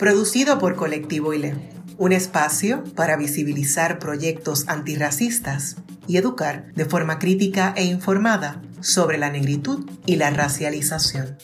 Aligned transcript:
producido 0.00 0.58
por 0.58 0.76
Colectivo 0.76 1.34
ILE, 1.34 1.56
un 1.98 2.12
espacio 2.12 2.82
para 2.96 3.18
visibilizar 3.18 3.98
proyectos 3.98 4.66
antirracistas 4.66 5.76
y 6.08 6.16
educar 6.16 6.72
de 6.72 6.86
forma 6.86 7.18
crítica 7.18 7.74
e 7.76 7.84
informada 7.84 8.62
sobre 8.80 9.18
la 9.18 9.28
negritud 9.28 9.86
y 10.06 10.16
la 10.16 10.30
racialización. 10.30 11.36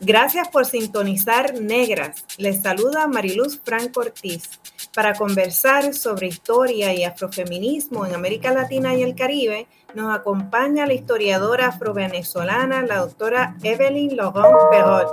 Gracias 0.00 0.48
por 0.48 0.64
sintonizar 0.64 1.60
Negras. 1.60 2.24
Les 2.38 2.62
saluda 2.62 3.06
Mariluz 3.08 3.60
Franco 3.62 4.00
Ortiz 4.00 4.48
para 4.94 5.14
conversar 5.14 5.92
sobre 5.92 6.28
historia 6.28 6.94
y 6.94 7.04
afrofeminismo 7.04 8.06
en 8.06 8.14
América 8.14 8.52
Latina 8.52 8.94
y 8.94 9.02
el 9.02 9.14
Caribe, 9.14 9.66
nos 9.94 10.14
acompaña 10.14 10.86
la 10.86 10.94
historiadora 10.94 11.68
afrovenezolana, 11.68 12.82
la 12.82 12.96
doctora 12.96 13.56
Evelyn 13.62 14.16
Logan 14.16 14.52
Perrot. 14.70 15.08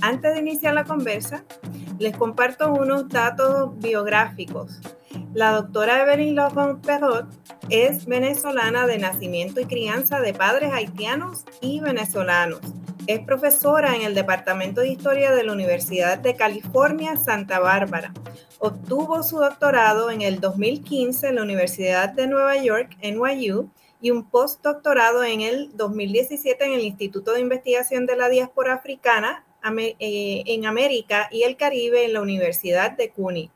Antes 0.00 0.34
de 0.34 0.40
iniciar 0.40 0.74
la 0.74 0.84
conversa, 0.84 1.44
les 1.98 2.16
comparto 2.16 2.72
unos 2.72 3.08
datos 3.08 3.70
biográficos. 3.78 4.80
La 5.34 5.52
doctora 5.52 6.02
Evelyn 6.02 6.34
Logan 6.34 6.80
Perrot 6.80 7.26
es 7.68 8.06
venezolana 8.06 8.86
de 8.86 8.98
nacimiento 8.98 9.60
y 9.60 9.66
crianza 9.66 10.20
de 10.20 10.34
padres 10.34 10.72
haitianos 10.72 11.44
y 11.60 11.80
venezolanos. 11.80 12.60
Es 13.08 13.20
profesora 13.20 13.96
en 13.96 14.02
el 14.02 14.14
Departamento 14.14 14.80
de 14.80 14.88
Historia 14.88 15.32
de 15.32 15.42
la 15.42 15.52
Universidad 15.52 16.18
de 16.18 16.36
California, 16.36 17.16
Santa 17.16 17.58
Bárbara. 17.58 18.12
Obtuvo 18.60 19.24
su 19.24 19.38
doctorado 19.38 20.10
en 20.10 20.22
el 20.22 20.38
2015 20.38 21.28
en 21.28 21.34
la 21.34 21.42
Universidad 21.42 22.10
de 22.10 22.28
Nueva 22.28 22.56
York, 22.62 22.96
NYU, 23.02 23.70
y 24.02 24.10
un 24.10 24.28
postdoctorado 24.28 25.22
en 25.22 25.40
el 25.40 25.74
2017 25.76 26.64
en 26.64 26.72
el 26.72 26.80
Instituto 26.80 27.32
de 27.32 27.40
Investigación 27.40 28.04
de 28.04 28.16
la 28.16 28.28
Diáspora 28.28 28.74
Africana 28.74 29.44
eh, 29.64 30.42
en 30.44 30.66
América 30.66 31.28
y 31.30 31.44
el 31.44 31.56
Caribe 31.56 32.04
en 32.04 32.14
la 32.14 32.20
Universidad 32.20 32.90
de 32.90 33.10
CUNY. 33.10 33.50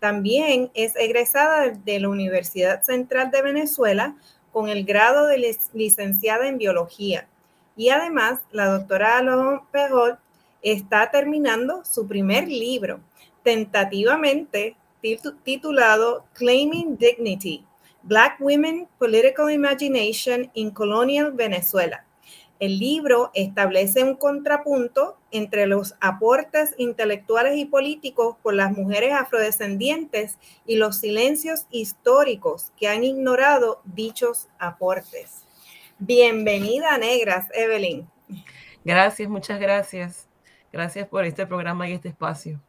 También 0.00 0.72
es 0.74 0.96
egresada 0.96 1.68
de 1.70 2.00
la 2.00 2.08
Universidad 2.08 2.82
Central 2.82 3.30
de 3.30 3.42
Venezuela 3.42 4.16
con 4.50 4.68
el 4.68 4.84
grado 4.84 5.28
de 5.28 5.56
licenciada 5.72 6.48
en 6.48 6.58
biología. 6.58 7.28
Y 7.76 7.90
además, 7.90 8.40
la 8.50 8.66
doctora 8.66 9.18
Alon 9.18 9.60
Perrot 9.70 10.18
está 10.62 11.12
terminando 11.12 11.84
su 11.84 12.08
primer 12.08 12.48
libro, 12.48 12.98
tentativamente 13.44 14.76
titulado 15.44 16.24
Claiming 16.34 16.96
Dignity, 16.98 17.64
Black 18.02 18.40
Women 18.40 18.88
Political 18.98 19.50
Imagination 19.50 20.50
in 20.54 20.70
Colonial 20.70 21.32
Venezuela. 21.32 22.04
El 22.58 22.78
libro 22.78 23.32
establece 23.34 24.04
un 24.04 24.14
contrapunto 24.14 25.16
entre 25.32 25.66
los 25.66 25.96
aportes 26.00 26.74
intelectuales 26.78 27.56
y 27.56 27.64
políticos 27.64 28.36
por 28.42 28.54
las 28.54 28.70
mujeres 28.70 29.12
afrodescendientes 29.14 30.38
y 30.64 30.76
los 30.76 30.98
silencios 30.98 31.66
históricos 31.70 32.72
que 32.76 32.86
han 32.86 33.02
ignorado 33.02 33.80
dichos 33.84 34.48
aportes. 34.60 35.44
Bienvenida, 35.98 36.96
Negras, 36.98 37.48
Evelyn. 37.52 38.08
Gracias, 38.84 39.28
muchas 39.28 39.58
gracias. 39.58 40.28
Gracias 40.72 41.08
por 41.08 41.24
este 41.24 41.46
programa 41.46 41.88
y 41.88 41.94
este 41.94 42.08
espacio. 42.08 42.60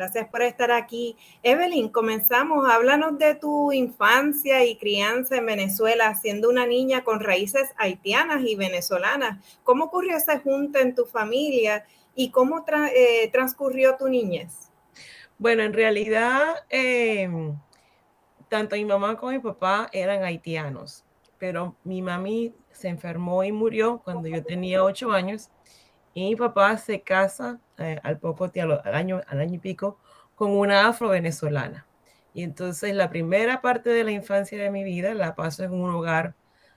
Gracias 0.00 0.28
por 0.28 0.40
estar 0.40 0.70
aquí. 0.70 1.14
Evelyn, 1.42 1.90
comenzamos. 1.90 2.66
Háblanos 2.66 3.18
de 3.18 3.34
tu 3.34 3.70
infancia 3.70 4.64
y 4.64 4.78
crianza 4.78 5.36
en 5.36 5.44
Venezuela, 5.44 6.14
siendo 6.14 6.48
una 6.48 6.64
niña 6.64 7.04
con 7.04 7.20
raíces 7.20 7.68
haitianas 7.76 8.42
y 8.42 8.56
venezolanas. 8.56 9.44
¿Cómo 9.62 9.84
ocurrió 9.84 10.16
ese 10.16 10.38
junta 10.38 10.80
en 10.80 10.94
tu 10.94 11.04
familia 11.04 11.84
y 12.14 12.30
cómo 12.30 12.64
eh, 12.94 13.28
transcurrió 13.30 13.96
tu 13.98 14.08
niñez? 14.08 14.70
Bueno, 15.36 15.64
en 15.64 15.74
realidad, 15.74 16.64
em, 16.70 17.58
tanto 18.48 18.76
mi 18.76 18.86
mamá 18.86 19.18
como 19.18 19.32
mi 19.32 19.38
papá 19.38 19.90
eran 19.92 20.24
haitianos, 20.24 21.04
pero 21.36 21.76
mi 21.84 22.00
mami 22.00 22.54
se 22.72 22.88
enfermó 22.88 23.44
y 23.44 23.52
murió 23.52 24.00
cuando 24.02 24.30
yo 24.30 24.42
tenía 24.42 24.82
ocho 24.82 25.12
años 25.12 25.50
y 26.14 26.30
mi 26.30 26.36
papá 26.36 26.76
se 26.76 27.02
casa 27.02 27.58
eh, 27.78 27.98
al 28.02 28.18
poco 28.18 28.50
tiempo, 28.50 28.80
al 28.84 28.94
año, 28.94 29.20
al 29.26 29.40
año 29.40 29.54
y 29.54 29.58
pico, 29.58 29.98
con 30.34 30.50
una 30.52 30.88
afro-venezolana. 30.88 31.86
Y 32.34 32.42
entonces 32.42 32.94
la 32.94 33.10
primera 33.10 33.60
parte 33.60 33.90
de 33.90 34.04
la 34.04 34.12
infancia 34.12 34.62
de 34.62 34.70
mi 34.70 34.84
vida 34.84 35.14
la 35.14 35.34
paso 35.34 35.64
en 35.64 35.72
un 35.72 35.90
hogar 35.90 36.34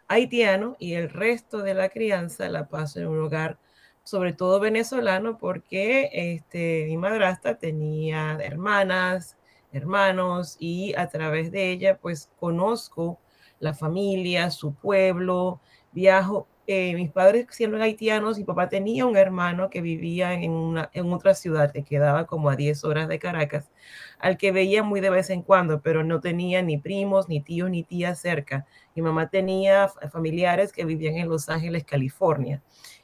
haitiano 0.08 0.76
y 0.80 0.94
el 0.94 1.10
resto 1.10 1.60
de 1.60 1.74
la 1.74 1.90
crianza 1.90 2.50
la 2.50 2.68
paso 2.68 3.00
en 3.00 3.08
un 3.08 3.22
hogar 3.22 3.58
sobre 4.04 4.34
todo 4.34 4.60
venezolano 4.60 5.38
porque 5.38 6.10
este, 6.12 6.86
mi 6.88 6.98
madrastra 6.98 7.58
tenía 7.58 8.38
hermanas, 8.42 9.38
hermanos 9.72 10.58
y 10.60 10.94
a 10.96 11.08
través 11.10 11.52
de 11.52 11.72
ella 11.72 11.98
pues 11.98 12.30
conozco 12.40 13.20
la 13.60 13.74
familia, 13.74 14.52
su 14.52 14.74
pueblo, 14.76 15.62
viajo. 15.94 16.48
Eh, 16.66 16.96
mis 16.96 17.12
padres 17.12 17.48
siendo 17.50 17.82
haitianos, 17.82 18.38
mi 18.38 18.46
papá 18.46 18.70
tenía 18.70 19.06
un 19.06 19.18
hermano 19.18 19.70
que 19.70 19.82
vivía 19.82 20.34
en, 20.34 20.52
una, 20.52 20.90
en 20.94 21.12
otra 21.12 21.34
ciudad 21.36 21.74
que 21.74 21.84
quedaba 21.84 22.26
como 22.26 22.50
a 22.50 22.56
10 22.56 22.86
horas 22.86 23.10
de 23.10 23.20
Caracas, 23.20 23.70
al 24.18 24.38
que 24.38 24.54
veía 24.54 24.82
muy 24.82 25.02
de 25.02 25.10
vez 25.10 25.30
en 25.30 25.42
cuando, 25.42 25.82
pero 25.82 26.06
no 26.06 26.22
tenía 26.22 26.62
ni 26.62 26.78
primos, 26.78 27.28
ni 27.28 27.42
tíos, 27.42 27.70
ni 27.70 27.84
tías 27.84 28.20
cerca. 28.20 28.66
Mi 28.96 29.02
mamá 29.02 29.30
tenía 29.30 29.90
familiares 30.10 30.72
que 30.72 30.86
vivían 30.86 31.16
en 31.18 31.28
Los 31.28 31.50
Ángeles, 31.50 31.84
California. 31.84 32.62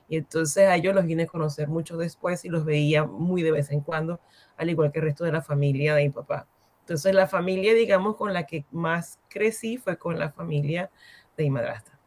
Y 0.08 0.16
entonces 0.18 0.66
a 0.68 0.76
ellos 0.78 0.96
los 0.96 1.06
vine 1.06 1.24
a 1.24 1.28
conocer 1.28 1.68
mucho 1.68 1.98
después 1.98 2.46
y 2.46 2.50
los 2.50 2.64
veía 2.64 3.04
muy 3.04 3.44
de 3.44 3.52
vez 3.52 3.72
en 3.72 3.82
cuando, 3.82 4.22
al 4.56 4.70
igual 4.70 4.92
que 4.94 5.00
el 5.00 5.06
resto 5.06 5.26
de 5.26 5.34
la 5.34 5.42
familia 5.42 5.96
de 5.96 6.04
mi 6.04 6.10
papá. 6.12 6.48
Entonces 6.82 7.14
la 7.14 7.28
familia, 7.28 7.74
digamos, 7.74 8.16
con 8.16 8.34
la 8.34 8.46
que 8.46 8.66
más 8.72 9.20
crecí 9.30 9.78
fue 9.78 9.98
con 9.98 10.18
la 10.18 10.32
familia 10.32 10.90
de 11.38 11.44
mi 11.44 11.50
madrastra. 11.52 12.00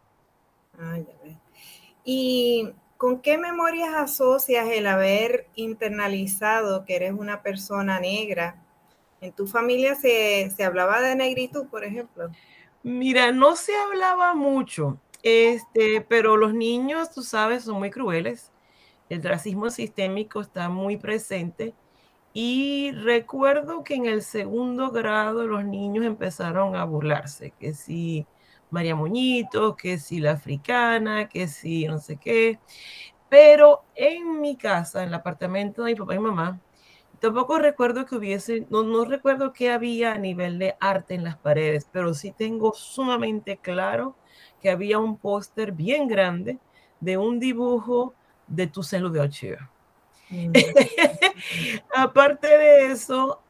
Ah, 0.78 0.98
¿Y 2.04 2.70
con 2.96 3.20
qué 3.20 3.38
memorias 3.38 3.94
asocias 3.94 4.68
el 4.68 4.86
haber 4.86 5.46
internalizado 5.54 6.84
que 6.84 6.96
eres 6.96 7.12
una 7.12 7.42
persona 7.42 8.00
negra? 8.00 8.62
¿En 9.20 9.32
tu 9.32 9.46
familia 9.46 9.94
se, 9.94 10.52
hablaba 10.64 11.00
de 11.00 11.14
negritud, 11.14 11.66
por 11.66 11.84
ejemplo? 11.84 12.30
Mira, 12.82 13.30
no 13.30 13.54
se 13.54 13.72
hablaba 13.76 14.34
mucho, 14.34 14.98
este, 15.22 16.00
pero 16.00 16.36
los 16.36 16.54
niños, 16.54 17.12
tú 17.12 17.22
sabes, 17.22 17.64
son 17.64 17.78
muy 17.78 17.90
crueles. 17.90 18.50
El 19.08 19.22
racismo 19.22 19.70
sistémico 19.70 20.40
está 20.40 20.68
muy 20.68 20.96
presente. 20.96 21.74
Y 22.34 22.92
recuerdo 22.92 23.84
que 23.84 23.94
en 23.94 24.06
el 24.06 24.22
segundo 24.22 24.90
grado 24.90 25.46
los 25.46 25.64
niños 25.64 26.04
empezaron 26.04 26.74
a 26.76 26.84
burlarse, 26.84 27.52
que 27.60 27.74
si 27.74 28.26
María 28.72 28.96
Moñito, 28.96 29.76
que 29.76 29.98
si 29.98 30.18
la 30.20 30.32
africana, 30.32 31.28
que 31.28 31.46
si 31.48 31.86
no 31.86 31.98
sé 31.98 32.16
qué. 32.16 32.58
Pero 33.28 33.84
en 33.94 34.40
mi 34.40 34.56
casa, 34.56 35.02
en 35.02 35.08
el 35.08 35.14
apartamento 35.14 35.84
de 35.84 35.92
mi 35.92 35.98
papá 35.98 36.14
y 36.14 36.18
mamá, 36.18 36.60
tampoco 37.20 37.58
recuerdo 37.58 38.06
que 38.06 38.16
hubiese, 38.16 38.66
no, 38.70 38.82
no 38.82 39.04
recuerdo 39.04 39.52
qué 39.52 39.70
había 39.70 40.14
a 40.14 40.18
nivel 40.18 40.58
de 40.58 40.76
arte 40.80 41.14
en 41.14 41.24
las 41.24 41.36
paredes, 41.38 41.88
pero 41.92 42.14
sí 42.14 42.32
tengo 42.32 42.72
sumamente 42.74 43.58
claro 43.58 44.16
que 44.60 44.70
había 44.70 44.98
un 44.98 45.18
póster 45.18 45.72
bien 45.72 46.08
grande 46.08 46.58
de 47.00 47.18
un 47.18 47.40
dibujo 47.40 48.14
de 48.46 48.66
tu 48.68 48.82
celo 48.82 49.10
de 49.10 49.20
Ochoa. 49.20 49.71
Aparte 51.94 52.46
de 52.46 52.92
eso, 52.92 53.42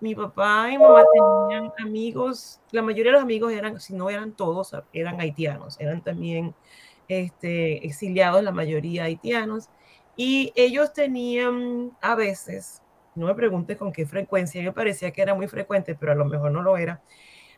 mi 0.00 0.14
papá 0.14 0.70
y 0.70 0.78
mamá 0.78 1.04
tenían 1.12 1.72
amigos, 1.78 2.60
la 2.70 2.82
mayoría 2.82 3.12
de 3.12 3.16
los 3.18 3.22
amigos 3.22 3.52
eran, 3.52 3.78
si 3.80 3.94
no 3.94 4.08
eran 4.08 4.32
todos, 4.32 4.74
eran 4.92 5.20
haitianos, 5.20 5.78
eran 5.78 6.02
también 6.02 6.54
este, 7.08 7.86
exiliados, 7.86 8.42
la 8.42 8.52
mayoría 8.52 9.04
haitianos, 9.04 9.68
y 10.16 10.52
ellos 10.56 10.92
tenían 10.92 11.92
a 12.00 12.14
veces, 12.14 12.82
no 13.14 13.26
me 13.26 13.34
preguntes 13.34 13.76
con 13.76 13.92
qué 13.92 14.06
frecuencia, 14.06 14.62
me 14.62 14.72
parecía 14.72 15.10
que 15.10 15.22
era 15.22 15.34
muy 15.34 15.48
frecuente, 15.48 15.94
pero 15.94 16.12
a 16.12 16.16
lo 16.16 16.24
mejor 16.24 16.50
no 16.50 16.62
lo 16.62 16.78
era, 16.78 17.02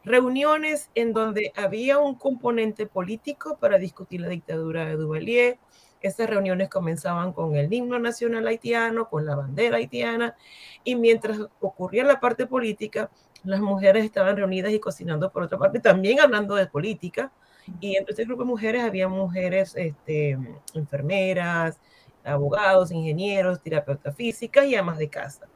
reuniones 0.05 0.91
en 0.95 1.13
donde 1.13 1.53
había 1.57 1.99
un 1.99 2.15
componente 2.15 2.87
político 2.87 3.59
para 3.59 3.79
discutir 3.79 4.21
la 4.21 4.29
dictadura 4.29 4.87
de 4.87 4.97
Duvalier. 4.97 5.59
Estas 6.07 6.31
reuniones 6.31 6.69
comenzaban 6.69 7.33
con 7.33 7.57
el 7.57 7.73
himno 7.73 7.99
nacional 7.99 8.47
haitiano, 8.47 9.09
con 9.09 9.27
la 9.27 9.35
bandera 9.35 9.77
haitiana, 9.77 10.37
y 10.85 10.97
mientras 10.97 11.39
ocurría 11.61 12.05
la 12.05 12.21
parte 12.21 12.47
política, 12.47 13.11
las 13.45 13.61
mujeres 13.61 14.05
estaban 14.05 14.37
reunidas 14.37 14.73
y 14.73 14.81
cocinando 14.81 15.31
por 15.31 15.43
otra 15.45 15.59
parte, 15.59 15.81
también 15.81 16.21
hablando 16.21 16.55
de 16.55 16.67
política. 16.67 17.33
Y 17.81 17.97
entre 17.97 18.13
este 18.13 18.25
grupo 18.25 18.43
de 18.43 18.49
mujeres 18.49 18.83
había 18.83 19.09
mujeres 19.09 19.75
este, 19.77 20.39
enfermeras, 20.75 21.81
abogados, 22.25 22.91
ingenieros, 22.91 23.61
terapeutas 23.61 24.15
físicas 24.15 24.67
y 24.67 24.75
amas 24.75 24.99
de 24.99 25.09
casa. 25.09 25.49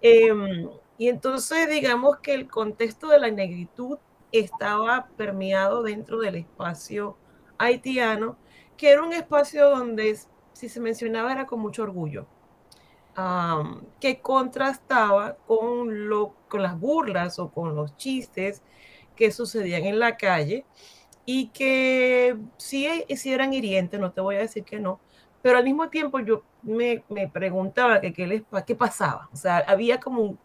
Em, 0.00 0.68
y 0.98 1.08
entonces 1.08 1.68
digamos 1.68 2.18
que 2.18 2.34
el 2.34 2.48
contexto 2.48 3.08
de 3.08 3.18
la 3.18 3.30
negritud 3.30 3.98
estaba 4.32 5.08
permeado 5.16 5.82
dentro 5.82 6.18
del 6.20 6.36
espacio 6.36 7.16
haitiano, 7.58 8.36
que 8.76 8.90
era 8.90 9.02
un 9.02 9.12
espacio 9.12 9.70
donde 9.70 10.18
si 10.52 10.68
se 10.68 10.80
mencionaba 10.80 11.32
era 11.32 11.46
con 11.46 11.60
mucho 11.60 11.82
orgullo, 11.82 12.26
que 14.00 14.20
contrastaba 14.20 15.36
con, 15.46 16.08
lo, 16.08 16.34
con 16.48 16.62
las 16.62 16.78
burlas 16.78 17.38
o 17.38 17.50
con 17.50 17.74
los 17.76 17.96
chistes 17.96 18.62
que 19.16 19.30
sucedían 19.30 19.84
en 19.84 19.98
la 19.98 20.16
calle 20.16 20.66
y 21.26 21.48
que 21.48 22.36
sí, 22.58 22.88
sí 23.16 23.32
eran 23.32 23.52
hirientes, 23.54 24.00
no 24.00 24.12
te 24.12 24.20
voy 24.20 24.36
a 24.36 24.40
decir 24.40 24.64
que 24.64 24.80
no, 24.80 25.00
pero 25.42 25.58
al 25.58 25.64
mismo 25.64 25.88
tiempo 25.90 26.20
yo 26.20 26.42
me, 26.62 27.04
me 27.08 27.28
preguntaba 27.28 28.00
que 28.00 28.12
qué, 28.12 28.26
les, 28.26 28.42
qué 28.66 28.74
pasaba, 28.74 29.28
o 29.32 29.36
sea, 29.36 29.58
había 29.58 30.00
como 30.00 30.22
un 30.22 30.40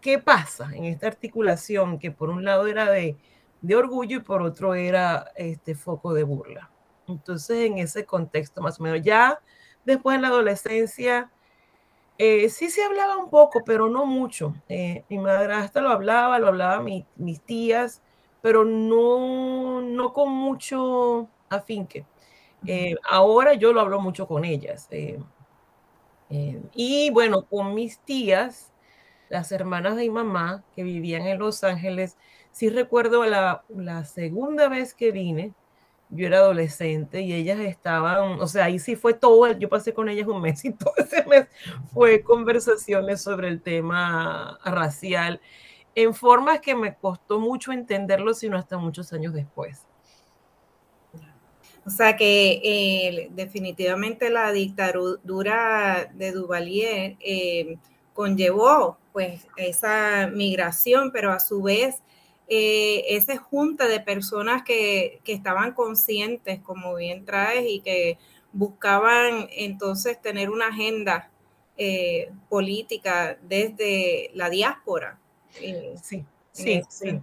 ¿qué 0.00 0.18
pasa 0.20 0.70
en 0.74 0.84
esta 0.84 1.08
articulación 1.08 1.98
que 1.98 2.10
por 2.12 2.30
un 2.30 2.44
lado 2.44 2.66
era 2.68 2.90
de, 2.90 3.18
de 3.62 3.76
orgullo 3.76 4.18
y 4.18 4.20
por 4.22 4.42
otro 4.42 4.74
era 4.74 5.32
este 5.36 5.74
foco 5.76 6.14
de 6.14 6.24
burla? 6.24 6.73
Entonces, 7.08 7.66
en 7.66 7.78
ese 7.78 8.04
contexto 8.04 8.62
más 8.62 8.80
o 8.80 8.82
menos, 8.82 9.02
ya 9.02 9.40
después 9.84 10.16
en 10.16 10.22
la 10.22 10.28
adolescencia, 10.28 11.30
eh, 12.16 12.48
sí 12.48 12.70
se 12.70 12.84
hablaba 12.84 13.16
un 13.16 13.28
poco, 13.28 13.62
pero 13.64 13.88
no 13.88 14.06
mucho. 14.06 14.54
Eh, 14.68 15.04
mi 15.08 15.18
madrastra 15.18 15.82
lo 15.82 15.90
hablaba, 15.90 16.38
lo 16.38 16.48
hablaba 16.48 16.80
mi, 16.80 17.04
mis 17.16 17.40
tías, 17.40 18.02
pero 18.40 18.64
no, 18.64 19.80
no 19.80 20.12
con 20.12 20.30
mucho 20.30 21.28
afinque. 21.48 22.06
Eh, 22.66 22.94
ahora 23.08 23.54
yo 23.54 23.72
lo 23.72 23.80
hablo 23.80 24.00
mucho 24.00 24.26
con 24.26 24.44
ellas. 24.44 24.88
y 26.74 27.10
bueno, 27.10 27.42
con 27.46 27.74
mis 27.74 27.98
tías, 28.00 28.72
las 29.28 29.52
hermanas 29.52 29.96
de 29.96 30.02
mi 30.02 30.10
mamá 30.10 30.64
que 30.74 30.82
vivían 30.84 31.22
en 31.26 31.38
Los 31.38 31.64
Ángeles, 31.64 32.16
sí 32.52 32.68
recuerdo 32.70 33.24
la, 33.24 33.64
la 33.68 34.04
segunda 34.04 34.68
vez 34.68 34.94
que 34.94 35.10
vine, 35.12 35.52
yo 36.14 36.26
era 36.26 36.38
adolescente 36.38 37.20
y 37.20 37.32
ellas 37.32 37.58
estaban, 37.60 38.40
o 38.40 38.46
sea, 38.46 38.66
ahí 38.66 38.78
sí 38.78 38.96
fue 38.96 39.14
todo, 39.14 39.50
yo 39.58 39.68
pasé 39.68 39.92
con 39.92 40.08
ellas 40.08 40.26
un 40.28 40.40
mes 40.40 40.64
y 40.64 40.72
todo 40.74 40.94
ese 40.96 41.24
mes 41.26 41.46
fue 41.92 42.22
conversaciones 42.22 43.20
sobre 43.20 43.48
el 43.48 43.60
tema 43.60 44.58
racial 44.64 45.40
en 45.94 46.14
formas 46.14 46.60
que 46.60 46.74
me 46.74 46.94
costó 46.96 47.38
mucho 47.38 47.72
entenderlo, 47.72 48.34
sino 48.34 48.56
hasta 48.56 48.78
muchos 48.78 49.12
años 49.12 49.32
después. 49.32 49.86
O 51.86 51.90
sea 51.90 52.16
que 52.16 52.60
eh, 52.64 53.28
definitivamente 53.32 54.30
la 54.30 54.50
dictadura 54.52 56.10
de 56.14 56.32
Duvalier 56.32 57.16
eh, 57.20 57.76
conllevó 58.14 58.96
pues 59.12 59.46
esa 59.56 60.28
migración, 60.32 61.12
pero 61.12 61.30
a 61.30 61.40
su 61.40 61.62
vez 61.62 62.02
eh, 62.48 63.04
esa 63.08 63.36
junta 63.38 63.86
de 63.88 64.00
personas 64.00 64.62
que, 64.62 65.20
estaban 65.24 65.72
conscientes, 65.72 66.60
como 66.60 66.94
bien 66.94 67.24
traes, 67.24 67.64
y 67.68 67.80
que 67.80 68.18
buscaban 68.52 69.48
entonces 69.50 70.20
tener 70.20 70.50
una 70.50 70.68
agenda 70.68 71.30
eh, 71.76 72.30
política 72.48 73.38
desde 73.42 74.30
la 74.34 74.50
diáspora. 74.50 75.18
Eh, 75.60 75.94
sí, 76.02 76.24
sí, 76.52 76.82
sí. 76.88 77.20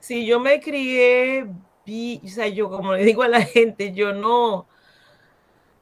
Sí, 0.00 0.26
yo 0.26 0.38
me 0.38 0.60
crié, 0.60 1.44
o 1.44 2.28
sea, 2.28 2.46
yo 2.48 2.68
como 2.70 2.94
le 2.94 3.04
digo 3.04 3.22
a 3.22 3.28
la 3.28 3.40
gente, 3.42 3.92
yo 3.92 4.12
no, 4.12 4.66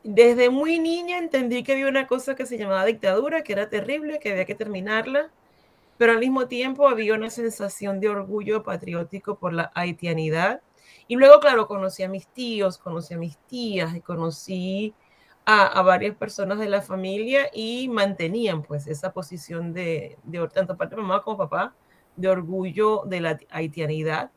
desde 0.03 0.51
muy 0.51 0.79
niña 0.79 1.19
entendí 1.19 1.63
que 1.63 1.73
había 1.73 1.89
una 1.89 2.07
cosa 2.07 2.35
que 2.35 2.47
se 2.47 2.59
llamaba 2.59 2.85
dictadura, 2.85 3.43
que 3.43 3.53
era 3.53 3.69
terrible, 3.69 4.21
que 4.21 4.31
había 4.31 4.45
que 4.45 4.55
terminarla, 4.55 5.31
pero 5.99 6.13
al 6.13 6.19
mismo 6.19 6.47
tiempo 6.49 6.89
había 6.89 7.15
una 7.15 7.31
sensación 7.31 8.01
de 8.01 8.09
orgullo 8.09 8.63
patriótico 8.63 9.39
por 9.39 9.53
la 9.53 9.71
haitianidad. 9.75 10.61
Y 11.09 11.17
luego, 11.17 11.41
claro, 11.41 11.67
conocí 11.67 12.03
a 12.03 12.09
mis 12.09 12.27
tíos, 12.29 12.79
conocí 12.79 13.15
a 13.15 13.19
mis 13.19 13.37
tías 13.47 13.95
y 13.95 14.01
conocí 14.01 14.95
a, 15.47 15.83
varias 15.83 16.17
personas 16.17 16.59
de 16.59 16.69
la 16.69 16.83
familia 16.83 17.51
y 17.53 17.89
mantenían 17.89 18.63
pues 18.63 18.87
esa 18.87 19.13
posición 19.13 19.73
de, 19.75 20.19
de 20.25 20.49
tanto 20.49 20.77
parte 20.77 20.97
de 20.97 21.03
mamá 21.03 21.23
como 21.23 21.37
papá, 21.37 21.75
de 22.17 22.29
orgullo 22.29 23.03
de 23.07 23.21
la 23.21 23.39
haitianidad 23.51 24.31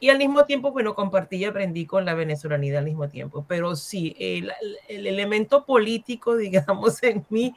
y 0.00 0.10
al 0.10 0.18
mismo 0.18 0.44
tiempo, 0.44 0.70
bueno, 0.70 0.94
compartí 0.94 1.36
y 1.36 1.44
aprendí 1.44 1.84
con 1.84 2.04
la 2.04 2.14
venezolanidad 2.14 2.78
al 2.78 2.84
mismo 2.84 3.08
tiempo. 3.08 3.44
Pero 3.48 3.74
sí, 3.74 4.14
el, 4.18 4.52
el, 4.88 5.06
elemento 5.06 5.64
político, 5.64 6.36
digamos, 6.36 7.02
en 7.02 7.26
mí 7.30 7.54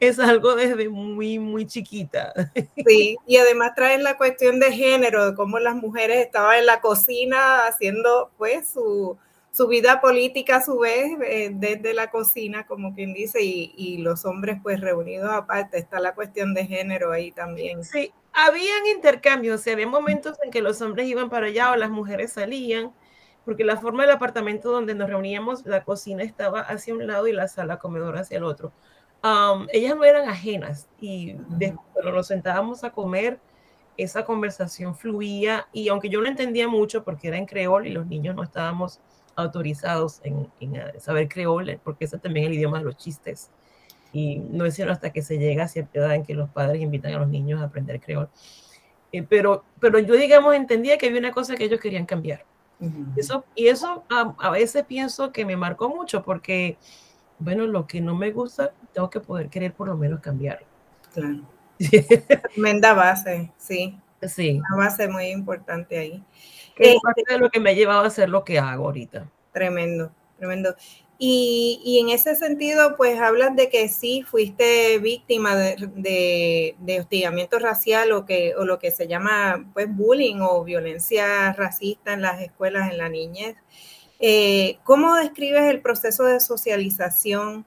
es 0.00 0.18
algo 0.18 0.56
desde 0.56 0.88
muy, 0.88 1.38
muy 1.38 1.66
chiquita. 1.66 2.32
Sí, 2.86 3.16
y 3.26 3.36
además 3.36 3.72
trae 3.74 3.98
la 3.98 4.16
cuestión 4.16 4.60
de 4.60 4.72
género, 4.72 5.30
de 5.30 5.34
cómo 5.34 5.58
las 5.58 5.74
mujeres 5.74 6.18
estaban 6.18 6.58
en 6.58 6.66
la 6.66 6.80
cocina 6.80 7.66
haciendo, 7.66 8.30
pues, 8.36 8.68
su, 8.68 9.16
su 9.50 9.68
vida 9.68 10.00
política 10.00 10.56
a 10.56 10.62
su 10.62 10.78
vez 10.78 11.16
eh, 11.26 11.50
desde 11.54 11.94
la 11.94 12.10
cocina, 12.10 12.66
como 12.66 12.94
quien 12.94 13.14
dice, 13.14 13.42
y, 13.42 13.72
y, 13.76 13.98
los 13.98 14.24
hombres 14.24 14.58
pues 14.62 14.80
reunidos 14.80 15.30
aparte. 15.30 15.78
Está 15.78 16.00
la 16.00 16.14
cuestión 16.14 16.52
de 16.54 16.66
género 16.66 17.12
ahí 17.12 17.32
también. 17.32 17.84
Sí, 17.84 18.12
habían 18.34 18.86
intercambios, 18.86 19.60
o 19.60 19.62
sea, 19.62 19.74
había 19.74 19.86
momentos 19.86 20.36
en 20.42 20.50
que 20.50 20.60
los 20.60 20.80
hombres 20.82 21.06
iban 21.06 21.30
para 21.30 21.46
allá 21.46 21.70
o 21.72 21.76
las 21.76 21.90
mujeres 21.90 22.32
salían, 22.32 22.92
porque 23.44 23.64
la 23.64 23.76
forma 23.76 24.02
del 24.02 24.12
apartamento 24.12 24.72
donde 24.72 24.94
nos 24.94 25.08
reuníamos, 25.08 25.64
la 25.66 25.84
cocina 25.84 26.24
estaba 26.24 26.60
hacia 26.60 26.94
un 26.94 27.06
lado 27.06 27.28
y 27.28 27.32
la 27.32 27.48
sala 27.48 27.78
comedor 27.78 28.18
hacia 28.18 28.38
el 28.38 28.44
otro. 28.44 28.72
ellas 29.72 29.96
no 29.96 30.04
eran 30.04 30.28
ajenas 30.28 30.88
y 31.00 31.34
cuando 31.92 32.12
nos 32.12 32.26
sentábamos 32.26 32.84
a 32.84 32.90
comer, 32.90 33.38
esa 33.96 34.24
conversación 34.24 34.96
fluía 34.96 35.68
y 35.72 35.88
aunque 35.88 36.08
yo 36.08 36.20
no 36.20 36.26
entendía 36.26 36.66
mucho 36.66 37.04
porque 37.04 37.28
era 37.28 37.36
en 37.36 37.46
creol 37.46 37.86
y 37.86 37.90
los 37.90 38.06
niños 38.06 38.34
no 38.34 38.42
estábamos 38.42 39.00
autorizados 39.36 40.20
en, 40.24 40.50
saber 40.98 41.28
creol, 41.28 41.80
porque 41.84 42.06
ese 42.06 42.18
también 42.18 42.46
es 42.46 42.50
el 42.50 42.56
idioma 42.56 42.78
de 42.78 42.84
los 42.84 42.96
chistes 42.96 43.50
y 44.14 44.38
no 44.38 44.64
es 44.64 44.74
sino 44.74 44.92
hasta 44.92 45.12
que 45.12 45.22
se 45.22 45.38
llega 45.38 45.64
a 45.64 45.68
cierta 45.68 45.98
edad 45.98 46.14
en 46.14 46.22
que 46.22 46.34
los 46.34 46.48
padres 46.48 46.80
invitan 46.80 47.12
a 47.12 47.18
los 47.18 47.28
niños 47.28 47.60
a 47.60 47.64
aprender 47.64 48.00
creol. 48.00 48.30
Eh, 49.12 49.24
pero, 49.28 49.64
pero 49.80 49.98
yo, 49.98 50.14
digamos, 50.14 50.54
entendía 50.54 50.96
que 50.96 51.08
había 51.08 51.18
una 51.18 51.32
cosa 51.32 51.56
que 51.56 51.64
ellos 51.64 51.80
querían 51.80 52.06
cambiar. 52.06 52.46
eso, 53.16 53.44
y 53.54 53.66
eso 53.66 54.04
a, 54.08 54.50
veces 54.50 54.84
pienso 54.84 55.32
que 55.32 55.44
me 55.44 55.56
marcó 55.56 55.88
mucho 55.88 56.22
porque, 56.22 56.78
bueno, 57.40 57.66
lo 57.66 57.86
que 57.88 58.00
no 58.00 58.14
me 58.14 58.30
gusta, 58.30 58.72
tengo 58.92 59.10
que 59.10 59.20
poder 59.20 59.48
querer 59.50 59.74
por 59.74 59.88
lo 59.88 59.96
menos 59.96 60.20
cambiarlo. 60.20 60.66
Claro. 61.12 61.40
Tremenda 62.54 62.94
base, 62.94 63.52
sí. 63.58 63.98
Sí. 64.22 64.60
Una 64.70 64.84
base 64.84 65.08
muy 65.08 65.26
importante 65.26 65.98
ahí. 65.98 66.24
Que 66.76 66.92
es 66.94 67.02
parte 67.02 67.24
de 67.28 67.38
lo 67.38 67.50
que 67.50 67.60
me 67.60 67.70
ha 67.70 67.74
llevado 67.74 68.02
a 68.02 68.06
hacer 68.06 68.28
lo 68.28 68.44
que 68.44 68.58
hago 68.60 68.86
ahorita. 68.86 69.28
Tremendo, 69.52 70.12
tremendo. 70.44 70.76
Y, 71.16 71.98
en 72.00 72.10
ese 72.10 72.34
sentido, 72.34 72.96
pues 72.96 73.18
hablas 73.20 73.54
de 73.56 73.70
que 73.70 73.88
sí 73.88 74.22
fuiste 74.22 74.98
víctima 74.98 75.56
de, 75.56 76.76
hostigamiento 77.00 77.58
racial 77.58 78.12
o, 78.12 78.26
que, 78.26 78.54
o 78.56 78.64
lo 78.64 78.78
que 78.78 78.90
se 78.90 79.06
llama 79.06 79.64
pues 79.72 79.86
bullying 79.88 80.40
o 80.40 80.64
violencia 80.64 81.52
racista 81.52 82.12
en 82.12 82.22
las 82.22 82.42
escuelas 82.42 82.90
en 82.90 82.98
la 82.98 83.08
niñez. 83.08 83.56
Eh, 84.18 84.78
¿Cómo 84.84 85.14
describes 85.16 85.64
el 85.70 85.80
proceso 85.80 86.24
de 86.24 86.40
socialización 86.40 87.64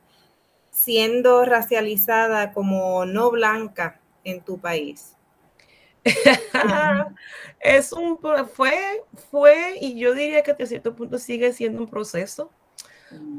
siendo 0.69 1.46
racializada 1.46 2.51
como 2.51 3.05
no 3.05 3.31
blanca 3.31 4.01
en 4.24 4.41
tu 4.41 4.60
país? 4.60 5.15
es 7.60 7.91
un 7.91 8.17
fue 8.53 9.03
fue 9.29 9.77
y 9.81 10.00
yo 10.00 10.13
diría 10.13 10.41
que 10.41 10.51
hasta 10.51 10.65
cierto 10.65 10.96
punto 10.96 11.17
sigue 11.17 11.51
siendo 11.51 11.81
un 11.81 11.89
proceso 11.89 12.50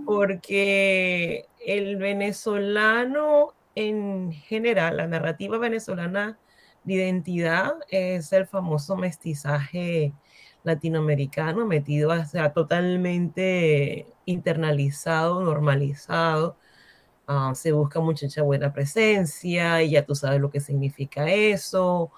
porque 0.05 1.47
el 1.67 1.97
venezolano 1.97 3.55
en 3.79 4.33
general, 4.33 4.97
la 4.97 5.07
narrativa 5.07 5.57
venezolana 5.59 6.39
de 6.83 6.95
identidad 6.95 7.75
es 7.91 8.33
el 8.33 8.47
famoso 8.47 8.97
mestizaje 8.97 10.13
latinoamericano 10.65 11.65
metido, 11.67 12.11
o 12.11 12.25
sea, 12.25 12.53
totalmente 12.53 14.07
internalizado, 14.25 15.43
normalizado. 15.43 16.57
ah, 17.29 17.53
se 17.55 17.73
busca 17.73 18.01
muchacha 18.01 18.43
buena 18.43 18.73
presencia 18.73 19.83
y 19.83 19.91
ya 19.91 20.05
tú 20.07 20.15
sabes 20.15 20.41
lo 20.41 20.51
que 20.51 20.61
significa 20.61 21.31
eso. 21.31 22.11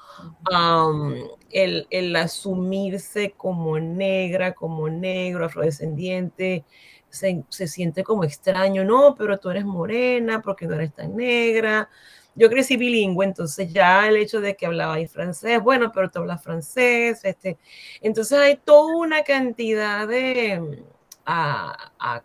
el, 1.51 1.87
el, 1.91 2.17
asumirse 2.17 3.33
como 3.37 3.79
negra, 3.79 4.55
como 4.55 4.89
negro, 4.89 5.47
afrodescendiente, 5.47 6.65
se, 7.11 7.45
se, 7.49 7.67
siente 7.67 8.05
como 8.05 8.25
extraño, 8.25 8.85
no, 8.85 9.15
pero 9.17 9.39
tú 9.39 9.51
eres 9.51 9.65
morena 9.65 10.41
porque 10.43 10.67
no 10.67 10.75
eres 10.75 10.95
tan 10.95 11.17
negra. 11.17 11.89
Yo 12.35 12.49
crecí 12.49 12.77
bilingüe, 12.77 13.25
entonces 13.27 13.73
ya 13.73 14.09
el 14.09 14.17
hecho 14.17 14.41
de 14.41 14.57
que 14.57 14.67
hablaba 14.67 14.97
francés, 15.09 15.61
bueno, 15.63 15.93
pero 15.93 16.11
tú 16.11 16.21
hablas 16.21 16.43
francés, 16.43 17.21
este, 17.25 17.59
entonces 18.01 18.39
hay 18.39 18.57
toda 18.57 18.97
una 18.97 19.23
cantidad 19.25 20.07
de 20.07 20.83
a, 21.27 22.23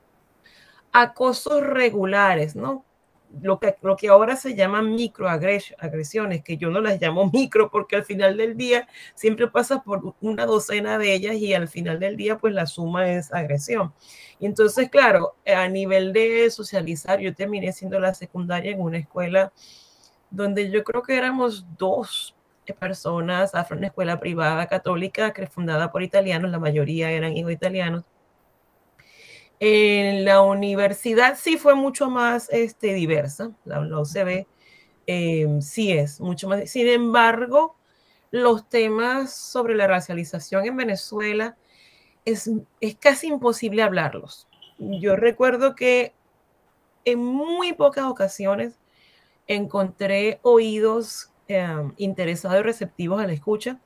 acosos 0.92 1.62
regulares, 1.62 2.56
¿no? 2.56 2.86
Lo 3.42 3.60
que, 3.60 3.76
lo 3.82 3.96
que 3.98 4.08
ahora 4.08 4.36
se 4.36 4.56
llama 4.56 4.82
microagresiones, 4.82 6.44
que 6.44 6.58
yo 6.58 6.70
no 6.70 6.80
las 6.82 7.02
llamo 7.02 7.30
micro 7.34 7.70
porque 7.70 7.98
al 7.98 8.06
final 8.06 8.38
del 8.38 8.56
día 8.56 8.88
siempre 9.14 9.48
pasas 9.48 9.82
por 9.84 10.16
una 10.22 10.46
docena 10.46 10.98
de 10.98 11.14
ellas 11.14 11.36
y 11.36 11.54
al 11.54 11.68
final 11.68 12.00
del 12.00 12.16
día 12.18 12.38
pues 12.38 12.54
la 12.54 12.66
suma 12.66 13.12
es 13.12 13.34
agresión. 13.34 13.94
Y 14.40 14.46
entonces, 14.46 14.90
claro, 14.90 15.36
a 15.46 15.68
nivel 15.68 16.14
de 16.14 16.50
socializar, 16.50 17.20
yo 17.20 17.34
terminé 17.34 17.72
siendo 17.72 18.00
la 18.00 18.14
secundaria 18.14 18.72
en 18.72 18.82
una 18.82 18.98
escuela 18.98 19.52
donde 20.30 20.70
yo 20.72 20.84
creo 20.84 21.04
que 21.04 21.18
éramos 21.18 21.66
dos 21.78 22.36
personas, 22.74 23.54
afro, 23.54 23.78
una 23.78 23.88
escuela 23.88 24.20
privada 24.20 24.68
católica 24.68 25.34
que 25.34 25.48
fundada 25.48 25.92
por 25.92 26.04
italianos, 26.04 26.52
la 26.52 26.60
mayoría 26.60 27.12
eran 27.12 27.36
hijos 27.38 27.52
italianos. 27.52 28.04
En 29.60 30.26
la 30.26 30.42
universidad 30.42 31.38
sí 31.40 31.58
fue 31.58 31.76
mucho 31.76 32.10
más 32.10 32.50
este, 32.52 32.94
diversa, 32.94 33.52
la, 33.64 33.80
la 33.82 34.00
OCB 34.00 34.48
em, 35.08 35.62
sí 35.62 35.94
es 35.94 36.20
mucho 36.20 36.48
más. 36.50 36.70
Sin 36.70 36.88
embargo, 36.88 37.78
los 38.32 38.68
temas 38.68 39.34
sobre 39.34 39.76
la 39.76 39.88
racialización 39.88 40.66
en 40.66 40.76
Venezuela 40.78 41.58
es, 42.26 42.50
es 42.82 42.96
casi 42.98 43.28
imposible 43.28 43.82
hablarlos. 43.84 44.48
Yo 44.78 45.16
recuerdo 45.16 45.76
que 45.76 46.14
en 47.06 47.20
muy 47.20 47.74
pocas 47.74 48.06
ocasiones 48.06 48.80
encontré 49.48 50.40
oídos 50.42 51.32
em, 51.48 51.94
interesados 51.98 52.60
y 52.60 52.64
receptivos 52.64 53.22
a 53.22 53.28
la 53.28 53.34
escucha. 53.34 53.80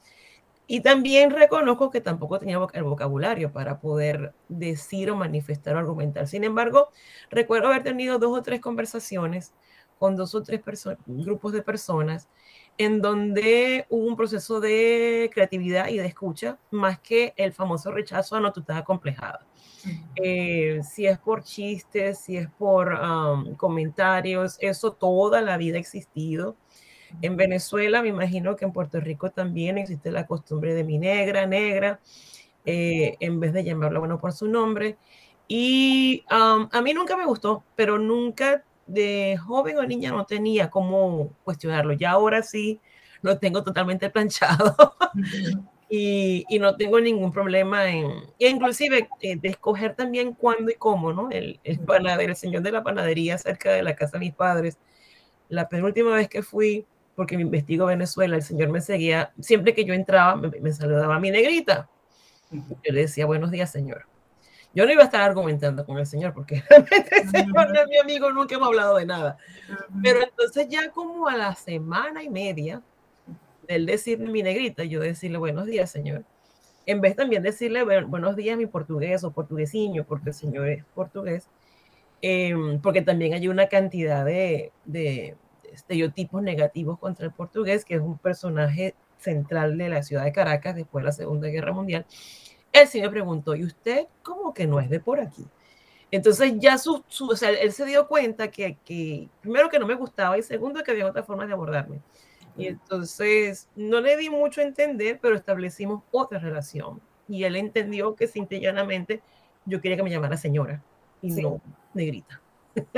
Y 0.71 0.81
también 0.81 1.31
reconozco 1.31 1.89
que 1.89 1.99
tampoco 1.99 2.38
tenía 2.38 2.59
el 2.73 2.83
vocabulario 2.83 3.51
para 3.51 3.79
poder 3.79 4.35
decir 4.49 5.09
o 5.09 5.15
manifestar 5.15 5.75
o 5.75 5.79
argumentar. 5.79 6.27
Sin 6.27 6.43
embargo, 6.43 6.89
recuerdo 7.31 7.69
haber 7.69 7.81
tenido 7.81 8.19
dos 8.19 8.38
o 8.38 8.43
tres 8.43 8.61
conversaciones 8.61 9.55
con 9.97 10.15
dos 10.15 10.35
o 10.35 10.43
tres 10.43 10.61
grupos 11.07 11.53
de 11.53 11.63
personas 11.63 12.29
en 12.77 13.01
donde 13.01 13.88
hubo 13.89 14.05
un 14.05 14.15
proceso 14.15 14.59
de 14.59 15.31
creatividad 15.33 15.88
y 15.88 15.97
de 15.97 16.05
escucha, 16.05 16.59
más 16.69 16.99
que 16.99 17.33
el 17.35 17.51
famoso 17.51 17.91
rechazo 17.91 18.35
a 18.35 18.39
no 18.39 18.53
tú 18.53 18.59
estás 18.59 18.77
acomplejada. 18.77 19.47
Eh, 20.15 20.81
si 20.83 21.07
es 21.07 21.17
por 21.17 21.43
chistes, 21.43 22.19
si 22.19 22.38
es 22.38 22.47
por 22.59 22.95
comentarios, 23.57 24.57
eso 24.59 24.91
toda 24.91 25.41
la 25.41 25.57
vida 25.57 25.77
ha 25.77 25.79
existido. 25.79 26.55
En 27.21 27.37
Venezuela, 27.37 28.01
me 28.01 28.09
imagino 28.09 28.55
que 28.55 28.65
en 28.65 28.71
Puerto 28.71 28.99
Rico 28.99 29.31
también 29.31 29.77
existe 29.77 30.11
la 30.11 30.25
costumbre 30.25 30.73
de 30.73 30.83
mi 30.83 30.97
negra, 30.97 31.45
negra, 31.45 31.99
eh, 32.65 33.15
en 33.19 33.39
vez 33.39 33.53
de 33.53 33.63
llamarla 33.63 33.99
bueno 33.99 34.19
por 34.19 34.33
su 34.33 34.47
nombre. 34.47 34.97
Y 35.47 36.23
a 36.29 36.81
mí 36.83 36.93
nunca 36.93 37.17
me 37.17 37.25
gustó, 37.25 37.63
pero 37.75 37.97
nunca 37.97 38.63
de 38.85 39.37
joven 39.37 39.77
o 39.77 39.85
niña 39.85 40.11
no 40.11 40.25
tenía 40.25 40.69
cómo 40.69 41.31
cuestionarlo. 41.43 41.93
Ya 41.93 42.11
ahora 42.11 42.43
sí 42.43 42.79
lo 43.21 43.37
tengo 43.39 43.63
totalmente 43.63 44.09
planchado. 44.11 44.95
y, 45.89 46.45
y, 46.49 46.59
no 46.59 46.75
tengo 46.75 46.99
ningún 46.99 47.31
problema 47.31 47.89
en, 47.89 48.11
inclusive 48.37 49.09
eh, 49.21 49.37
de 49.37 49.49
escoger 49.49 49.95
también 49.95 50.33
cuándo 50.33 50.69
y 50.69 50.75
cómo, 50.75 51.13
¿no? 51.13 51.29
El, 51.31 51.59
el, 51.63 51.79
el 52.19 52.35
señor 52.35 52.61
de 52.61 52.71
la 52.71 52.83
panadería 52.83 53.37
cerca 53.37 53.71
de 53.71 53.81
la 53.81 53.95
casa 53.95 54.13
de 54.13 54.25
mis 54.25 54.35
padres, 54.35 54.77
la 55.47 55.67
penúltima 55.67 56.11
vez 56.11 56.29
que 56.29 56.43
fui, 56.43 56.85
porque 57.19 57.35
me 57.35 57.41
investigo 57.41 57.88
Venezuela, 57.88 58.38
el 58.38 58.43
señor 58.43 58.69
me 58.69 58.79
seguía, 58.79 59.33
siempre 59.41 59.73
que 59.73 59.83
yo 59.83 59.93
entraba, 59.93 60.38
me, 60.38 60.47
me 60.61 60.71
saludaba 60.71 61.17
a 61.17 61.19
mi 61.19 61.31
negrita. 61.31 61.89
Yo 62.49 62.93
le 62.93 63.01
decía, 63.01 63.25
buenos 63.25 63.51
días, 63.51 63.69
señor. 63.69 64.05
Yo 64.73 64.85
no 64.85 64.93
iba 64.93 65.01
a 65.01 65.05
estar 65.05 65.19
argumentando 65.19 65.85
con 65.85 65.97
el 65.97 66.05
señor, 66.05 66.33
porque 66.33 66.63
realmente 66.69 67.21
el 67.21 67.29
señor 67.29 67.73
no 67.73 67.81
es 67.81 67.88
mi 67.89 67.97
amigo, 67.97 68.31
nunca 68.31 68.55
hemos 68.55 68.69
hablado 68.69 68.95
de 68.95 69.05
nada. 69.05 69.38
Pero 70.01 70.23
entonces 70.23 70.69
ya 70.69 70.91
como 70.91 71.27
a 71.27 71.35
la 71.35 71.55
semana 71.55 72.23
y 72.23 72.29
media, 72.29 72.81
él 73.67 73.85
decirle 73.85 74.31
mi 74.31 74.41
negrita, 74.41 74.85
yo 74.85 75.01
decirle 75.01 75.39
buenos 75.39 75.65
días, 75.65 75.91
señor. 75.91 76.23
En 76.85 77.01
vez 77.01 77.17
también 77.17 77.43
decirle 77.43 77.83
buenos 77.83 78.38
días 78.38 78.57
mi 78.57 78.65
portugués 78.65 79.25
o 79.25 79.31
portuguesiño, 79.31 80.05
porque 80.05 80.29
el 80.29 80.35
señor 80.35 80.69
es 80.69 80.85
portugués, 80.95 81.49
em, 82.21 82.79
porque 82.79 83.01
también 83.01 83.33
hay 83.33 83.49
una 83.49 83.67
cantidad 83.67 84.23
de, 84.23 84.71
de, 84.85 85.35
estereotipos 85.73 86.41
negativos 86.41 86.99
contra 86.99 87.25
el 87.25 87.31
portugués, 87.31 87.85
que 87.85 87.95
es 87.95 88.01
un 88.01 88.17
personaje 88.17 88.95
central 89.17 89.77
de 89.77 89.89
la 89.89 90.03
ciudad 90.03 90.23
de 90.23 90.31
Caracas 90.31 90.75
después 90.75 91.03
de 91.03 91.07
la 91.07 91.11
Segunda 91.11 91.47
Guerra 91.47 91.73
Mundial. 91.73 92.05
Él 92.71 92.88
sí 92.88 93.01
me 93.01 93.09
preguntó, 93.09 93.55
¿y 93.55 93.63
usted 93.63 94.07
cómo 94.23 94.53
que 94.53 94.67
no 94.67 94.79
es 94.79 94.89
de 94.89 94.99
por 94.99 95.19
aquí? 95.19 95.45
Entonces 96.11 96.53
ya 96.57 96.77
su, 96.77 97.03
su 97.07 97.27
o 97.27 97.35
sea, 97.35 97.51
él 97.51 97.71
se 97.71 97.85
dio 97.85 98.07
cuenta 98.07 98.49
que, 98.49 98.77
que, 98.83 99.29
primero 99.41 99.69
que 99.69 99.79
no 99.79 99.85
me 99.85 99.95
gustaba 99.95 100.38
y 100.38 100.41
segundo 100.41 100.83
que 100.83 100.91
había 100.91 101.05
otra 101.05 101.23
forma 101.23 101.45
de 101.45 101.53
abordarme. 101.53 102.01
Y 102.57 102.67
entonces 102.67 103.69
no 103.75 104.01
le 104.01 104.17
di 104.17 104.29
mucho 104.29 104.61
a 104.61 104.63
entender, 104.63 105.19
pero 105.21 105.35
establecimos 105.35 106.03
otra 106.11 106.39
relación. 106.39 106.99
Y 107.27 107.43
él 107.43 107.55
entendió 107.55 108.15
que 108.15 108.27
simple 108.27 108.59
llanamente 108.59 109.21
yo 109.65 109.79
quería 109.81 109.97
que 109.97 110.03
me 110.03 110.09
llamara 110.09 110.35
señora 110.35 110.83
y 111.21 111.31
no 111.31 111.61
negrita. 111.93 112.41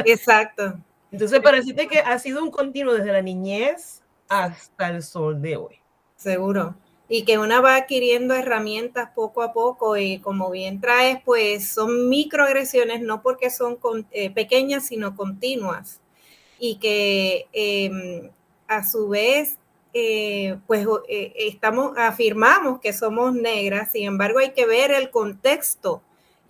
Exacto. 0.05 0.79
Entonces 1.11 1.39
parece 1.41 1.75
que 1.87 1.99
ha 1.99 2.17
sido 2.19 2.43
un 2.43 2.51
continuo 2.51 2.93
desde 2.93 3.11
la 3.11 3.21
niñez 3.21 4.01
hasta 4.29 4.89
el 4.89 5.03
sol 5.03 5.41
de 5.41 5.57
hoy. 5.57 5.75
Seguro. 6.15 6.75
Y 7.09 7.25
que 7.25 7.37
una 7.37 7.59
va 7.59 7.75
adquiriendo 7.75 8.33
herramientas 8.33 9.09
poco 9.13 9.41
a 9.41 9.51
poco 9.51 9.97
y 9.97 10.19
como 10.19 10.49
bien 10.49 10.79
traes, 10.79 11.19
pues 11.25 11.67
son 11.67 12.07
microagresiones, 12.07 13.01
no 13.01 13.21
porque 13.21 13.49
son 13.49 13.77
eh, 14.11 14.29
pequeñas, 14.29 14.85
sino 14.85 15.17
continuas. 15.17 15.99
Y 16.57 16.75
que 16.75 17.47
eh, 17.51 18.31
a 18.67 18.87
su 18.87 19.09
vez, 19.09 19.57
eh, 19.93 20.57
pues 20.67 20.87
eh, 21.09 21.33
estamos, 21.35 21.97
afirmamos 21.97 22.79
que 22.79 22.93
somos 22.93 23.33
negras, 23.33 23.91
sin 23.91 24.05
embargo 24.05 24.39
hay 24.39 24.51
que 24.51 24.65
ver 24.65 24.91
el 24.91 25.09
contexto 25.09 26.01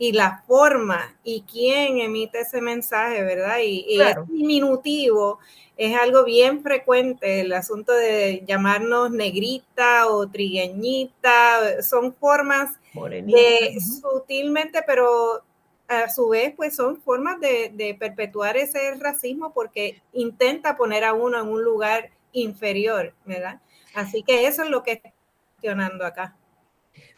y 0.01 0.13
la 0.13 0.43
forma 0.47 1.15
y 1.23 1.43
quién 1.43 1.99
emite 1.99 2.39
ese 2.39 2.59
mensaje, 2.59 3.21
¿verdad? 3.21 3.59
Y, 3.63 4.01
el 4.01 4.25
diminutivo 4.25 5.37
es 5.77 5.95
algo 5.95 6.23
bien 6.23 6.63
frecuente, 6.63 7.41
el 7.41 7.53
asunto 7.53 7.93
de 7.93 8.43
llamarnos 8.47 9.11
negrita 9.11 10.07
o 10.07 10.27
trigueñita, 10.27 11.83
son 11.83 12.15
formas 12.15 12.79
de 12.95 13.77
sutilmente, 14.01 14.81
pero 14.87 15.43
a 15.87 16.09
su 16.09 16.29
vez, 16.29 16.55
pues 16.55 16.75
son 16.75 16.99
formas 16.99 17.39
de, 17.39 17.95
perpetuar 17.99 18.57
ese 18.57 18.95
racismo 18.95 19.53
porque 19.53 20.01
intenta 20.13 20.77
poner 20.77 21.03
a 21.03 21.13
uno 21.13 21.39
en 21.39 21.47
un 21.47 21.63
lugar 21.63 22.09
inferior, 22.31 23.13
¿verdad? 23.23 23.61
Así 23.93 24.23
que 24.23 24.47
eso 24.47 24.63
es 24.63 24.69
lo 24.71 24.81
que 24.81 24.93
está 24.93 25.13
cuestionando 25.51 26.07
acá. 26.07 26.35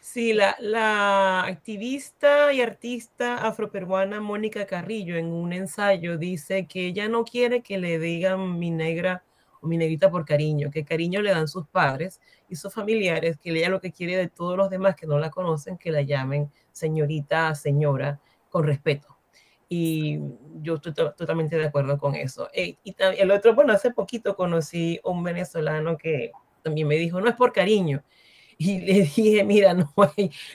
Sí, 0.00 0.32
la, 0.32 1.42
activista 1.44 2.52
y 2.52 2.60
artista 2.60 3.46
afroperuana 3.46 4.20
Mónica 4.20 4.66
Carrillo 4.66 5.16
en 5.16 5.26
un 5.26 5.52
ensayo 5.52 6.18
dice 6.18 6.66
que 6.66 6.86
ella 6.86 7.08
no 7.08 7.24
quiere 7.24 7.62
que 7.62 7.78
le 7.78 7.98
digan 7.98 8.58
mi 8.58 8.70
negra 8.70 9.24
o 9.60 9.66
mi 9.66 9.76
negrita 9.76 10.10
por 10.10 10.24
cariño, 10.24 10.70
que 10.70 10.84
cariño 10.84 11.22
le 11.22 11.30
dan 11.30 11.48
sus 11.48 11.66
padres 11.66 12.20
y 12.48 12.56
sus 12.56 12.72
familiares, 12.72 13.38
que 13.38 13.50
ella 13.50 13.68
lo 13.68 13.80
que 13.80 13.92
quiere 13.92 14.16
de 14.16 14.28
todos 14.28 14.56
los 14.56 14.70
demás 14.70 14.94
que 14.94 15.06
no 15.06 15.18
la 15.18 15.30
conocen, 15.30 15.78
que 15.78 15.90
la 15.90 16.02
llamen 16.02 16.50
señorita, 16.72 17.54
señora, 17.54 18.20
con 18.50 18.64
respeto. 18.64 19.16
Y 19.68 20.20
yo 20.60 20.74
estoy 20.74 20.92
totalmente 20.92 21.56
de 21.56 21.66
acuerdo 21.66 21.98
con 21.98 22.14
eso. 22.14 22.48
Eh, 22.52 22.76
y 22.84 22.94
el 22.98 23.30
otro, 23.30 23.54
bueno, 23.54 23.72
hace 23.72 23.90
poquito 23.90 24.36
conocí 24.36 25.00
a 25.02 25.08
un 25.08 25.24
venezolano 25.24 25.96
que 25.96 26.30
también 26.62 26.86
me 26.86 26.96
dijo, 26.96 27.20
no 27.20 27.28
es 27.28 27.34
por 27.34 27.52
cariño. 27.52 28.04
Y 28.64 28.80
le 28.80 28.92
dije, 29.02 29.44
mira, 29.44 29.74
no, 29.74 29.92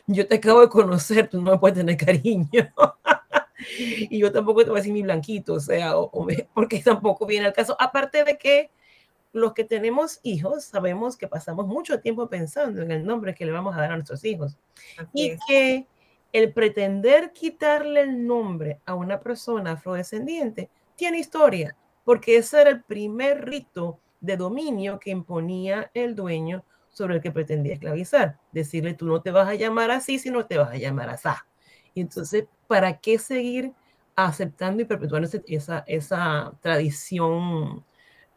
yo 0.08 0.28
te 0.28 0.36
acabo 0.36 0.62
de 0.62 0.70
conocer, 0.70 1.30
tú 1.30 1.42
no 1.42 1.52
me 1.52 1.58
puedes 1.60 1.78
tener 1.78 1.96
cariño. 1.96 2.48
y 4.10 4.18
yo 4.18 4.32
tampoco 4.32 4.64
te 4.64 4.70
voy 4.70 4.80
a 4.80 4.82
decir 4.82 4.94
mi 4.94 5.04
blanquito, 5.04 5.54
o 5.54 5.60
sea, 5.60 5.94
porque 6.54 6.80
tampoco 6.80 7.28
viene 7.28 7.46
al 7.46 7.54
caso. 7.54 7.76
Aparte 7.80 8.24
de 8.24 8.38
que 8.38 8.72
los 9.32 9.54
que 9.54 9.64
tenemos 9.64 10.20
hijos 10.24 10.64
sabemos 10.64 11.18
que 11.18 11.28
pasamos 11.28 11.68
mucho 11.68 12.00
tiempo 12.00 12.28
pensando 12.30 12.82
en 12.82 12.90
el 12.90 13.06
nombre 13.06 13.36
que 13.36 13.46
le 13.46 13.52
vamos 13.52 13.76
a 13.76 13.82
dar 13.82 13.92
a 13.92 13.96
nuestros 13.96 14.26
hijos. 14.26 14.58
y 15.14 15.38
que 15.48 15.86
el 16.32 16.54
pretender 16.54 17.32
quitarle 17.32 18.02
el 18.02 18.26
nombre 18.26 18.80
a 18.86 18.96
una 18.96 19.20
persona 19.20 19.74
afrodescendiente 19.74 20.70
tiene 20.96 21.20
historia, 21.20 21.76
porque 22.04 22.38
ese 22.38 22.62
era 22.62 22.70
el 22.72 22.84
primer 22.84 23.46
rito 23.46 24.00
de 24.20 24.36
dominio 24.36 25.00
que 25.00 25.12
imponía 25.12 25.92
el 25.94 26.16
dueño 26.16 26.64
sobre 26.90 27.16
el 27.16 27.22
que 27.22 27.32
pretendía 27.32 27.74
esclavizar. 27.74 28.38
Decirle, 28.52 28.94
tú 28.94 29.08
no 29.08 29.22
te 29.22 29.32
vas 29.32 29.48
a 29.48 29.56
llamar 29.56 29.92
así, 29.92 30.20
sino 30.20 30.46
te 30.46 30.58
vas 30.58 30.72
a 30.72 30.78
llamar 30.78 31.10
asá. 31.10 31.48
Y 31.94 32.02
entonces, 32.02 32.46
¿para 32.68 33.00
qué 33.00 33.18
seguir 33.18 33.74
aceptando 34.16 34.82
y 34.82 34.86
perpetuando 34.86 35.30
esa, 35.48 35.84
esa 35.88 36.54
tradición 36.62 37.86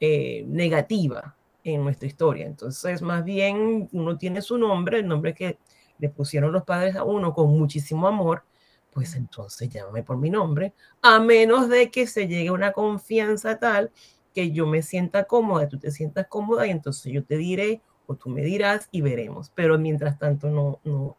eh, 0.01 0.45
negativa 0.47 1.37
en 1.65 1.83
nuestra 1.85 2.07
historia? 2.07 2.47
Entonces, 2.47 3.03
más 3.03 3.25
bien, 3.25 3.89
uno 3.93 4.17
tiene 4.19 4.43
su 4.43 4.59
nombre, 4.59 5.01
el 5.01 5.09
nombre 5.09 5.35
que 5.35 5.59
le 5.99 6.09
pusieron 6.09 6.53
los 6.53 6.65
padres 6.65 6.97
a 6.97 7.05
uno 7.05 7.33
con 7.33 7.51
muchísimo 7.51 8.09
amor, 8.09 8.45
pues 8.93 9.15
entonces 9.15 9.69
llámame 9.71 10.03
por 10.03 10.19
mi 10.19 10.31
nombre, 10.31 10.75
a 11.01 11.19
menos 11.21 11.69
de 11.69 11.91
que 11.91 12.07
se 12.07 12.29
llegue 12.29 12.49
a 12.49 12.53
una 12.53 12.73
confianza 12.73 13.59
tal 13.59 13.91
que 14.35 14.51
yo 14.51 14.67
me 14.67 14.83
sienta 14.83 15.25
cómoda, 15.25 15.69
tú 15.69 15.79
te 15.79 15.91
sientas 15.91 16.27
cómoda 16.29 16.67
y 16.67 16.71
entonces 16.71 17.13
yo 17.13 17.25
te 17.25 17.37
diré 17.37 17.83
tú 18.17 18.31
me 18.31 18.43
dirás 18.43 18.89
y 18.91 19.01
veremos. 19.01 19.51
Pero 19.55 19.79
mientras 19.79 20.19
tanto 20.19 20.49
no, 20.49 20.81
no. 20.85 21.17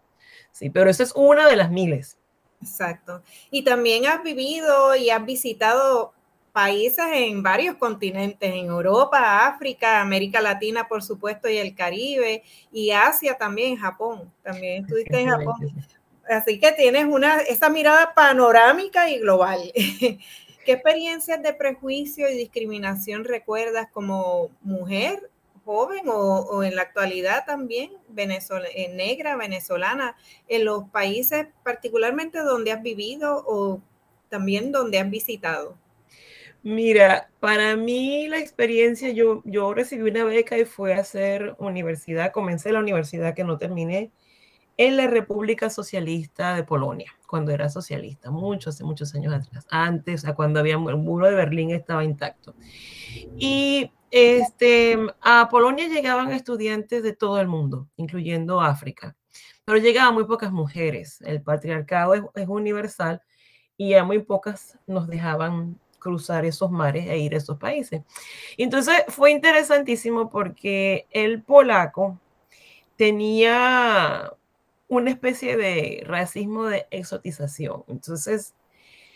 Sí, 0.51 0.69
pero 0.69 0.89
esa 0.89 1.03
es 1.03 1.13
una 1.15 1.47
de 1.47 1.55
las 1.55 1.71
miles. 1.71 2.17
Exacto. 2.61 3.21
Y 3.51 3.63
también 3.63 4.05
has 4.05 4.23
vivido 4.23 4.95
y 4.95 5.09
has 5.09 5.25
visitado 5.25 6.13
países 6.53 7.05
en 7.11 7.41
varios 7.41 7.75
continentes, 7.75 8.53
en 8.53 8.67
Europa, 8.67 9.47
África, 9.47 9.99
América 9.99 10.39
Latina, 10.39 10.87
por 10.87 11.03
supuesto, 11.03 11.49
y 11.49 11.57
el 11.57 11.75
Caribe, 11.75 12.43
y 12.71 12.91
Asia 12.91 13.35
también, 13.35 13.75
Japón. 13.75 14.31
También 14.43 14.83
estuviste 14.83 15.19
en 15.19 15.29
Japón. 15.29 15.55
Así 16.29 16.59
que 16.59 16.71
tienes 16.71 17.05
una, 17.05 17.39
esa 17.39 17.69
mirada 17.69 18.13
panorámica 18.13 19.09
y 19.09 19.19
global. 19.19 19.59
¿Qué 19.75 20.71
experiencias 20.71 21.41
de 21.43 21.53
prejuicio 21.53 22.29
y 22.29 22.37
discriminación 22.37 23.25
recuerdas 23.25 23.87
como 23.91 24.49
mujer 24.61 25.29
joven 25.65 26.03
o, 26.07 26.63
en 26.63 26.75
la 26.75 26.83
actualidad 26.83 27.45
también 27.45 27.91
eh, 28.15 28.89
negra, 28.93 29.35
venezolana, 29.35 30.15
en 30.47 30.65
los 30.65 30.89
países 30.89 31.47
particularmente 31.63 32.39
donde 32.39 32.71
has 32.71 32.81
vivido 32.81 33.43
o 33.47 33.81
también 34.29 34.71
donde 34.71 34.99
has 34.99 35.09
visitado? 35.09 35.77
Mira, 36.63 37.29
para 37.41 37.75
mí 37.75 38.27
la 38.29 38.39
experiencia, 38.39 39.09
yo, 39.09 39.41
yo 39.43 39.73
recibí 39.73 40.09
una 40.09 40.23
beca 40.23 40.57
y 40.57 40.63
fue 40.63 40.93
a 40.93 41.01
hacer 41.01 41.55
universidad, 41.59 42.31
comencé 42.31 42.71
la 42.71 42.79
universidad 42.79 43.35
que 43.35 43.43
no 43.43 43.57
terminé 43.57 44.11
en 44.77 44.97
la 44.97 45.07
República 45.07 45.69
Socialista 45.69 46.55
de 46.55 46.63
Polonia, 46.63 47.11
cuando 47.27 47.51
era 47.51 47.69
socialista, 47.69 48.31
muchos, 48.31 48.75
hace 48.75 48.83
muchos 48.83 49.13
años 49.13 49.33
atrás, 49.33 49.67
antes, 49.69 50.25
a 50.25 50.33
cuando 50.35 50.59
había, 50.59 50.75
el 50.75 50.97
muro 50.97 51.27
de 51.27 51.35
Berlín 51.35 51.71
estaba 51.71 52.03
intacto. 52.03 52.55
Y 53.37 53.91
este, 54.15 54.95
a 55.21 55.49
Polonia 55.49 55.87
llegaban 55.87 56.31
estudiantes 56.31 57.01
de 57.01 57.13
todo 57.13 57.41
el 57.41 57.47
mundo, 57.47 57.89
incluyendo 57.95 58.61
África, 58.61 59.15
pero 59.65 59.79
llegaban 59.79 60.13
muy 60.13 60.25
pocas 60.25 60.51
mujeres. 60.51 61.19
El 61.21 61.41
patriarcado 61.41 62.13
es, 62.13 62.47
universal 62.47 63.23
y 63.75 63.95
a 63.95 64.03
muy 64.03 64.19
pocas 64.19 64.77
nos 64.85 65.07
dejaban 65.07 65.79
cruzar 65.97 66.45
esos 66.45 66.69
mares 66.69 67.07
e 67.07 67.17
ir 67.17 67.33
a 67.33 67.37
esos 67.37 67.57
países. 67.57 68.03
Entonces 68.55 69.03
fue 69.07 69.31
interesantísimo 69.31 70.29
porque 70.29 71.07
el 71.09 71.41
polaco 71.41 72.19
tenía 72.95 74.31
una 74.89 75.09
especie 75.09 75.57
de 75.57 76.03
racismo 76.05 76.65
de 76.65 76.85
exotización. 76.91 77.83
Entonces, 77.87 78.53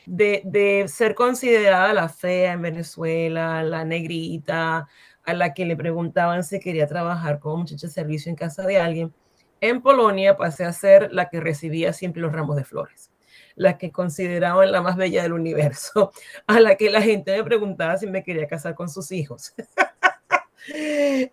de, 0.07 0.85
ser 0.87 1.15
considerada 1.15 1.93
la 1.93 2.09
fea 2.09 2.53
en 2.53 2.61
Venezuela, 2.61 3.61
la 3.63 3.83
negrita, 3.83 4.87
a 5.23 5.33
la 5.33 5.53
que 5.53 5.65
le 5.65 5.75
preguntaban 5.75 6.43
si 6.43 6.59
quería 6.59 6.87
trabajar 6.87 7.39
como 7.39 7.57
muchacha 7.57 7.87
de 7.87 7.93
servicio 7.93 8.29
en 8.29 8.37
casa 8.37 8.63
de 8.63 8.79
alguien, 8.79 9.13
en 9.59 9.81
Polonia 9.81 10.37
pasé 10.37 10.63
a 10.63 10.71
ser 10.71 11.11
la 11.11 11.29
que 11.29 11.41
recibía 11.41 11.91
siempre 11.91 12.21
los 12.21 12.31
ramos 12.31 12.55
de 12.55 12.63
flores, 12.63 13.11
la 13.55 13.77
que 13.77 13.91
consideraban 13.91 14.71
la 14.71 14.81
más 14.81 14.95
bella 14.95 15.23
del 15.23 15.33
universo, 15.33 16.11
a 16.47 16.59
la 16.61 16.75
que 16.75 16.89
la 16.89 17.01
gente 17.01 17.35
me 17.35 17.43
preguntaba 17.43 17.97
si 17.97 18.07
me 18.07 18.23
quería 18.23 18.47
casar 18.47 18.75
con 18.75 18.89
sus 18.89 19.11
hijos. 19.11 19.53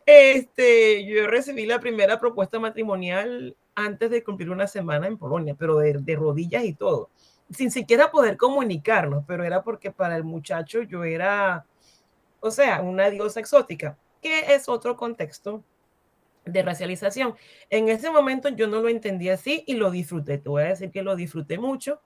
Este, 0.06 1.04
yo 1.06 1.26
recibí 1.26 1.66
la 1.66 1.80
primera 1.80 2.20
propuesta 2.20 2.60
matrimonial 2.60 3.56
antes 3.74 4.08
de 4.08 4.22
cumplir 4.22 4.48
una 4.48 4.68
semana 4.68 5.08
en 5.08 5.18
Polonia, 5.18 5.56
pero 5.58 5.78
de, 5.78 5.94
de, 5.94 6.14
rodillas 6.14 6.62
y 6.62 6.72
todo, 6.72 7.10
sin 7.54 7.70
siquiera 7.70 8.10
poder 8.10 8.36
comunicarnos, 8.36 9.24
pero 9.26 9.44
era 9.44 9.62
porque 9.62 9.90
para 9.90 10.16
el 10.16 10.24
muchacho 10.24 10.82
yo 10.82 11.04
era, 11.04 11.64
o 12.40 12.50
sea, 12.50 12.82
una 12.82 13.10
diosa 13.10 13.40
exótica, 13.40 13.96
que 14.20 14.54
es 14.54 14.68
otro 14.68 14.96
contexto 14.96 15.62
de 16.44 16.62
racialización. 16.62 17.34
En 17.70 17.88
ese 17.88 18.10
momento 18.10 18.48
yo 18.50 18.66
no 18.66 18.80
lo 18.80 18.88
entendí 18.88 19.28
así 19.30 19.64
y 19.66 19.74
lo 19.74 19.90
disfruté, 19.90 20.38
te 20.38 20.48
voy 20.48 20.62
a 20.62 20.66
decir 20.66 20.90
que 20.90 21.02
lo 21.02 21.16
disfruté 21.16 21.58
mucho. 21.58 22.00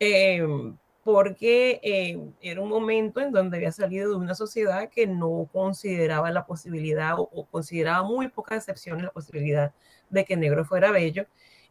Eh, 0.00 0.46
porque 1.04 1.80
eh, 1.82 2.18
era 2.40 2.62
un 2.62 2.70
momento 2.70 3.20
en 3.20 3.30
donde 3.30 3.58
había 3.58 3.72
salido 3.72 4.10
de 4.10 4.16
una 4.16 4.34
sociedad 4.34 4.88
que 4.88 5.06
no 5.06 5.48
consideraba 5.52 6.30
la 6.30 6.46
posibilidad 6.46 7.14
o, 7.18 7.46
consideraba 7.50 8.02
muy 8.02 8.28
pocas 8.28 8.56
excepciones 8.58 9.04
la 9.04 9.10
posibilidad 9.10 9.72
de 10.08 10.24
que 10.24 10.36
negro 10.36 10.64
fuera 10.64 10.90
bello 10.90 11.26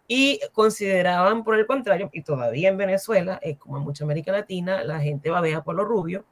y 0.08 0.40
consideraban 0.52 1.44
por 1.44 1.58
el 1.58 1.66
contrario, 1.66 2.10
y 2.14 2.22
todavía 2.24 2.70
en 2.70 2.78
Venezuela, 2.78 3.40
eh, 3.42 3.58
como 3.58 3.78
en 3.78 3.84
mucha 3.84 4.04
América 4.04 4.32
Latina, 4.32 4.84
la 4.84 5.00
gente 5.00 5.30
babea 5.30 5.64
por 5.64 5.76
lo 5.76 5.86
rubio 5.86 6.26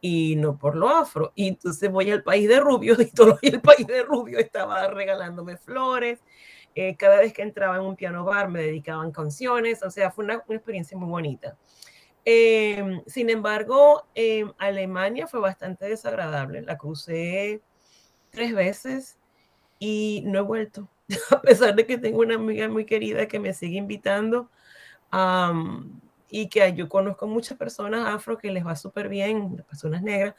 y 0.00 0.36
no 0.36 0.58
por 0.58 0.76
lo 0.76 0.88
afro. 0.88 1.32
Y 1.34 1.48
entonces 1.48 1.90
voy 1.90 2.10
al 2.10 2.22
país 2.22 2.48
de 2.48 2.60
rubios 2.60 2.98
y 3.00 3.10
todo 3.10 3.38
el 3.42 3.60
país 3.60 3.86
de 3.86 4.02
rubios 4.02 4.42
estaba 4.42 4.86
regalándome 4.88 5.56
flores. 5.56 6.20
Eh, 6.74 6.96
cada 6.96 7.18
vez 7.18 7.32
que 7.32 7.42
entraba 7.42 7.76
en 7.76 7.82
un 7.82 7.96
piano 7.96 8.24
bar 8.24 8.50
me 8.50 8.60
dedicaban 8.60 9.12
canciones, 9.12 9.82
o 9.82 9.90
sea, 9.90 10.10
fue 10.10 10.24
una, 10.24 10.42
una 10.46 10.56
experiencia 10.56 10.98
muy 10.98 11.08
bonita. 11.08 11.56
Em, 12.24 13.02
sin 13.06 13.30
embargo, 13.30 14.06
en 14.14 14.52
Alemania 14.58 15.26
fue 15.26 15.40
bastante 15.40 15.86
desagradable. 15.86 16.62
La 16.62 16.78
crucé 16.78 17.62
tres 18.30 18.54
veces 18.54 19.18
y 19.78 20.22
no 20.26 20.38
he 20.40 20.42
vuelto, 20.42 20.88
a 21.30 21.40
pesar 21.40 21.74
de 21.74 21.86
que 21.86 21.98
tengo 21.98 22.20
una 22.20 22.36
amiga 22.36 22.68
muy 22.68 22.84
querida 22.84 23.26
que 23.26 23.38
me 23.38 23.52
sigue 23.52 23.78
invitando 23.78 24.50
y 26.30 26.48
que 26.48 26.72
yo 26.72 26.88
conozco 26.88 27.26
muchas 27.26 27.56
personas 27.56 28.08
afro 28.08 28.38
que 28.38 28.50
les 28.50 28.66
va 28.66 28.74
súper 28.74 29.08
bien, 29.08 29.64
personas 29.68 30.02
negras. 30.02 30.34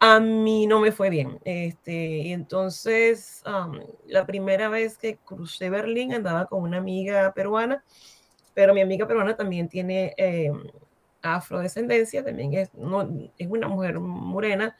A 0.00 0.20
mí 0.20 0.66
no 0.66 0.80
me 0.80 0.92
fue 0.92 1.10
bien. 1.10 1.40
Este, 1.44 2.18
y 2.18 2.32
entonces, 2.32 3.42
la 4.06 4.24
primera 4.26 4.68
vez 4.68 4.96
que 4.96 5.16
crucé 5.16 5.70
Berlín 5.70 6.14
andaba 6.14 6.46
con 6.46 6.62
una 6.62 6.78
amiga 6.78 7.32
peruana, 7.34 7.84
pero 8.54 8.74
mi 8.74 8.80
amiga 8.80 9.06
peruana 9.06 9.36
también 9.36 9.68
tiene 9.68 10.14
em, 10.16 10.62
afrodescendencia, 11.20 12.24
también 12.24 12.54
es, 12.54 12.72
no, 12.74 13.30
es 13.36 13.48
una 13.48 13.68
mujer 13.68 13.98
morena, 14.00 14.76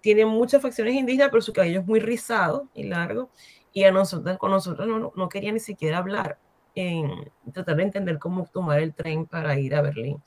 tiene 0.00 0.26
muchas 0.26 0.60
facciones 0.60 0.94
indígenas, 0.94 1.28
pero 1.30 1.42
su 1.42 1.52
cabello 1.52 1.80
es 1.80 1.86
muy 1.86 2.00
rizado 2.00 2.68
y 2.74 2.84
largo, 2.84 3.30
y 3.74 3.84
a 3.84 3.92
nosotros, 3.92 4.38
con 4.38 4.50
nosotros 4.50 4.88
no, 4.88 5.12
no 5.14 5.28
quería 5.28 5.52
ni 5.52 5.60
siquiera 5.60 5.98
hablar, 5.98 6.38
en 6.74 7.30
tratar 7.52 7.76
de 7.76 7.82
entender 7.82 8.18
cómo 8.18 8.46
tomar 8.46 8.80
el 8.80 8.94
tren 8.94 9.26
para 9.26 9.58
ir 9.58 9.74
a 9.74 9.82
Berlín. 9.82 10.22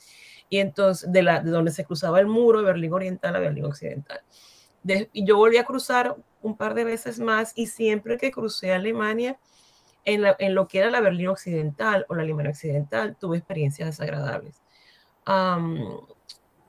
Y 0.49 0.59
entonces, 0.59 1.11
de, 1.11 1.23
la, 1.23 1.39
de 1.39 1.49
donde 1.49 1.71
se 1.71 1.83
cruzaba 1.83 2.19
el 2.19 2.27
muro 2.27 2.59
de 2.59 2.65
Berlín 2.65 2.93
Oriental 2.93 3.35
a 3.35 3.39
Berlín 3.39 3.65
Occidental. 3.65 4.21
y 4.85 5.25
yo 5.25 5.37
volví 5.37 5.57
a 5.57 5.65
cruzar 5.65 6.15
un 6.41 6.55
par 6.55 6.75
de 6.75 6.83
veces 6.83 7.19
más 7.19 7.53
y 7.55 7.67
siempre 7.67 8.17
que 8.17 8.31
crucé 8.31 8.71
Alemania, 8.71 9.39
en, 10.05 10.21
la, 10.21 10.35
en 10.39 10.55
lo 10.55 10.67
que 10.67 10.79
era 10.79 10.91
la 10.91 11.01
Berlín 11.01 11.29
Occidental 11.29 12.05
o 12.07 12.15
la 12.15 12.21
Alemania 12.21 12.51
Occidental, 12.51 13.17
tuve 13.17 13.37
experiencias 13.37 13.89
desagradables 13.89 14.61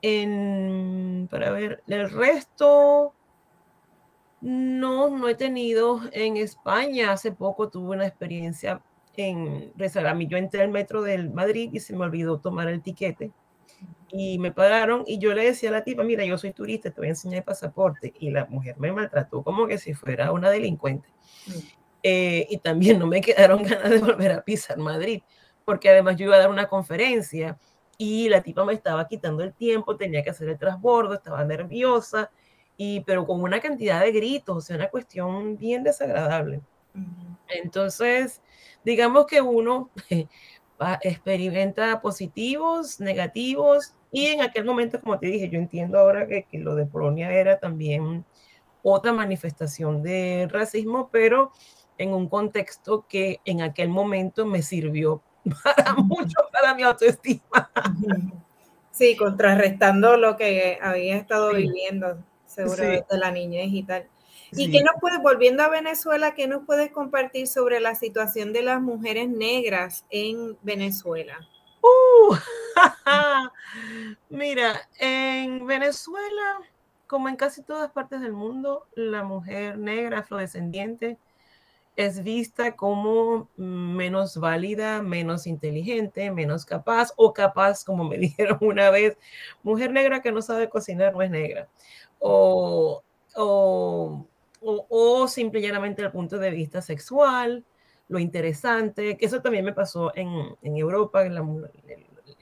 en, 0.01 1.27
para 1.29 1.51
ver, 1.51 1.83
el 1.87 2.09
resto, 2.09 3.13
no, 4.41 5.09
no 5.09 5.27
he 5.27 5.35
tenido 5.35 6.01
en 6.11 6.37
España. 6.37 7.11
Hace 7.11 7.31
poco 7.31 7.69
tuve 7.69 7.95
una 7.95 8.07
experiencia 8.07 8.81
en 9.27 9.73
mí 10.15 10.27
Yo 10.27 10.37
entré 10.37 10.61
al 10.61 10.69
metro 10.69 11.01
del 11.01 11.31
Madrid 11.31 11.69
y 11.73 11.79
se 11.79 11.95
me 11.95 12.05
olvidó 12.05 12.39
tomar 12.39 12.67
el 12.69 12.81
tiquete 12.81 13.31
y 14.11 14.39
me 14.39 14.51
pagaron 14.51 15.03
y 15.05 15.19
yo 15.19 15.33
le 15.35 15.45
decía 15.45 15.69
a 15.69 15.73
la 15.73 15.83
tipa, 15.83 16.03
mira, 16.03 16.25
yo 16.25 16.37
soy 16.37 16.51
turista, 16.51 16.89
te 16.89 16.99
voy 16.99 17.07
a 17.07 17.11
enseñar 17.11 17.39
el 17.39 17.43
pasaporte 17.43 18.11
y 18.19 18.31
la 18.31 18.45
mujer 18.45 18.75
me 18.79 18.91
maltrató 18.91 19.43
como 19.43 19.67
que 19.67 19.77
si 19.77 19.93
fuera 19.93 20.31
una 20.31 20.49
delincuente. 20.49 21.07
Eh, 22.01 22.47
y 22.49 22.57
también 22.57 22.97
no 22.97 23.07
me 23.07 23.21
quedaron 23.21 23.63
ganas 23.63 23.89
de 23.89 23.99
volver 23.99 24.31
a 24.31 24.41
pisar 24.41 24.77
Madrid, 24.77 25.21
porque 25.63 25.89
además 25.89 26.15
yo 26.15 26.25
iba 26.25 26.35
a 26.35 26.39
dar 26.39 26.49
una 26.49 26.67
conferencia 26.67 27.59
y 27.97 28.29
la 28.29 28.41
tipa 28.41 28.65
me 28.65 28.73
estaba 28.73 29.07
quitando 29.07 29.43
el 29.43 29.53
tiempo, 29.53 29.95
tenía 29.95 30.23
que 30.23 30.31
hacer 30.31 30.49
el 30.49 30.57
transbordo, 30.57 31.13
estaba 31.13 31.43
nerviosa, 31.45 32.31
y, 32.81 33.01
pero 33.01 33.27
con 33.27 33.41
una 33.41 33.59
cantidad 33.59 33.99
de 33.99 34.13
gritos, 34.13 34.55
o 34.55 34.61
sea, 34.61 34.77
una 34.77 34.89
cuestión 34.89 35.57
bien 35.57 35.83
desagradable. 35.83 36.61
Entonces, 37.49 38.41
digamos 38.85 39.25
que 39.25 39.41
uno 39.41 39.89
experimenta 41.01 41.99
positivos, 41.99 43.01
negativos, 43.01 43.95
Y 44.13 44.27
en 44.27 44.41
aquel 44.41 44.63
momento, 44.63 45.01
como 45.01 45.19
te 45.19 45.27
dije, 45.27 45.49
yo 45.49 45.59
entiendo 45.59 45.99
ahora 45.99 46.25
que, 46.25 46.43
que 46.43 46.57
lo 46.57 46.73
de 46.73 46.85
Polonia 46.85 47.29
era 47.33 47.59
también 47.59 48.23
otra 48.81 49.11
manifestación 49.11 50.01
de 50.01 50.47
racismo, 50.49 51.09
pero 51.11 51.51
en 51.97 52.13
un 52.13 52.29
contexto 52.29 53.05
que 53.09 53.41
en 53.43 53.61
aquel 53.61 53.89
momento 53.89 54.45
me 54.45 54.61
sirvió 54.61 55.21
para 55.65 55.95
mucho 55.95 56.37
para 56.53 56.73
mi 56.75 56.83
autoestima. 56.83 57.69
Sí, 58.89 59.17
contrarrestando 59.17 60.15
lo 60.15 60.37
que 60.37 60.79
había 60.81 61.17
estado 61.17 61.53
viviendo, 61.53 62.23
seguro, 62.63 62.83
de 62.83 63.17
la 63.17 63.31
niñez 63.31 63.69
y 63.71 63.83
tal. 63.83 64.07
¿Y 64.51 64.71
qué 64.71 64.81
nos 64.83 64.95
puedes, 64.99 65.19
volviendo 65.21 65.63
a 65.63 65.69
Venezuela, 65.69 66.33
qué 66.33 66.47
nos 66.47 66.65
puedes 66.65 66.91
compartir 66.91 67.47
sobre 67.47 67.79
la 67.79 67.95
situación 67.95 68.51
de 68.51 68.63
las 68.63 68.81
mujeres 68.81 69.29
negras 69.29 70.05
en 70.09 70.57
Venezuela? 70.63 71.37
Uh, 71.81 72.35
mira, 74.29 74.87
en 74.99 75.65
Venezuela, 75.67 76.59
como 77.07 77.29
en 77.29 77.35
casi 77.35 77.63
todas 77.63 77.91
partes 77.91 78.21
del 78.21 78.33
mundo, 78.33 78.87
la 78.95 79.23
mujer 79.23 79.77
negra 79.77 80.19
afrodescendiente 80.19 81.17
es 81.95 82.23
vista 82.23 82.75
como 82.75 83.49
menos 83.57 84.37
válida, 84.37 85.01
menos 85.01 85.47
inteligente, 85.47 86.31
menos 86.31 86.65
capaz 86.65 87.11
o 87.17 87.33
capaz, 87.33 87.83
como 87.83 88.03
me 88.03 88.17
dijeron 88.19 88.57
una 88.61 88.89
vez, 88.89 89.17
mujer 89.63 89.91
negra 89.91 90.21
que 90.21 90.31
no 90.31 90.41
sabe 90.41 90.69
cocinar 90.69 91.13
no 91.13 91.21
es 91.21 91.31
negra. 91.31 91.69
O, 92.19 93.03
o, 93.35 94.25
o, 94.61 94.87
o 94.89 95.27
simple 95.27 95.59
y 95.59 95.63
llanamente 95.63 96.01
el 96.01 96.11
punto 96.11 96.37
de 96.37 96.51
vista 96.51 96.81
sexual, 96.81 97.65
lo 98.07 98.19
interesante, 98.19 99.17
que 99.17 99.25
eso 99.25 99.41
también 99.41 99.65
me 99.65 99.73
pasó 99.73 100.11
en, 100.15 100.29
en 100.61 100.77
Europa, 100.77 101.25
en 101.25 101.35
la, 101.35 101.41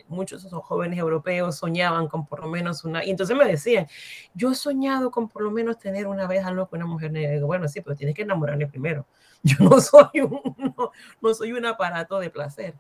muchos 0.08 0.44
esos 0.44 0.64
jóvenes 0.64 1.00
europeos 1.00 1.58
soñaban 1.58 2.08
con 2.08 2.26
por 2.26 2.42
lo 2.42 2.48
menos 2.48 2.84
una, 2.84 3.04
y 3.06 3.12
entonces 3.12 3.36
me 3.36 3.46
decían, 3.46 3.88
yo 4.34 4.52
he 4.52 4.56
soñado 4.56 5.12
con 5.12 5.28
por 5.30 5.42
lo 5.42 5.52
menos 5.52 5.78
tener 5.78 6.08
una 6.08 6.28
vez 6.28 6.46
algo 6.46 6.68
con 6.68 6.82
una 6.82 6.92
mujer 6.92 7.12
negra. 7.12 7.32
Y 7.32 7.36
digo, 7.36 7.48
bueno, 7.48 7.68
sí, 7.68 7.82
pero 7.82 7.96
tienes 7.96 8.16
que 8.16 8.24
enamorarme 8.24 8.68
primero. 8.68 9.06
Yo 9.43 9.58
no 9.60 9.80
soy 9.80 10.21
un, 10.21 10.76
no, 11.21 11.34
soy 11.34 11.54
un 11.54 11.65
aparato 11.65 12.19
de 12.19 12.30
placer. 12.30 12.76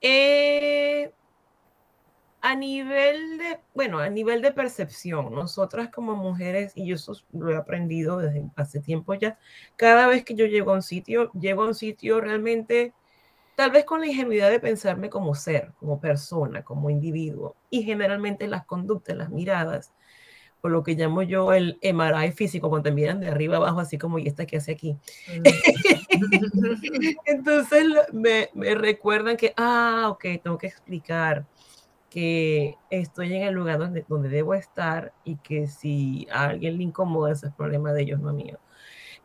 Eh, 0.00 1.12
a 2.40 2.54
nivel 2.54 3.38
de, 3.38 3.60
bueno, 3.74 3.98
a 3.98 4.08
nivel 4.08 4.42
de 4.42 4.52
percepción, 4.52 5.34
nosotras 5.34 5.90
como 5.90 6.14
mujeres, 6.14 6.72
y 6.76 6.86
yo 6.86 6.94
eso 6.94 7.14
lo 7.32 7.50
he 7.50 7.56
aprendido 7.56 8.18
desde 8.18 8.48
hace 8.56 8.80
tiempo 8.80 9.14
ya, 9.14 9.38
cada 9.76 10.06
vez 10.06 10.24
que 10.24 10.34
yo 10.34 10.46
llego 10.46 10.70
a 10.70 10.74
un 10.74 10.82
sitio, 10.82 11.32
llego 11.32 11.64
a 11.64 11.66
un 11.68 11.74
sitio 11.74 12.20
realmente 12.20 12.94
tal 13.56 13.72
vez 13.72 13.84
con 13.84 14.00
la 14.00 14.06
ingenuidad 14.06 14.50
de 14.50 14.60
pensarme 14.60 15.10
como 15.10 15.34
ser, 15.34 15.72
como 15.80 16.00
persona, 16.00 16.62
como 16.64 16.90
individuo, 16.90 17.56
y 17.70 17.82
generalmente 17.82 18.46
las 18.48 18.64
conductas, 18.66 19.16
las 19.16 19.30
miradas, 19.30 19.92
por 20.60 20.70
lo 20.70 20.82
que 20.82 20.94
llamo 20.94 21.22
yo 21.22 21.52
el 21.52 21.78
MRI 21.82 22.32
físico, 22.32 22.68
cuando 22.68 22.90
te 22.90 22.94
miran 22.94 23.20
de 23.20 23.28
arriba 23.28 23.56
abajo, 23.56 23.80
así 23.80 23.98
como 23.98 24.18
y 24.18 24.26
esta 24.26 24.46
que 24.46 24.56
hace 24.56 24.72
aquí. 24.72 24.96
Mm. 25.28 25.42
Entonces 27.26 27.84
me, 28.12 28.50
me, 28.54 28.74
recuerdan 28.74 29.36
que, 29.36 29.54
ah, 29.56 30.08
ok, 30.10 30.24
tengo 30.42 30.58
que 30.58 30.66
explicar 30.66 31.46
que 32.10 32.76
estoy 32.90 33.34
en 33.34 33.42
el 33.42 33.54
lugar 33.54 33.78
donde, 33.78 34.04
donde 34.08 34.28
debo 34.28 34.54
estar 34.54 35.12
y 35.24 35.36
que 35.36 35.66
si 35.66 36.26
a 36.32 36.44
alguien 36.44 36.78
le 36.78 36.84
incomoda 36.84 37.32
ese 37.32 37.48
es 37.48 37.52
problema 37.52 37.92
de 37.92 38.02
ellos, 38.02 38.20
no 38.20 38.32
mío. 38.32 38.58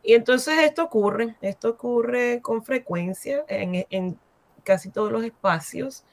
Y 0.02 0.12
entonces 0.12 0.58
esto 0.58 0.84
ocurre, 0.84 1.36
esto 1.40 1.70
ocurre 1.70 2.40
con 2.42 2.62
frecuencia 2.62 3.44
en, 3.48 3.86
en 3.88 4.18
casi 4.62 4.90
todos 4.90 5.10
los 5.10 5.24
espacios. 5.24 6.04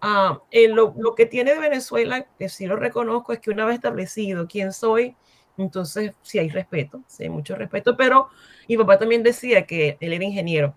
Ah, 0.00 0.40
lo, 0.52 0.94
lo, 0.96 1.14
que 1.14 1.26
tiene 1.26 1.52
de 1.52 1.60
Venezuela, 1.60 2.26
que 2.38 2.48
sí 2.48 2.66
lo 2.66 2.76
reconozco, 2.76 3.32
es 3.32 3.40
que 3.40 3.50
una 3.50 3.66
vez 3.66 3.76
establecido 3.76 4.46
quién 4.48 4.72
soy, 4.72 5.14
entonces 5.58 6.12
sí 6.22 6.38
hay 6.38 6.48
respeto, 6.48 7.02
sí 7.06 7.24
hay 7.24 7.28
mucho 7.28 7.54
respeto, 7.54 7.96
pero 7.96 8.28
mi 8.68 8.76
papá 8.78 8.98
también 8.98 9.22
decía 9.22 9.66
que 9.66 9.98
él 10.00 10.12
era 10.12 10.24
ingeniero, 10.24 10.74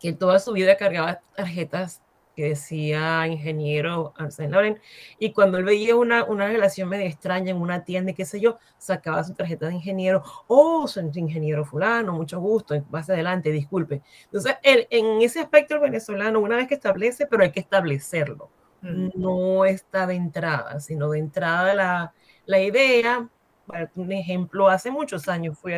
que 0.00 0.12
toda 0.14 0.38
su 0.38 0.52
vida 0.52 0.76
cargaba 0.76 1.20
tarjetas 1.36 2.02
decía 2.36 3.26
ingeniero 3.26 4.14
Arsène 4.16 4.50
Loren, 4.50 4.80
y 5.18 5.32
cuando 5.32 5.58
él 5.58 5.64
veía 5.64 5.96
una, 5.96 6.24
una 6.24 6.46
relación 6.46 6.88
medio 6.88 7.06
extraña 7.06 7.50
en 7.50 7.58
una 7.58 7.84
tienda, 7.84 8.12
qué 8.12 8.24
sé 8.24 8.40
yo, 8.40 8.58
sacaba 8.78 9.24
su 9.24 9.34
tarjeta 9.34 9.68
de 9.68 9.74
ingeniero, 9.74 10.22
oh, 10.46 10.86
soy 10.88 11.10
ingeniero 11.14 11.64
fulano, 11.64 12.12
mucho 12.12 12.40
gusto, 12.40 12.74
más 12.90 13.10
adelante, 13.10 13.50
disculpe. 13.50 14.02
Entonces, 14.24 14.56
él, 14.62 14.86
en 14.90 15.22
ese 15.22 15.40
aspecto 15.40 15.74
el 15.74 15.80
venezolano, 15.80 16.40
una 16.40 16.56
vez 16.56 16.68
que 16.68 16.74
establece, 16.74 17.26
pero 17.26 17.42
hay 17.42 17.52
que 17.52 17.60
establecerlo, 17.60 18.50
mm. 18.82 19.08
no 19.14 19.64
está 19.64 20.06
de 20.06 20.14
entrada, 20.14 20.80
sino 20.80 21.10
de 21.10 21.18
entrada 21.18 21.74
la, 21.74 22.14
la 22.46 22.60
idea, 22.60 23.28
para 23.66 23.90
un 23.96 24.12
ejemplo, 24.12 24.68
hace 24.68 24.90
muchos 24.90 25.28
años 25.28 25.58
fui 25.58 25.74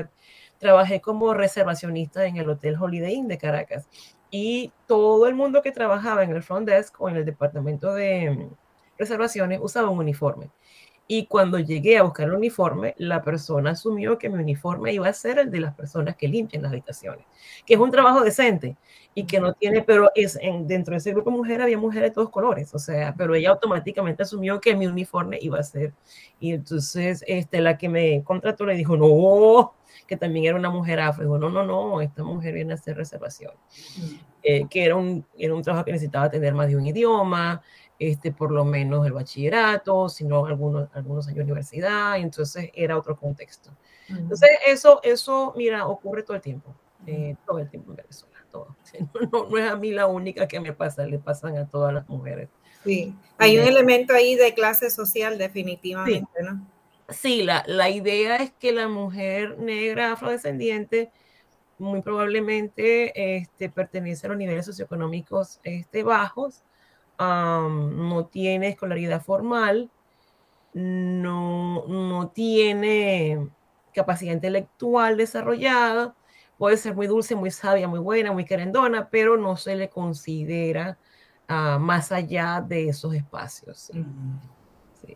trabajé 0.58 1.00
como 1.00 1.34
reservacionista 1.34 2.24
en 2.24 2.36
el 2.36 2.48
Hotel 2.48 2.76
Holiday 2.80 3.14
Inn 3.14 3.26
de 3.26 3.36
Caracas 3.36 3.88
y 4.34 4.72
todo 4.86 5.28
el 5.28 5.34
mundo 5.34 5.60
que 5.62 5.72
trabajaba 5.72 6.24
en 6.24 6.30
el 6.30 6.42
front 6.42 6.66
desk 6.66 6.98
o 7.00 7.08
en 7.08 7.16
el 7.16 7.24
departamento 7.26 7.92
de 7.92 8.30
mm, 8.30 8.54
reservaciones 8.98 9.60
usaba 9.62 9.90
un 9.90 9.98
uniforme. 9.98 10.50
Y 11.08 11.26
cuando 11.26 11.58
llegué 11.58 11.98
a 11.98 12.02
buscar 12.02 12.28
el 12.28 12.34
uniforme, 12.34 12.94
la 12.96 13.22
persona 13.22 13.72
asumió 13.72 14.18
que 14.18 14.28
mi 14.28 14.42
uniforme 14.42 14.92
iba 14.92 15.08
a 15.08 15.12
ser 15.12 15.38
el 15.38 15.50
de 15.50 15.60
las 15.60 15.74
personas 15.74 16.16
que 16.16 16.28
limpian 16.28 16.62
las 16.62 16.72
habitaciones, 16.72 17.26
que 17.66 17.74
es 17.74 17.80
un 17.80 17.90
trabajo 17.90 18.22
decente 18.22 18.76
y 19.14 19.24
que 19.24 19.40
no 19.40 19.52
tiene, 19.52 19.82
pero 19.82 20.10
es 20.14 20.38
en, 20.40 20.66
dentro 20.66 20.92
de 20.92 20.98
ese 20.98 21.12
grupo 21.12 21.30
de 21.30 21.36
mujeres 21.36 21.64
había 21.64 21.76
mujeres 21.76 22.10
de 22.10 22.14
todos 22.14 22.30
colores, 22.30 22.74
o 22.74 22.78
sea, 22.78 23.14
pero 23.16 23.34
ella 23.34 23.50
automáticamente 23.50 24.22
asumió 24.22 24.60
que 24.60 24.74
mi 24.74 24.86
uniforme 24.86 25.38
iba 25.42 25.58
a 25.58 25.62
ser. 25.62 25.92
Y 26.40 26.52
entonces 26.52 27.22
este, 27.26 27.60
la 27.60 27.76
que 27.76 27.88
me 27.88 28.22
contrató 28.24 28.64
le 28.64 28.74
dijo, 28.74 28.96
no, 28.96 29.74
que 30.06 30.16
también 30.16 30.46
era 30.46 30.56
una 30.56 30.70
mujer 30.70 31.00
afro. 31.00 31.24
Digo, 31.24 31.38
no, 31.38 31.50
no, 31.50 31.64
no, 31.64 32.00
esta 32.00 32.22
mujer 32.24 32.54
viene 32.54 32.72
a 32.72 32.76
hacer 32.76 32.96
reservación. 32.96 33.52
Mm. 33.98 34.32
Eh, 34.44 34.66
que 34.68 34.84
era 34.84 34.96
un, 34.96 35.24
era 35.38 35.54
un 35.54 35.62
trabajo 35.62 35.84
que 35.84 35.92
necesitaba 35.92 36.28
tener 36.28 36.52
más 36.52 36.66
de 36.66 36.76
un 36.76 36.84
idioma, 36.84 37.62
este, 38.02 38.32
por 38.32 38.50
lo 38.50 38.64
menos 38.64 39.06
el 39.06 39.12
bachillerato, 39.12 40.08
sino 40.08 40.44
algunos, 40.46 40.88
algunos 40.92 41.28
años 41.28 41.36
de 41.36 41.42
universidad, 41.44 42.18
entonces 42.18 42.70
era 42.74 42.98
otro 42.98 43.16
contexto. 43.16 43.70
Mm. 44.08 44.18
Entonces, 44.18 44.50
eso, 44.66 45.00
eso, 45.04 45.54
mira, 45.56 45.86
ocurre 45.86 46.24
todo 46.24 46.36
el 46.36 46.42
tiempo, 46.42 46.74
eh, 47.06 47.36
todo 47.46 47.60
el 47.60 47.70
tiempo 47.70 47.92
en 47.92 47.98
Venezuela, 47.98 48.36
todo. 48.50 48.76
No, 49.30 49.48
no, 49.48 49.56
es 49.56 49.70
a 49.70 49.76
mí 49.76 49.92
la 49.92 50.08
única 50.08 50.48
que 50.48 50.58
me 50.58 50.72
pasa, 50.72 51.06
le 51.06 51.20
pasan 51.20 51.56
a 51.56 51.68
todas 51.68 51.94
las 51.94 52.08
mujeres. 52.08 52.48
Sí, 52.82 53.14
hay 53.38 53.58
un 53.58 53.68
elemento 53.68 54.12
ahí 54.12 54.34
de 54.34 54.52
clase 54.52 54.90
social 54.90 55.38
definitivamente, 55.38 56.42
¿no? 56.42 56.66
Sí, 57.08 57.44
la, 57.44 57.62
la, 57.68 57.88
idea 57.88 58.36
es 58.36 58.52
que 58.52 58.72
la 58.72 58.88
mujer 58.88 59.58
negra 59.58 60.12
afrodescendiente 60.12 61.12
muy 61.78 62.02
probablemente 62.02 63.36
este, 63.36 63.68
pertenece 63.68 64.26
a 64.26 64.30
los 64.30 64.38
niveles 64.38 64.66
socioeconómicos 64.66 65.60
este, 65.62 66.02
bajos, 66.02 66.64
no 67.68 68.26
tiene 68.26 68.68
escolaridad 68.68 69.22
formal, 69.22 69.90
no, 70.74 71.86
no 71.86 72.28
tiene 72.28 73.48
capacidad 73.94 74.32
intelectual 74.32 75.16
desarrollada, 75.16 76.14
puede 76.58 76.76
ser 76.76 76.94
muy 76.94 77.06
dulce, 77.06 77.34
muy 77.34 77.50
sabia, 77.50 77.88
muy 77.88 77.98
buena, 78.00 78.32
muy 78.32 78.44
querendona, 78.44 79.08
pero 79.10 79.36
no 79.36 79.56
se 79.56 79.76
le 79.76 79.90
considera 79.90 80.98
uh, 81.48 81.78
más 81.78 82.12
allá 82.12 82.64
de 82.66 82.88
esos 82.88 83.14
espacios. 83.14 83.90
¿sí? 83.92 84.04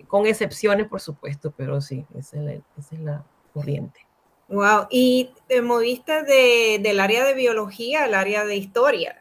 con 0.09 0.27
excepciones, 0.27 0.89
por 0.89 1.01
supuesto, 1.01 1.53
pero 1.57 1.81
sí, 1.81 2.05
esa 2.17 2.37
es 2.37 2.43
la, 2.43 2.53
esa 2.53 2.95
es 2.95 3.01
la 3.01 3.25
corriente. 3.53 4.01
Wow, 4.49 4.87
y 4.91 5.31
te 5.49 5.61
moviste 5.61 6.23
de, 6.23 6.79
del 6.81 7.01
área 7.01 7.25
de 7.25 7.35
biología 7.35 8.05
al 8.05 8.15
área 8.15 8.45
de 8.45 8.57
historia, 8.57 9.21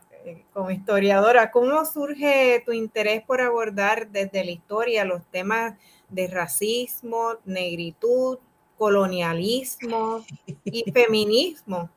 como 0.53 0.71
historiadora. 0.71 1.51
¿Cómo 1.51 1.85
surge 1.85 2.61
tu 2.65 2.71
interés 2.71 3.23
por 3.23 3.41
abordar 3.41 4.09
desde 4.09 4.43
la 4.43 4.51
historia 4.51 5.05
los 5.05 5.25
temas 5.31 5.75
de 6.09 6.27
racismo, 6.27 7.35
negritud, 7.45 8.39
colonialismo 8.77 10.25
y 10.63 10.91
feminismo? 10.93 11.89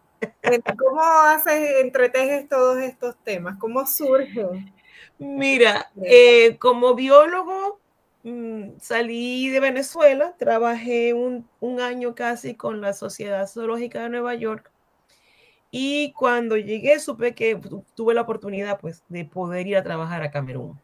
¿Cómo 0.78 1.00
haces, 1.00 1.80
entretejes 1.80 2.48
todos 2.48 2.78
estos 2.78 3.16
temas? 3.24 3.56
¿Cómo 3.58 3.86
surge? 3.86 4.72
Mira, 5.18 5.90
eh, 6.02 6.56
como 6.58 6.94
biólogo, 6.94 7.78
Mm, 8.24 8.78
salí 8.80 9.48
de 9.48 9.60
Venezuela, 9.60 10.34
trabajé 10.38 11.14
un, 11.14 11.48
un, 11.60 11.80
año 11.80 12.14
casi 12.14 12.54
con 12.54 12.80
la 12.80 12.92
Sociedad 12.92 13.46
Zoológica 13.46 14.02
de 14.02 14.08
Nueva 14.10 14.34
York 14.34 14.72
y 15.70 16.12
cuando 16.12 16.56
llegué 16.56 16.98
supe 16.98 17.34
que 17.34 17.60
tuve 17.94 18.14
la 18.14 18.22
oportunidad 18.22 18.78
pues 18.80 19.04
de 19.08 19.24
poder 19.24 19.66
ir 19.66 19.76
a 19.76 19.82
trabajar 19.82 20.22
a 20.22 20.30
Camerún. 20.30 20.80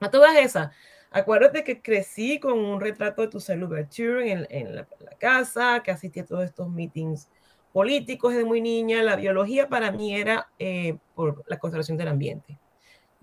A 0.00 0.10
todas 0.10 0.36
esas, 0.36 0.70
acuérdate 1.10 1.64
que 1.64 1.80
crecí 1.80 2.38
con 2.38 2.58
un 2.58 2.80
retrato 2.80 3.22
de 3.22 3.28
tu 3.28 3.42
Louverture 3.56 4.30
en, 4.30 4.46
en 4.50 4.74
la, 4.76 4.88
la, 5.00 5.16
casa, 5.18 5.82
que 5.82 5.90
asistí 5.90 6.20
a 6.20 6.26
todos 6.26 6.44
estos 6.44 6.68
meetings 6.68 7.28
políticos 7.72 8.32
desde 8.32 8.44
muy 8.44 8.60
niña. 8.60 9.02
La 9.02 9.16
biología 9.16 9.68
para 9.68 9.90
mí 9.90 10.14
era 10.14 10.48
eh, 10.58 10.98
por 11.14 11.44
la 11.46 11.58
conservación 11.58 11.96
del 11.96 12.08
ambiente 12.08 12.58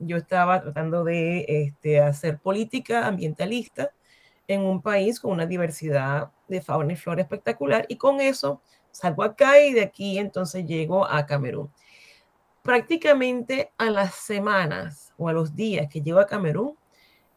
yo 0.02 0.18
estaba 0.18 0.62
tratando 0.62 1.04
de 1.04 1.46
este, 1.48 2.02
hacer 2.02 2.40
política 2.40 3.08
ambientalista 3.08 3.92
en 4.48 4.62
un 4.62 4.82
país 4.82 5.20
con 5.20 5.32
una 5.32 5.46
diversidad 5.46 6.32
de 6.48 6.62
fauna 6.62 6.94
y 6.94 6.96
flora 6.96 7.22
espectacular 7.22 7.86
y 7.88 7.98
con 7.98 8.20
eso 8.20 8.62
salgo 8.92 9.24
acá 9.24 9.60
y 9.60 9.74
de 9.74 9.82
aquí 9.82 10.18
entonces 10.18 10.66
llego 10.66 11.06
a 11.06 11.26
Camerún. 11.26 11.72
Prácticamente 12.62 13.72
a 13.78 13.90
las 13.90 14.16
semanas 14.16 15.14
o 15.18 15.28
a 15.28 15.34
los 15.34 15.56
días 15.56 15.88
que 15.90 16.02
llego 16.02 16.20
a 16.20 16.28
Camerún, 16.28 16.78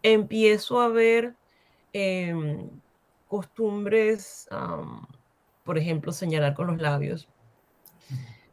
empiezo 0.03 0.81
a 0.81 0.89
ver 0.89 1.35
em, 1.93 2.69
costumbres, 3.27 4.49
por 5.65 5.79
ejemplo, 5.79 6.13
señalar 6.13 6.55
con 6.55 6.67
los 6.67 6.81
labios, 6.81 7.29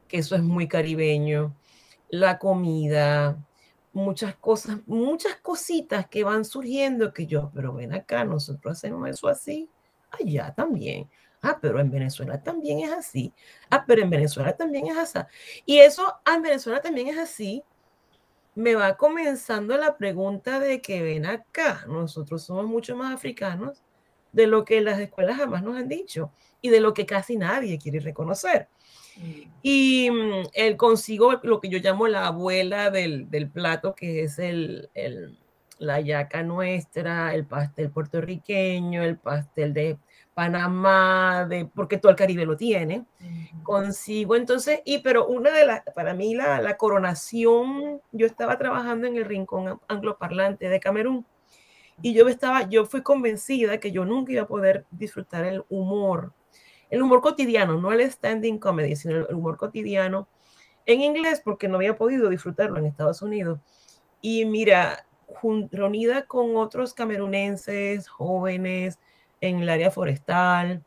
que 0.08 0.18
eso 0.18 0.36
es 0.36 0.44
muy 0.44 0.68
caribeño, 0.68 1.56
la 2.10 2.40
comida, 2.40 3.38
muchas 3.94 4.36
cosas, 4.36 4.80
muchas 4.86 5.36
cositas 5.38 6.08
que 6.08 6.24
van 6.24 6.46
surgiendo 6.46 7.14
que 7.14 7.26
yo, 7.26 7.52
pero 7.54 7.74
ven 7.74 7.94
acá, 7.94 8.24
nosotros 8.24 8.78
hacemos 8.78 9.10
eso 9.10 9.28
así, 9.28 9.70
allá 10.12 10.54
también. 10.56 11.10
Ah, 11.42 11.58
pero 11.60 11.80
en 11.80 11.90
Venezuela 11.90 12.42
también 12.42 12.80
es 12.80 12.92
así. 12.92 13.34
Ah, 13.70 13.84
pero 13.88 14.04
en 14.04 14.10
Venezuela 14.10 14.56
también 14.56 14.88
es 14.88 14.98
así. 14.98 15.20
Y 15.66 15.80
eso, 15.80 16.14
ah, 16.26 16.36
en 16.36 16.44
Venezuela 16.44 16.82
también 16.82 17.08
es 17.08 17.18
así. 17.18 17.64
Me 18.54 18.76
va 18.76 18.96
comenzando 18.98 19.78
la 19.78 19.98
pregunta 19.98 20.60
de 20.60 20.82
que 20.82 21.02
ven 21.02 21.26
acá, 21.26 21.86
nosotros 21.88 22.44
somos 22.44 22.66
mucho 22.66 22.96
más 22.96 23.14
africanos 23.14 23.82
de 24.34 24.48
lo 24.48 24.66
que 24.66 24.82
las 24.82 25.00
escuelas 25.00 25.38
jamás 25.38 25.64
nos 25.64 25.78
han 25.78 25.88
dicho 25.88 26.32
y 26.62 26.70
de 26.70 26.80
lo 26.80 26.94
que 26.94 27.06
casi 27.06 27.38
nadie 27.38 27.80
quiere 27.80 28.00
reconocer. 28.00 28.68
Y 29.62 30.10
mm, 30.12 30.50
él 30.54 30.78
consigo 30.78 31.40
lo 31.44 31.60
que 31.60 31.70
yo 31.70 31.80
llamo 31.80 32.08
la 32.08 32.28
abuela 32.28 32.90
del, 32.92 33.30
del 33.30 33.50
plato, 33.50 33.94
que 33.96 34.24
es 34.24 34.40
el, 34.40 34.90
el, 34.94 35.38
la 35.80 36.00
yaca 36.00 36.44
nuestra, 36.44 37.34
el 37.34 37.46
pastel 37.46 37.90
puertorriqueño, 37.90 39.04
el 39.04 39.18
pastel 39.18 39.74
de 39.74 39.98
Panamá, 40.42 41.46
de, 41.48 41.66
porque 41.66 42.00
todo 42.00 42.10
el 42.10 42.16
Caribe 42.16 42.48
lo 42.48 42.58
tiene. 42.58 43.06
Consigo 43.62 44.36
entonces, 44.36 44.82
y 44.86 44.98
pero 44.98 45.28
una 45.28 45.52
de 45.52 45.68
las, 45.68 45.84
para 45.94 46.16
mí 46.16 46.34
la, 46.34 46.60
la 46.60 46.78
coronación, 46.78 48.02
yo 48.12 48.26
estaba 48.26 48.58
trabajando 48.58 49.06
en 49.06 49.18
el 49.18 49.26
rincón 49.26 49.80
angloparlante 49.88 50.68
de 50.68 50.80
Camerún 50.80 51.28
y 52.02 52.16
yo 52.16 52.28
estaba, 52.28 52.68
yo 52.68 52.88
fui 52.88 53.04
convencida 53.04 53.80
que 53.80 53.92
yo 53.92 54.04
nunca 54.04 54.32
iba 54.32 54.42
a 54.42 54.48
poder 54.48 54.88
disfrutar 54.90 55.46
el 55.46 55.64
humor, 55.70 56.34
el 56.90 57.04
humor 57.04 57.22
cotidiano, 57.22 57.80
no 57.80 57.92
el 57.92 58.12
standing 58.12 58.58
comedy, 58.58 58.96
sino 58.96 59.18
el 59.18 59.36
humor 59.36 59.58
cotidiano 59.58 60.28
en 60.88 61.02
inglés 61.02 61.40
porque 61.46 61.68
no 61.68 61.76
había 61.76 61.98
podido 61.98 62.30
disfrutarlo 62.30 62.80
en 62.80 62.88
Estados 62.88 63.22
Unidos. 63.22 63.60
Y 64.22 64.46
mira, 64.46 65.06
reunida 65.70 66.26
con 66.26 66.56
otros 66.56 66.96
camerunenses 66.96 68.08
jóvenes 68.08 68.98
en 69.42 69.60
el 69.62 69.70
área 69.70 69.92
forestal, 69.92 70.84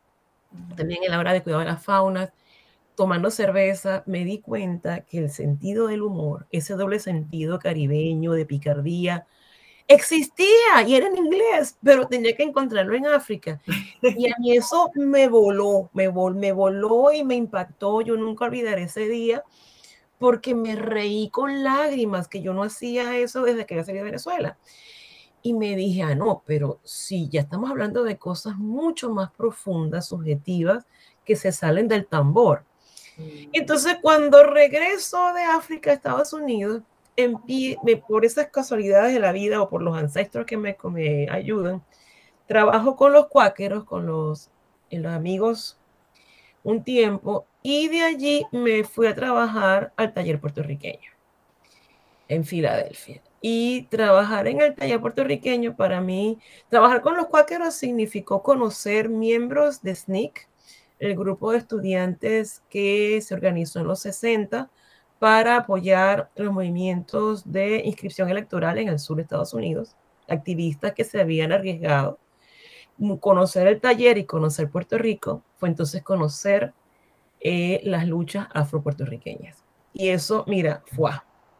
también 0.77 1.05
en 1.05 1.11
la 1.11 1.19
hora 1.19 1.33
de 1.33 1.43
cuidar 1.43 1.61
de 1.61 1.67
las 1.67 1.85
faunas, 1.85 2.33
tomando 2.97 3.31
cerveza, 3.31 4.05
me 4.07 4.25
di 4.25 4.40
cuenta 4.40 5.01
que 5.03 5.19
el 5.19 5.31
sentido 5.31 5.88
del 5.88 6.03
humor, 6.03 6.47
ese 6.53 6.75
doble 6.75 7.01
sentido 7.01 7.59
caribeño 7.59 8.33
de 8.33 8.47
picardía, 8.47 9.27
existía 9.88 10.83
y 10.87 10.95
era 10.95 11.09
en 11.09 11.17
inglés, 11.19 11.79
pero 11.83 12.07
tenía 12.09 12.37
que 12.37 12.45
encontrarlo 12.45 12.95
en 12.95 13.07
África. 13.07 13.61
Y 14.03 14.29
a 14.31 14.37
mí 14.38 14.57
eso 14.57 14.90
me 14.95 15.29
voló, 15.29 15.90
me, 15.93 16.11
me 16.11 16.53
voló 16.53 17.12
y 17.12 17.25
me 17.25 17.35
impactó. 17.37 18.01
Yo 18.03 18.17
nunca 18.17 18.47
olvidaré 18.47 18.85
ese 18.85 19.09
día 19.09 19.45
porque 20.19 20.55
me 20.55 20.77
reí 20.77 21.29
con 21.31 21.64
lágrimas, 21.64 22.29
que 22.29 22.43
yo 22.43 22.55
no 22.55 22.62
hacía 22.62 23.19
eso 23.19 23.43
desde 23.43 23.67
que 23.67 23.75
había 23.75 23.85
salido 23.85 24.05
de 24.05 24.11
Venezuela. 24.11 24.59
Y 25.44 25.52
me 25.52 25.76
dije, 25.76 26.02
ah, 26.02 26.16
no, 26.16 26.42
pero 26.44 26.80
sí, 26.83 27.28
ya 27.30 27.42
estamos 27.42 27.70
hablando 27.70 28.02
de 28.02 28.18
cosas 28.18 28.57
mucho 28.57 29.11
más 29.11 29.30
profundas, 29.30 30.09
subjetivas, 30.09 30.87
que 31.24 31.37
se 31.37 31.52
salen 31.52 31.87
del 31.87 32.07
tambor. 32.07 32.64
Mm. 33.16 33.50
Entonces, 33.52 33.98
cuando 34.02 34.42
regreso 34.42 35.33
de 35.35 35.42
África 35.42 35.92
a 35.92 35.94
Estados 35.94 36.33
Unidos, 36.33 36.83
por 38.09 38.24
esas 38.24 38.48
casualidades 38.48 39.14
de 39.14 39.20
la 39.20 39.30
vida 39.30 39.62
o 39.62 39.68
por 39.68 39.83
los 39.83 39.96
ancestros 39.96 40.46
que 40.46 40.57
me, 40.57 40.76
me 40.90 41.28
ayudan, 41.30 41.85
trabajo 42.46 42.96
con 42.96 43.12
los 43.12 43.28
cuáqueros, 43.28 43.85
con 43.85 44.07
los, 44.07 44.50
eh, 44.90 44.98
los 44.98 45.12
amigos 45.12 45.78
un 46.62 46.83
tiempo 46.83 47.46
y 47.62 47.88
de 47.88 48.02
allí 48.02 48.46
me 48.50 48.85
fui 48.85 49.07
a 49.07 49.14
trabajar 49.14 49.92
al 49.96 50.12
taller 50.12 50.40
puertorriqueño 50.40 51.11
en 52.28 52.44
Filadelfia. 52.44 53.22
Y 53.46 53.83
trabajar 53.90 54.46
en 54.46 54.62
el 54.62 54.74
taller 54.74 55.02
puertorriqueño 55.02 55.76
para 55.76 56.00
mí, 56.00 56.38
trabajar 56.70 57.02
con 57.02 57.14
los 57.14 57.26
cuáqueros 57.26 57.74
significó 57.74 58.42
conocer 58.42 59.11
miembros 59.11 59.83
de 59.83 59.94
SNCC, 59.94 60.48
el 60.98 61.14
grupo 61.14 61.52
de 61.52 61.59
estudiantes 61.59 62.62
que 62.70 63.20
se 63.20 63.35
organizó 63.35 63.80
en 63.80 63.87
los 63.87 64.00
60 64.00 64.70
para 65.18 65.57
apoyar 65.57 66.30
los 66.37 66.54
movimientos 66.54 67.52
de 67.52 67.83
inscripción 67.85 68.30
electoral 68.30 68.78
en 68.78 68.88
el 68.88 68.98
sur 68.98 69.16
de 69.16 69.24
Estados 69.24 69.52
Unidos, 69.52 69.94
activistas 70.26 70.94
que 70.94 71.04
se 71.04 71.20
habían 71.20 71.52
arriesgado. 71.52 72.18
Conocer 73.20 73.66
el 73.66 73.78
taller 73.78 74.16
y 74.16 74.24
conocer 74.24 74.70
Puerto 74.70 74.96
Rico 74.96 75.42
fue 75.57 75.68
entonces 75.68 76.02
conocer 76.02 76.72
eh, 77.40 77.83
las 77.85 78.09
luchas 78.09 78.48
afropuertorriqueñas. 78.54 79.62
Y 79.92 80.09
eso, 80.09 80.46
mira, 80.48 80.83
fue. 80.87 81.11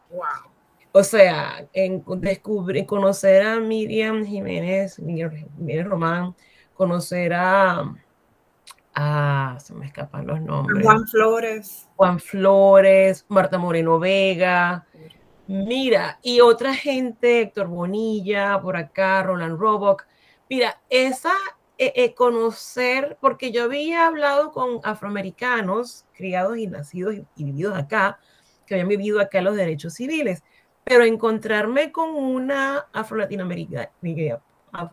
Wow. 0.09 0.54
O 0.97 1.03
sea, 1.03 1.67
en 1.73 2.03
descubrir, 2.19 2.85
conocer 2.85 3.41
a 3.41 3.59
Miriam 3.59 4.23
Jiménez, 4.23 4.97
Miriam 4.99 5.89
Román, 5.89 6.35
conocer 6.73 7.33
a 7.33 7.93
Ah, 8.97 9.57
se 9.61 9.73
me 9.73 9.87
escapan 9.87 10.25
los 10.25 10.39
nombres. 10.39 10.81
Juan 10.85 11.05
Flores. 11.05 11.89
Juan 11.97 12.17
Flores, 12.17 13.25
Marta 13.27 13.57
Moreno 13.57 13.99
Vega. 13.99 14.87
Mira, 15.47 16.17
y 16.23 16.39
otra 16.39 16.73
gente, 16.73 17.41
Héctor 17.41 17.67
Bonilla, 17.67 18.57
por 18.61 18.77
acá, 18.77 19.21
Roland 19.21 19.59
Robock. 19.59 20.07
Mira, 20.49 20.81
esa 20.89 21.33
eh, 21.77 21.91
eh, 21.97 22.13
conocer, 22.13 23.17
porque 23.19 23.51
yo 23.51 23.65
había 23.65 24.07
hablado 24.07 24.53
con 24.53 24.79
afroamericanos, 24.83 26.05
criados 26.13 26.57
y 26.57 26.67
nacidos 26.67 27.15
y, 27.35 27.43
vividos 27.43 27.77
acá, 27.77 28.17
que 28.65 28.75
habían 28.75 28.87
vivido 28.87 29.19
acá 29.19 29.41
los 29.41 29.57
derechos 29.57 29.95
civiles, 29.95 30.41
pero 30.85 31.03
encontrarme 31.03 31.91
con 31.91 32.15
una 32.15 32.87
afro-latinoamericanidad, 32.93 33.89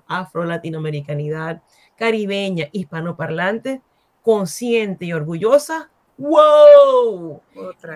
afro-latinoamericanidad 0.09 1.63
caribeña, 1.97 2.69
hispanoparlante, 2.73 3.83
consciente 4.23 5.05
y 5.05 5.13
orgullosa, 5.13 5.91
¡wow! 6.17 7.41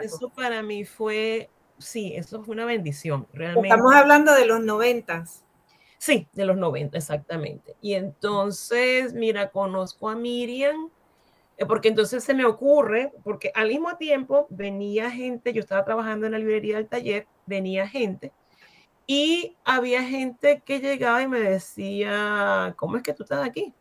eso 0.02 0.28
para 0.28 0.62
mí 0.62 0.85
fue, 0.85 1.50
sí, 1.78 2.14
eso 2.14 2.42
fue 2.44 2.54
una 2.54 2.66
bendición. 2.66 3.26
Realmente. 3.32 3.68
Estamos 3.68 3.94
hablando 3.94 4.35
de 4.35 4.46
los 4.46 4.61
noventas. 4.61 5.44
Sí, 5.98 6.28
de 6.35 6.44
los 6.44 6.59
noventa, 6.59 6.98
exactamente. 6.98 7.74
Y 7.80 7.94
entonces, 7.94 9.14
mira, 9.14 9.50
conozco 9.50 10.11
a 10.11 10.14
Miriam, 10.14 10.90
eh, 11.56 11.64
porque 11.64 11.88
entonces 11.88 12.22
se 12.22 12.35
me 12.35 12.44
ocurre, 12.44 13.12
porque 13.24 13.50
al 13.54 13.68
mismo 13.68 13.96
tiempo 13.96 14.46
venía 14.50 15.11
gente, 15.11 15.54
yo 15.54 15.61
estaba 15.61 15.85
trabajando 15.85 16.26
en 16.26 16.32
la 16.32 16.38
librería 16.38 16.76
del 16.76 16.88
taller, 16.88 17.26
venía 17.46 17.88
gente, 17.88 18.32
y 19.06 19.56
había 19.64 20.02
gente 20.02 20.62
que 20.64 20.80
llegaba 20.80 21.22
y 21.22 21.28
me 21.28 21.40
decía, 21.40 22.74
¿cómo 22.76 22.96
es 22.96 23.02
que 23.04 23.12
tú 23.12 23.22
estás 23.22 23.46
aquí? 23.46 23.72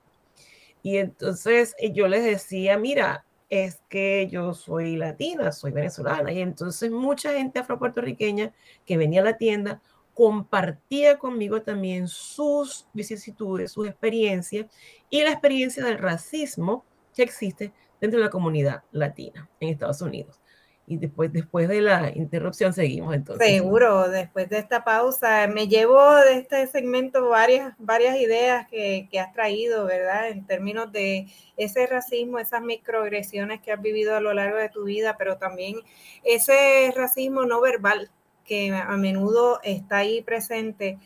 Y 0.83 0.97
entonces 0.97 1.75
eh, 1.79 1.91
yo 1.91 2.07
les 2.07 2.23
decía, 2.23 2.77
mira, 2.77 3.25
es 3.49 3.81
que 3.89 4.27
yo 4.27 4.53
soy 4.53 4.97
latina, 4.97 5.51
soy 5.51 5.71
venezolana. 5.71 6.31
Y 6.31 6.41
entonces 6.41 6.91
mucha 6.91 7.33
gente 7.33 7.59
afropuertorriqueña 7.59 8.53
que 8.85 8.97
venía 8.97 9.21
a 9.21 9.25
la 9.25 9.37
tienda 9.37 9.81
compartía 10.13 11.17
conmigo 11.17 11.61
también 11.63 12.07
sus 12.07 12.87
vicisitudes, 12.93 13.71
sus 13.71 13.87
experiencias 13.87 14.67
y 15.09 15.23
la 15.23 15.31
experiencia 15.31 15.83
del 15.83 15.97
racismo 15.97 16.85
que 17.15 17.23
existe 17.23 17.73
dentro 17.99 18.19
de 18.19 18.25
la 18.25 18.31
comunidad 18.31 18.83
latina 18.91 19.49
en 19.59 19.69
Estados 19.69 20.01
Unidos 20.01 20.39
y 20.87 20.97
después, 20.97 21.33
después 21.33 21.67
de 21.67 21.81
la 21.81 22.11
interrupción 22.13 22.71
seguimos 22.71 23.15
entonces. 23.15 23.47
Seguro, 23.47 24.07
después 24.09 24.49
de 24.49 24.59
esta 24.59 24.83
pausa, 24.83 25.47
me 25.47 25.67
llevo 25.67 26.15
de 26.15 26.37
este 26.37 26.67
segmento 26.67 27.27
varias, 27.29 27.73
varias 27.79 28.17
ideas 28.17 28.67
que, 28.67 29.07
que, 29.09 29.19
has 29.19 29.33
traído, 29.33 29.85
¿verdad? 29.85 30.29
En 30.29 30.45
términos 30.45 30.91
de 30.91 31.27
ese 31.57 31.87
racismo, 31.87 32.37
esas 32.37 32.61
microagresiones 32.61 33.61
que 33.61 33.71
has 33.71 33.81
vivido 33.81 34.15
a 34.15 34.21
lo 34.21 34.33
largo 34.33 34.57
de 34.57 34.69
tu 34.69 34.83
vida, 34.83 35.15
pero 35.17 35.37
también 35.37 35.77
ese 36.23 36.93
racismo 36.95 37.45
no 37.45 37.61
verbal 37.61 38.11
que 38.45 38.71
a 38.71 38.95
menudo 38.97 39.59
está 39.63 39.97
ahí 39.97 40.21
presente 40.21 40.99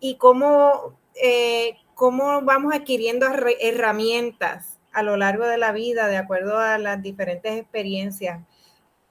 y 0.00 0.16
cómo, 0.16 0.98
eh, 1.22 1.76
cómo 1.94 2.40
vamos 2.40 2.74
adquiriendo 2.74 3.26
herramientas 3.60 4.78
a 4.92 5.02
lo 5.02 5.18
largo 5.18 5.46
de 5.46 5.58
la 5.58 5.72
vida 5.72 6.08
de 6.08 6.16
acuerdo 6.16 6.58
a 6.58 6.78
las 6.78 7.02
diferentes 7.02 7.54
experiencias 7.58 8.40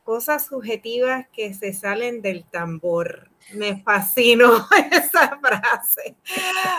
cosas 0.05 0.45
subjetivas 0.45 1.27
que 1.33 1.53
se 1.53 1.73
salen 1.73 2.21
del 2.21 2.45
tambor. 2.45 3.29
Me 3.53 3.81
fascinó 3.81 4.65
esa 4.91 5.37
frase. 5.39 6.15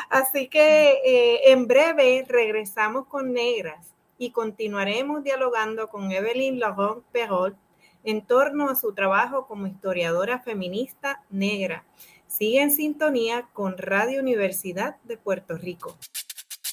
Así 0.08 0.48
que 0.48 1.00
eh, 1.04 1.52
en 1.52 1.66
breve 1.66 2.24
regresamos 2.26 3.06
con 3.06 3.32
Negras 3.32 3.88
y 4.16 4.30
continuaremos 4.30 5.24
dialogando 5.24 5.88
con 5.88 6.10
Evelyn 6.10 6.60
Laurent 6.60 7.04
Perrault 7.12 7.56
en 8.04 8.24
torno 8.24 8.70
a 8.70 8.76
su 8.76 8.94
trabajo 8.94 9.46
como 9.48 9.66
historiadora 9.66 10.38
feminista 10.38 11.24
negra. 11.28 11.84
Sigue 12.28 12.62
en 12.62 12.70
sintonía 12.70 13.48
con 13.52 13.76
Radio 13.76 14.20
Universidad 14.20 14.96
de 15.02 15.16
Puerto 15.16 15.58
Rico. 15.58 15.98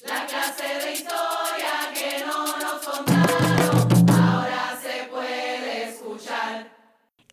La 0.06 0.24
clase 0.26 0.86
de 0.86 0.92
historia 0.92 1.92
que 1.92 2.24
no 2.24 2.56
nos 2.58 2.86
contaron, 2.86 3.83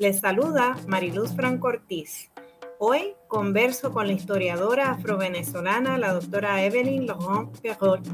Les 0.00 0.18
saluda 0.18 0.76
Mariluz 0.88 1.36
Franco 1.36 1.68
Ortiz. 1.68 2.32
Hoy 2.80 3.14
converso 3.28 3.92
con 3.92 4.08
la 4.08 4.12
historiadora 4.12 4.90
afrovenezolana, 4.90 5.98
la 5.98 6.12
doctora 6.12 6.64
Evelyn 6.64 7.06
Laurent 7.06 7.56
Perrault, 7.60 8.04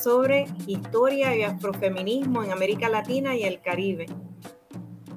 sobre 0.00 0.46
historia 0.68 1.34
y 1.34 1.42
afrofeminismo 1.42 2.44
en 2.44 2.52
América 2.52 2.88
Latina 2.88 3.34
y 3.34 3.42
el 3.42 3.60
Caribe. 3.60 4.06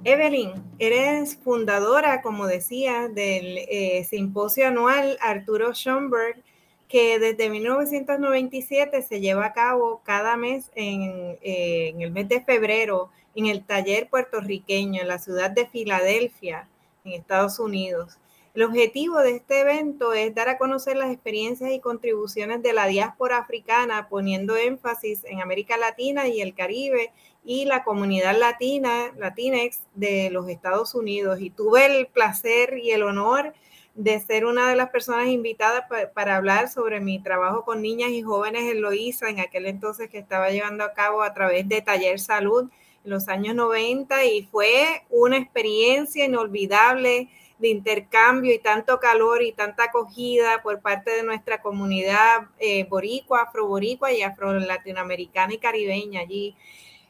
Evelyn, 0.06 0.54
eres 0.80 1.38
fundadora, 1.38 2.24
como 2.24 2.48
decía, 2.48 3.10
del 3.10 3.60
eh, 3.70 4.04
simposio 4.04 4.70
anual 4.70 5.20
Arturo 5.22 5.76
Schoenberg, 5.76 6.42
que 6.88 7.20
desde 7.20 7.48
1997 7.48 9.04
se 9.04 9.20
lleva 9.20 9.46
a 9.46 9.54
cabo 9.54 10.02
cada 10.04 10.36
mes 10.36 10.72
en, 10.74 11.38
eh, 11.44 11.90
en 11.90 12.02
el 12.02 12.10
mes 12.10 12.28
de 12.28 12.42
febrero 12.42 13.12
en 13.38 13.46
el 13.46 13.64
taller 13.64 14.10
puertorriqueño 14.10 15.00
en 15.00 15.08
la 15.08 15.20
ciudad 15.20 15.52
de 15.52 15.68
Filadelfia, 15.68 16.68
en 17.06 17.14
Estados 17.14 17.60
Unidos. 17.60 18.18
El 18.56 18.64
objetivo 18.64 19.20
de 19.20 19.36
este 19.36 19.60
evento 19.60 20.14
es 20.14 20.34
dar 20.34 20.50
a 20.50 20.58
conocer 20.58 20.98
las 20.98 21.12
experiencias 21.12 21.72
y 21.72 21.80
contribuciones 21.80 22.64
de 22.64 22.74
la 22.74 22.88
diáspora 22.88 23.38
africana, 23.38 24.08
poniendo 24.10 24.58
énfasis 24.58 25.24
en 25.26 25.40
América 25.40 25.78
Latina 25.78 26.28
y 26.28 26.42
el 26.42 26.56
Caribe 26.56 27.12
y 27.46 27.66
la 27.66 27.84
comunidad 27.84 28.36
latina, 28.36 29.14
Latinex 29.16 29.82
de 29.94 30.32
los 30.32 30.50
Estados 30.50 30.96
Unidos. 30.96 31.40
Y 31.40 31.52
tuve 31.52 31.86
el 31.86 32.08
placer 32.08 32.80
y 32.82 32.90
el 32.90 33.04
honor 33.04 33.54
de 33.94 34.20
ser 34.20 34.46
una 34.46 34.68
de 34.68 34.76
las 34.76 34.90
personas 34.90 35.28
invitadas 35.28 35.84
para 36.16 36.38
hablar 36.38 36.70
sobre 36.70 37.00
mi 37.02 37.20
trabajo 37.20 37.64
con 37.64 37.84
niñas 37.84 38.10
y 38.10 38.24
jóvenes 38.24 38.64
en 38.64 38.82
Loíza, 38.82 39.30
en 39.30 39.40
aquel 39.40 39.68
entonces 39.68 40.10
que 40.10 40.18
estaba 40.18 40.50
llevando 40.50 40.84
a 40.84 40.94
cabo 40.94 41.22
a 41.22 41.36
través 41.36 41.70
de 41.70 41.84
Taller 41.84 42.20
Salud 42.20 42.72
los 43.08 43.30
años 43.30 43.56
90 43.56 44.26
y 44.26 44.44
fue 44.44 45.04
una 45.10 45.38
experiencia 45.38 46.26
inolvidable 46.26 47.30
de 47.58 47.70
intercambio 47.70 48.54
y 48.54 48.60
tanto 48.60 49.00
calor 49.00 49.42
y 49.42 49.52
tanta 49.52 49.86
acogida 49.86 50.62
por 50.62 50.82
parte 50.82 51.12
de 51.12 51.24
nuestra 51.24 51.62
comunidad 51.62 52.48
eh, 52.60 52.84
boricua, 52.84 53.44
afroboricua 53.44 54.12
y 54.12 54.22
afro-latinoamericana 54.22 55.54
y 55.54 55.58
caribeña 55.58 56.22
allí. 56.22 56.56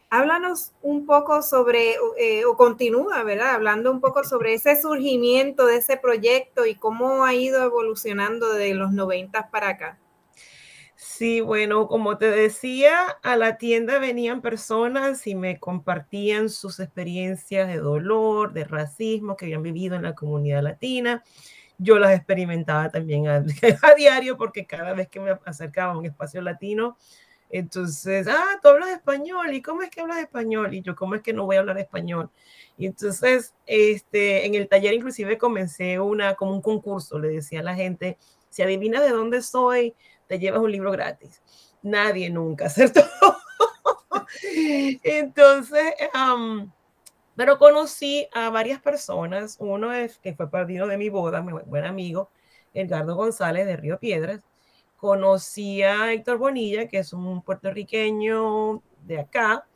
Háblanos 0.10 0.72
un 0.82 1.06
poco 1.06 1.42
sobre, 1.42 1.96
eh, 2.18 2.46
o 2.46 2.56
continúa, 2.56 3.24
¿verdad? 3.24 3.56
Hablando 3.56 3.92
un 3.92 4.00
poco 4.00 4.24
sobre 4.24 4.54
ese 4.54 4.80
surgimiento 4.80 5.66
de 5.66 5.78
ese 5.78 5.98
proyecto 5.98 6.66
y 6.66 6.76
cómo 6.76 7.26
ha 7.26 7.34
ido 7.34 7.62
evolucionando 7.64 8.54
de 8.54 8.74
los 8.74 8.94
90 8.94 9.50
para 9.50 9.70
acá. 9.70 9.98
Sí, 11.18 11.42
bueno, 11.42 11.88
como 11.88 12.20
te 12.20 12.30
decía, 12.30 13.08
a 13.24 13.36
la 13.38 13.58
tienda 13.58 13.98
venían 13.98 14.44
personas 14.44 15.26
y 15.26 15.34
me 15.34 15.60
compartían 15.60 16.48
sus 16.48 16.80
experiencias 16.80 17.68
de 17.68 17.78
dolor, 17.78 18.54
de 18.54 18.66
racismo 18.66 19.36
que 19.36 19.46
habían 19.46 19.64
vivido 19.64 19.96
en 19.96 20.04
la 20.04 20.14
comunidad 20.14 20.62
latina. 20.62 21.24
Yo 21.80 21.98
las 21.98 22.16
experimentaba 22.16 22.92
también 22.92 23.28
a, 23.30 23.44
diario 23.96 24.38
porque 24.38 24.68
cada 24.68 24.94
vez 24.94 25.08
que 25.10 25.20
me 25.20 25.36
acercaba 25.44 25.94
a 25.94 25.98
un 25.98 26.06
espacio 26.06 26.40
latino, 26.40 26.98
entonces, 27.50 28.28
ah, 28.28 28.60
tú 28.62 28.70
hablas 28.70 28.90
español, 28.90 29.52
¿y 29.56 29.64
cómo 29.64 29.82
es 29.82 29.90
que 29.90 30.02
hablas 30.02 30.20
español? 30.20 30.72
Y 30.76 30.82
yo, 30.84 30.96
¿cómo 30.96 31.16
es 31.16 31.24
que 31.24 31.34
no 31.34 31.48
voy 31.48 31.56
a 31.56 31.62
hablar 31.62 31.80
español? 31.80 32.30
Y 32.78 32.86
entonces, 32.86 33.56
este, 33.66 34.46
en 34.46 34.54
el 34.54 34.68
taller 34.68 34.94
inclusive 34.94 35.40
comencé 35.40 36.00
una, 36.00 36.36
como 36.36 36.52
un 36.52 36.62
concurso, 36.62 37.18
le 37.18 37.30
decía 37.30 37.62
a 37.62 37.64
la 37.64 37.74
gente, 37.74 38.20
si 38.52 38.62
adivinas 38.62 39.02
de 39.02 39.10
dónde 39.10 39.42
soy, 39.42 39.96
te 40.28 40.40
llevas 40.40 40.62
un 40.62 40.72
libro 40.72 40.92
gratis. 40.92 41.42
Nadie 41.82 42.30
nunca, 42.30 42.70
¿cierto? 42.70 43.02
entonces, 45.04 45.94
pero 47.36 47.58
conocí 47.58 48.28
a 48.34 48.50
varias 48.50 48.82
personas, 48.82 49.58
uno 49.60 49.94
es 49.94 50.18
que 50.18 50.34
fue 50.34 50.50
perdido 50.50 50.88
de 50.88 50.98
mi 50.98 51.10
boda, 51.10 51.42
mi 51.42 51.54
buen 51.54 51.86
amigo, 51.86 52.30
Edgardo 52.74 53.16
González 53.16 53.66
de 53.66 53.78
Río 53.78 54.00
Piedras, 54.00 54.42
conocí 54.98 55.84
a 55.84 56.12
Héctor 56.12 56.38
Bonilla, 56.38 56.88
que 56.88 57.00
es 57.00 57.14
un 57.14 57.42
puertorriqueño 57.42 58.82
de 59.04 59.20
acá, 59.20 59.68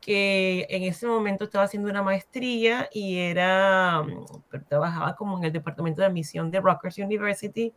que 0.00 0.66
en 0.70 0.84
ese 0.84 1.06
momento 1.06 1.44
estaba 1.44 1.64
haciendo 1.64 1.90
una 1.90 2.02
maestría 2.02 2.88
y 2.92 3.18
era, 3.18 4.02
mm, 4.02 4.64
trabajaba 4.68 5.16
como 5.16 5.38
en 5.38 5.44
el 5.44 5.52
departamento 5.52 6.02
de 6.02 6.06
admisión 6.06 6.50
de 6.50 6.60
Rutgers 6.60 6.98
University. 6.98 7.74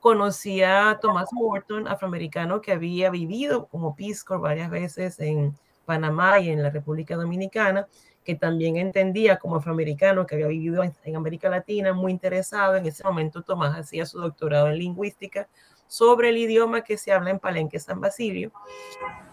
Conocí 0.00 0.62
a 0.62 0.98
Thomas 1.00 1.28
Morton, 1.32 1.88
afroamericano 1.88 2.60
que 2.60 2.72
había 2.72 3.10
vivido 3.10 3.66
como 3.66 3.96
Peace 3.96 4.22
varias 4.28 4.70
veces 4.70 5.18
en 5.20 5.56
Panamá 5.84 6.38
y 6.38 6.50
en 6.50 6.62
la 6.62 6.70
República 6.70 7.16
Dominicana, 7.16 7.88
que 8.24 8.34
también 8.34 8.76
entendía 8.76 9.38
como 9.38 9.56
afroamericano 9.56 10.26
que 10.26 10.34
había 10.34 10.48
vivido 10.48 10.84
en, 10.84 10.92
en 11.04 11.16
América 11.16 11.48
Latina, 11.48 11.92
muy 11.92 12.12
interesado. 12.12 12.76
En 12.76 12.86
ese 12.86 13.02
momento 13.02 13.42
Tomás 13.42 13.76
hacía 13.76 14.06
su 14.06 14.20
doctorado 14.20 14.68
en 14.68 14.78
lingüística 14.78 15.48
sobre 15.88 16.28
el 16.28 16.36
idioma 16.36 16.82
que 16.82 16.98
se 16.98 17.12
habla 17.12 17.30
en 17.30 17.38
Palenque, 17.38 17.80
San 17.80 18.00
Basilio. 18.00 18.52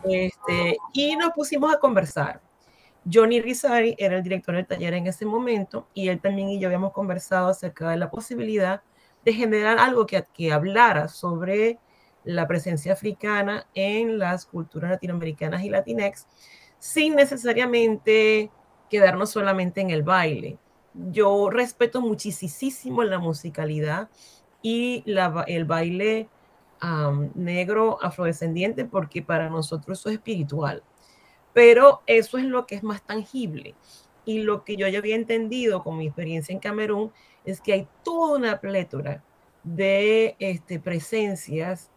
Este, 0.03 0.77
y 0.93 1.15
nos 1.15 1.31
pusimos 1.31 1.73
a 1.73 1.79
conversar. 1.79 2.41
Johnny 3.11 3.39
Rizari 3.39 3.95
era 3.99 4.17
el 4.17 4.23
director 4.23 4.55
del 4.55 4.65
taller 4.65 4.95
en 4.95 5.05
ese 5.05 5.25
momento 5.25 5.87
y 5.93 6.07
él 6.07 6.19
también 6.19 6.49
y 6.49 6.59
yo 6.59 6.67
habíamos 6.67 6.91
conversado 6.91 7.49
acerca 7.49 7.89
de 7.89 7.97
la 7.97 8.09
posibilidad 8.09 8.81
de 9.25 9.33
generar 9.33 9.79
algo 9.79 10.05
que, 10.05 10.23
que 10.33 10.53
hablara 10.53 11.07
sobre 11.07 11.79
la 12.23 12.47
presencia 12.47 12.93
africana 12.93 13.67
en 13.73 14.17
las 14.19 14.45
culturas 14.45 14.91
latinoamericanas 14.91 15.63
y 15.63 15.69
latinex, 15.69 16.27
sin 16.79 17.15
necesariamente 17.15 18.51
quedarnos 18.89 19.31
solamente 19.31 19.81
en 19.81 19.89
el 19.89 20.03
baile. 20.03 20.57
Yo 20.93 21.49
respeto 21.49 22.01
muchísimo 22.01 23.03
la 23.03 23.19
musicalidad 23.19 24.09
y 24.61 25.03
la, 25.05 25.43
el 25.47 25.65
baile 25.65 26.29
negro 27.33 27.97
afrodescendiente 28.01 28.85
porque 28.85 29.21
para 29.21 29.49
nosotros 29.49 29.99
eso 29.99 30.09
es 30.09 30.15
espiritual. 30.15 30.83
Pero 31.53 32.01
eso 32.05 32.37
es 32.37 32.45
lo 32.45 32.65
que 32.65 32.75
es 32.75 32.83
más 32.83 33.01
tangible. 33.01 33.75
Y 34.25 34.39
lo 34.39 34.63
que 34.63 34.75
yo 34.75 34.87
ya 34.87 34.99
había 34.99 35.15
entendido 35.15 35.83
con 35.83 35.97
mi 35.97 36.07
experiencia 36.07 36.53
en 36.53 36.59
Camerún 36.59 37.11
es 37.45 37.61
que 37.61 37.73
hay 37.73 37.87
toda 38.03 38.37
una 38.37 38.59
plétora 38.59 39.23
de 39.63 40.35
este, 40.39 40.79
presencias 40.79 41.91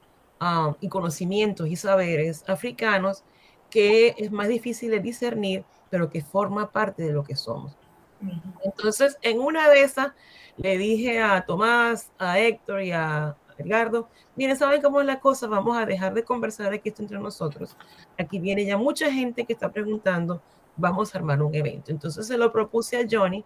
y 0.81 0.89
conocimientos 0.89 1.69
y 1.69 1.77
saberes 1.77 2.45
africanos 2.49 3.25
que 3.71 4.15
es 4.17 4.31
más 4.31 4.49
difícil 4.49 4.91
de 4.91 5.01
discernir, 5.01 5.65
pero 5.91 6.11
que 6.11 6.23
forma 6.23 6.71
parte 6.71 7.03
de 7.03 7.13
lo 7.13 7.25
que 7.25 7.37
somos. 7.37 7.77
Entonces, 8.65 9.17
en 9.23 9.41
una 9.41 9.69
de 9.69 9.83
esas, 9.83 10.13
le 10.57 10.79
dije 10.79 11.21
a 11.21 11.45
Tomás, 11.45 12.11
a 12.19 12.39
Héctor 12.39 12.83
y 12.83 12.93
a 12.93 13.37
Edgardo, 13.59 14.09
miren, 14.37 14.57
¿saben 14.57 14.81
cómo 14.81 15.01
es 15.01 15.07
la 15.07 15.21
cosa? 15.21 15.47
Vamos 15.47 15.77
a 15.77 15.87
dejar 15.87 16.15
de 16.15 16.25
conversar 16.25 16.73
aquí 16.73 16.89
esto 16.89 17.03
entre 17.03 17.19
nosotros. 17.19 17.77
Aquí 18.19 18.39
viene 18.39 18.65
ya 18.65 18.77
mucha 18.77 19.13
gente 19.13 19.45
que 19.45 19.53
está 19.53 19.71
preguntando, 19.71 20.41
vamos 20.79 21.15
a 21.15 21.19
armar 21.19 21.43
un 21.43 21.55
evento. 21.55 21.91
Entonces 21.91 22.27
se 22.27 22.39
lo 22.39 22.51
propuse 22.51 22.97
a 22.97 23.07
Johnny 23.09 23.45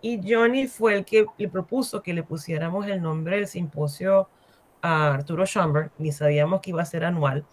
y 0.00 0.20
Johnny 0.26 0.66
fue 0.66 0.94
el 0.94 1.04
que 1.04 1.26
le 1.36 1.48
propuso 1.48 2.02
que 2.02 2.14
le 2.14 2.22
pusiéramos 2.22 2.86
el 2.86 3.02
nombre 3.02 3.36
del 3.36 3.46
simposio 3.46 4.28
a 4.80 5.12
Arturo 5.12 5.44
Schoenberg, 5.44 5.90
ni 5.98 6.10
sabíamos 6.10 6.60
que 6.60 6.70
iba 6.70 6.80
a 6.80 6.86
ser 6.86 7.04
anual, 7.04 7.44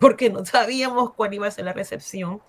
porque 0.00 0.30
no 0.30 0.44
sabíamos 0.44 1.12
cuál 1.14 1.34
iba 1.34 1.46
a 1.46 1.50
ser 1.50 1.64
la 1.64 1.72
recepción, 1.72 2.40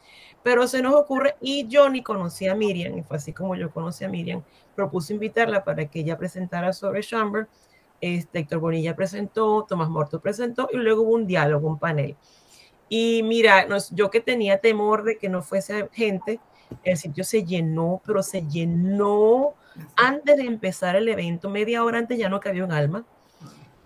pero 0.41 0.67
se 0.67 0.81
nos 0.81 0.95
ocurre, 0.95 1.35
y 1.39 1.67
ni 1.91 2.01
conocía 2.01 2.53
a 2.53 2.55
Miriam, 2.55 2.97
y 2.97 3.03
fue 3.03 3.17
así 3.17 3.31
como 3.31 3.55
yo 3.55 3.71
conocí 3.71 4.03
a 4.03 4.09
Miriam, 4.09 4.41
propuse 4.75 5.13
invitarla 5.13 5.63
para 5.63 5.85
que 5.85 5.99
ella 5.99 6.17
presentara 6.17 6.73
sobre 6.73 7.01
Chamber, 7.01 7.47
este, 8.01 8.39
Héctor 8.39 8.59
Bonilla 8.59 8.95
presentó, 8.95 9.65
Tomás 9.69 9.89
Morto 9.89 10.19
presentó, 10.19 10.67
y 10.73 10.77
luego 10.77 11.03
hubo 11.03 11.13
un 11.13 11.27
diálogo, 11.27 11.67
un 11.67 11.79
panel. 11.79 12.17
Y 12.95 13.23
mira, 13.23 13.65
yo 13.89 14.11
que 14.11 14.19
tenía 14.19 14.59
temor 14.59 15.03
de 15.03 15.17
que 15.17 15.27
no 15.27 15.41
fuese 15.41 15.89
gente, 15.93 16.39
el 16.83 16.95
sitio 16.95 17.23
se 17.23 17.43
llenó, 17.43 18.03
pero 18.05 18.21
se 18.21 18.47
llenó 18.47 19.55
antes 19.95 20.37
de 20.37 20.43
empezar 20.43 20.95
el 20.95 21.09
evento, 21.09 21.49
media 21.49 21.83
hora 21.83 21.97
antes 21.97 22.19
ya 22.19 22.29
no 22.29 22.39
cabía 22.39 22.63
un 22.63 22.71
alma. 22.71 23.03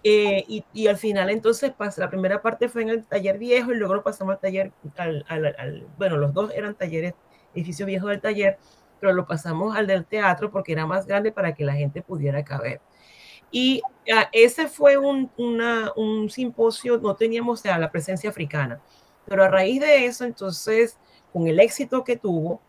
Eh, 0.03 0.43
y, 0.49 0.65
y, 0.73 0.87
al 0.87 0.97
final 0.97 1.29
entonces 1.29 1.71
la 1.95 2.09
primera 2.09 2.41
parte 2.41 2.67
fue 2.67 2.81
en 2.81 2.89
el 2.89 3.05
taller 3.05 3.37
viejo 3.37 3.71
y 3.71 3.77
luego 3.77 3.95
lo 3.95 4.03
pasamos 4.03 4.33
al 4.33 4.41
taller, 4.41 4.73
al, 4.97 5.23
al, 5.29 5.87
bueno, 5.97 6.17
los 6.17 6.33
dos 6.33 6.51
eran 6.53 6.75
talleres, 6.75 7.13
edificio 7.55 7.85
viejo 7.85 8.07
del 8.07 8.19
taller, 8.19 8.57
pero 8.99 9.13
lo 9.13 9.25
pasamos 9.25 9.73
al 9.77 9.87
del 9.87 10.03
teatro 10.03 10.51
porque 10.51 10.73
era 10.73 10.85
más 10.85 11.07
grande 11.07 11.31
para 11.31 11.55
que 11.55 11.63
la 11.63 11.75
gente 11.75 12.01
pudiera 12.01 12.43
caber. 12.43 12.81
Y 13.51 13.81
ah, 14.13 14.29
ese 14.31 14.67
fue 14.67 14.97
un, 14.97 15.31
un 15.37 16.29
simposio, 16.29 16.97
no 16.97 17.15
teníamos 17.15 17.63
la 17.65 17.91
presencia 17.91 18.29
africana, 18.29 18.81
pero 19.25 19.43
a 19.43 19.47
raíz 19.47 19.81
de 19.81 20.05
eso, 20.05 20.25
entonces, 20.25 20.97
con 21.33 21.47
el 21.47 21.59
éxito 21.59 22.03
que 22.03 22.17
tuvo, 22.17 22.61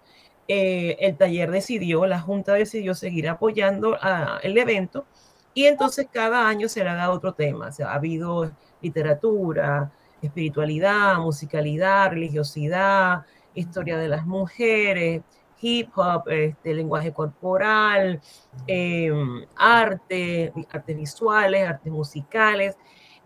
eh, 0.49 0.97
el 1.01 1.17
taller 1.17 1.51
decidió, 1.51 2.07
la 2.07 2.21
Junta 2.21 2.55
decidió 2.55 2.95
seguir 2.95 3.29
apoyando 3.29 3.99
el 4.43 4.57
evento 4.57 5.05
y 5.53 5.67
entonces 5.67 6.09
cada 6.11 6.49
año 6.49 6.69
se 6.69 6.83
le 6.83 6.87
dado 6.87 7.13
otro 7.13 7.35
tema. 7.35 7.69
O 7.69 7.73
sea, 7.73 7.91
ha 7.91 7.95
habido 7.97 8.51
literatura, 8.81 9.93
espiritualidad, 10.23 11.19
musicalidad, 11.19 12.11
religiosidad, 12.11 13.27
historia 13.55 13.99
de 13.99 14.09
las 14.09 14.27
mujeres, 14.27 15.23
hip 15.61 15.91
hop, 15.97 16.29
este, 16.29 16.75
lenguaje 16.75 17.13
corporal, 17.13 18.21
em, 18.67 19.45
arte, 19.57 20.53
artes 20.71 20.97
visuales, 20.97 21.69
artes 21.69 21.93
musicales. 21.93 22.77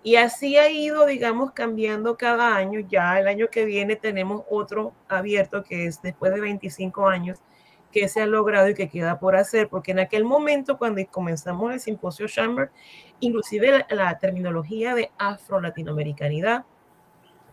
Y 0.03 0.17
así 0.17 0.57
ha 0.57 0.69
ido, 0.71 1.07
digamos, 1.07 1.53
cambiando 1.53 2.17
cada 2.17 2.57
año. 2.57 2.81
Ya 2.81 3.21
el 3.21 3.29
año 3.29 3.49
que 3.51 3.65
viene 3.65 3.97
tenemos 3.97 4.43
otro 4.51 4.95
abierto 5.09 5.63
que 5.63 5.87
es 5.87 6.03
después 6.03 6.35
de 6.35 6.41
25 6.41 7.09
años 7.09 7.39
que 7.93 8.09
se 8.09 8.23
ha 8.23 8.27
logrado 8.27 8.69
y 8.71 8.75
que 8.75 8.89
queda 8.89 9.21
por 9.21 9.37
hacer, 9.37 9.69
porque 9.69 9.93
en 9.93 10.01
aquel 10.01 10.25
momento 10.25 10.79
cuando 10.79 11.03
comenzamos 11.11 11.73
el 11.73 11.81
simposio 11.81 12.27
Chamber, 12.27 12.71
inclusive 13.21 13.71
la, 13.71 13.87
la 13.91 14.19
terminología 14.19 14.95
de 14.95 15.11
afro-latinoamericanidad 15.19 16.65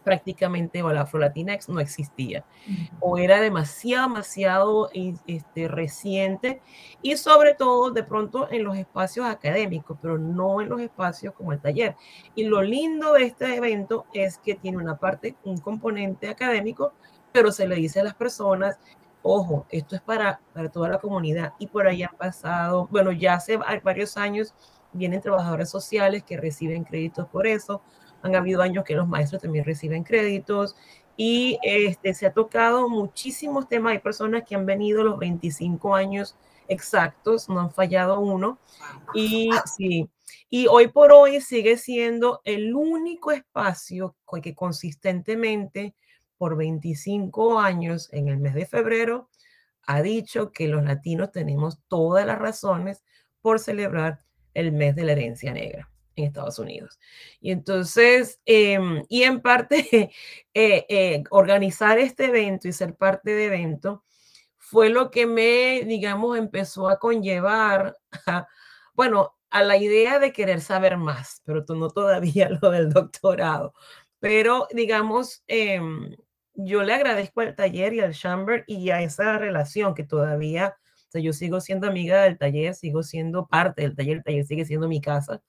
prácticamente 0.03 0.81
o 0.83 0.91
la 0.91 1.01
Afro-Latinx 1.01 1.69
no 1.69 1.79
existía. 1.79 2.43
O 2.99 3.17
era 3.17 3.41
demasiado, 3.41 4.09
demasiado 4.09 4.89
este, 4.93 5.67
reciente 5.67 6.61
y 7.01 7.17
sobre 7.17 7.53
todo 7.53 7.91
de 7.91 8.03
pronto 8.03 8.51
en 8.51 8.63
los 8.63 8.77
espacios 8.77 9.25
académicos, 9.25 9.97
pero 10.01 10.17
no 10.17 10.61
en 10.61 10.69
los 10.69 10.81
espacios 10.81 11.33
como 11.33 11.53
el 11.53 11.59
taller. 11.59 11.95
Y 12.35 12.45
lo 12.45 12.61
lindo 12.61 13.13
de 13.13 13.23
este 13.23 13.55
evento 13.55 14.05
es 14.13 14.37
que 14.37 14.55
tiene 14.55 14.77
una 14.77 14.97
parte, 14.97 15.35
un 15.43 15.57
componente 15.57 16.29
académico, 16.29 16.93
pero 17.31 17.51
se 17.51 17.67
le 17.67 17.75
dice 17.75 17.99
a 17.99 18.03
las 18.03 18.15
personas, 18.15 18.79
ojo, 19.21 19.65
esto 19.69 19.95
es 19.95 20.01
para, 20.01 20.39
para 20.53 20.69
toda 20.69 20.89
la 20.89 20.99
comunidad 20.99 21.53
y 21.59 21.67
por 21.67 21.87
ahí 21.87 22.03
han 22.03 22.15
pasado, 22.17 22.87
bueno, 22.91 23.11
ya 23.11 23.35
hace 23.35 23.57
varios 23.57 24.17
años 24.17 24.53
vienen 24.93 25.21
trabajadores 25.21 25.69
sociales 25.69 26.23
que 26.23 26.37
reciben 26.37 26.83
créditos 26.83 27.27
por 27.27 27.45
eso, 27.45 27.81
han 28.21 28.35
habido 28.35 28.61
años 28.61 28.83
que 28.83 28.95
los 28.95 29.07
maestros 29.07 29.41
también 29.41 29.65
reciben 29.65 30.03
créditos 30.03 30.75
y 31.17 31.59
este, 31.63 32.13
se 32.13 32.25
ha 32.25 32.33
tocado 32.33 32.87
muchísimos 32.87 33.67
temas. 33.67 33.91
Hay 33.93 33.99
personas 33.99 34.43
que 34.47 34.55
han 34.55 34.65
venido 34.65 35.03
los 35.03 35.19
25 35.19 35.95
años 35.95 36.35
exactos, 36.67 37.49
no 37.49 37.59
han 37.59 37.71
fallado 37.71 38.19
uno. 38.19 38.59
Y 39.13 39.49
sí, 39.65 40.09
y 40.49 40.67
hoy 40.67 40.87
por 40.87 41.11
hoy 41.11 41.41
sigue 41.41 41.77
siendo 41.77 42.41
el 42.45 42.73
único 42.73 43.31
espacio 43.31 44.15
que 44.41 44.55
consistentemente 44.55 45.93
por 46.37 46.55
25 46.55 47.59
años 47.59 48.07
en 48.13 48.29
el 48.29 48.37
mes 48.37 48.53
de 48.53 48.65
febrero 48.65 49.29
ha 49.85 50.01
dicho 50.01 50.51
que 50.51 50.67
los 50.67 50.83
latinos 50.83 51.31
tenemos 51.31 51.79
todas 51.87 52.25
las 52.25 52.39
razones 52.39 53.03
por 53.41 53.59
celebrar 53.59 54.21
el 54.53 54.71
mes 54.71 54.95
de 54.95 55.03
la 55.03 55.11
herencia 55.13 55.51
negra 55.51 55.88
en 56.21 56.27
Estados 56.27 56.59
Unidos. 56.59 56.99
Y 57.41 57.51
entonces, 57.51 58.39
em, 58.45 59.03
y 59.09 59.23
en 59.23 59.41
parte, 59.41 60.11
eh, 60.53 60.85
eh, 60.89 61.23
organizar 61.31 61.99
este 61.99 62.25
evento 62.25 62.67
y 62.67 62.73
ser 62.73 62.95
parte 62.95 63.31
de 63.31 63.45
evento 63.45 64.03
fue 64.57 64.89
lo 64.89 65.11
que 65.11 65.25
me, 65.25 65.83
digamos, 65.85 66.37
empezó 66.37 66.89
a 66.89 66.99
conllevar, 66.99 67.97
bueno, 68.93 69.35
a 69.49 69.63
la 69.63 69.77
idea 69.77 70.19
de 70.19 70.31
querer 70.33 70.61
saber 70.61 70.97
más, 70.97 71.41
pero 71.45 71.63
no 71.69 71.89
todavía 71.89 72.49
lo 72.61 72.69
del 72.71 72.89
doctorado. 72.91 73.73
Pero, 74.19 74.67
digamos, 74.71 75.43
em, 75.47 76.15
yo 76.53 76.83
le 76.83 76.93
agradezco 76.93 77.41
al 77.41 77.55
taller 77.55 77.93
y 77.93 78.01
al 78.01 78.13
Chamber 78.13 78.63
y 78.67 78.89
a 78.91 79.01
esa 79.01 79.37
relación 79.37 79.95
que 79.95 80.03
todavía, 80.03 80.75
o 81.07 81.11
sea, 81.11 81.21
yo 81.21 81.33
sigo 81.33 81.61
siendo 81.61 81.87
amiga 81.87 82.23
del 82.23 82.37
taller, 82.37 82.75
sigo 82.75 83.03
siendo 83.03 83.47
parte 83.47 83.83
del 83.83 83.95
taller, 83.95 84.17
el 84.17 84.23
taller 84.23 84.45
sigue 84.45 84.65
siendo 84.65 84.87
mi 84.87 85.01
casa 85.01 85.41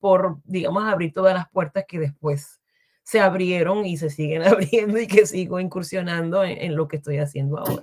por, 0.00 0.38
digamos, 0.44 0.84
abrir 0.84 1.12
todas 1.12 1.34
las 1.34 1.48
puertas 1.50 1.84
que 1.86 1.98
después 1.98 2.60
se 3.02 3.20
abrieron 3.20 3.86
y 3.86 3.96
se 3.96 4.10
siguen 4.10 4.42
abriendo 4.46 4.98
y 4.98 5.06
que 5.06 5.26
sigo 5.26 5.60
incursionando 5.60 6.44
en, 6.44 6.76
lo 6.76 6.88
que 6.88 6.96
estoy 6.96 7.18
haciendo 7.18 7.58
ahora. 7.58 7.82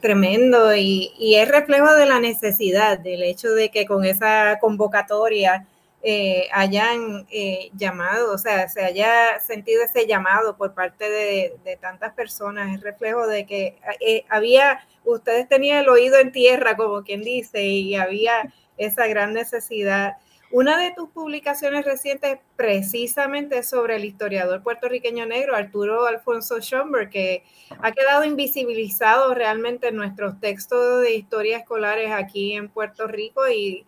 Tremendo 0.00 0.74
y, 0.74 1.12
y, 1.18 1.36
es 1.36 1.48
reflejo 1.48 1.94
de 1.94 2.06
la 2.06 2.20
necesidad, 2.20 2.98
del 2.98 3.22
hecho 3.22 3.54
de 3.54 3.70
que 3.70 3.86
con 3.86 4.04
esa 4.04 4.58
convocatoria 4.60 5.66
eh, 6.06 6.48
hayan 6.52 7.26
eh, 7.30 7.70
llamado, 7.72 8.34
o 8.34 8.36
sea, 8.36 8.68
se 8.68 8.84
haya 8.84 9.40
sentido 9.40 9.82
ese 9.82 10.06
llamado 10.06 10.54
por 10.58 10.74
parte 10.74 11.08
de, 11.08 11.56
de 11.64 11.76
tantas 11.78 12.12
personas, 12.12 12.74
es 12.74 12.82
reflejo 12.82 13.26
de 13.26 13.46
que 13.46 13.78
eh, 14.06 14.26
había, 14.28 14.86
ustedes 15.06 15.48
tenían 15.48 15.78
el 15.78 15.88
oído 15.88 16.18
en 16.18 16.30
tierra, 16.30 16.76
como 16.76 17.04
quien 17.04 17.22
dice, 17.22 17.62
y 17.62 17.94
había 17.94 18.52
esa 18.76 19.06
gran 19.06 19.32
necesidad 19.32 20.18
una 20.54 20.78
de 20.78 20.92
tus 20.92 21.10
publicaciones 21.10 21.84
recientes 21.84 22.38
precisamente 22.54 23.64
sobre 23.64 23.96
el 23.96 24.04
historiador 24.04 24.62
puertorriqueño 24.62 25.26
negro 25.26 25.56
Arturo 25.56 26.06
Alfonso 26.06 26.60
Schomburg, 26.60 27.10
que 27.10 27.42
ha 27.80 27.90
quedado 27.90 28.24
invisibilizado 28.24 29.34
realmente 29.34 29.88
en 29.88 29.96
nuestros 29.96 30.38
textos 30.38 31.02
de 31.02 31.16
historia 31.16 31.58
escolares 31.58 32.12
aquí 32.12 32.52
en 32.52 32.68
Puerto 32.68 33.08
Rico 33.08 33.48
y 33.48 33.84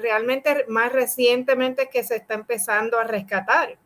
realmente 0.00 0.64
más 0.68 0.92
recientemente 0.92 1.90
que 1.92 2.04
se 2.04 2.14
está 2.14 2.34
empezando 2.34 3.00
a 3.00 3.02
rescatar. 3.02 3.78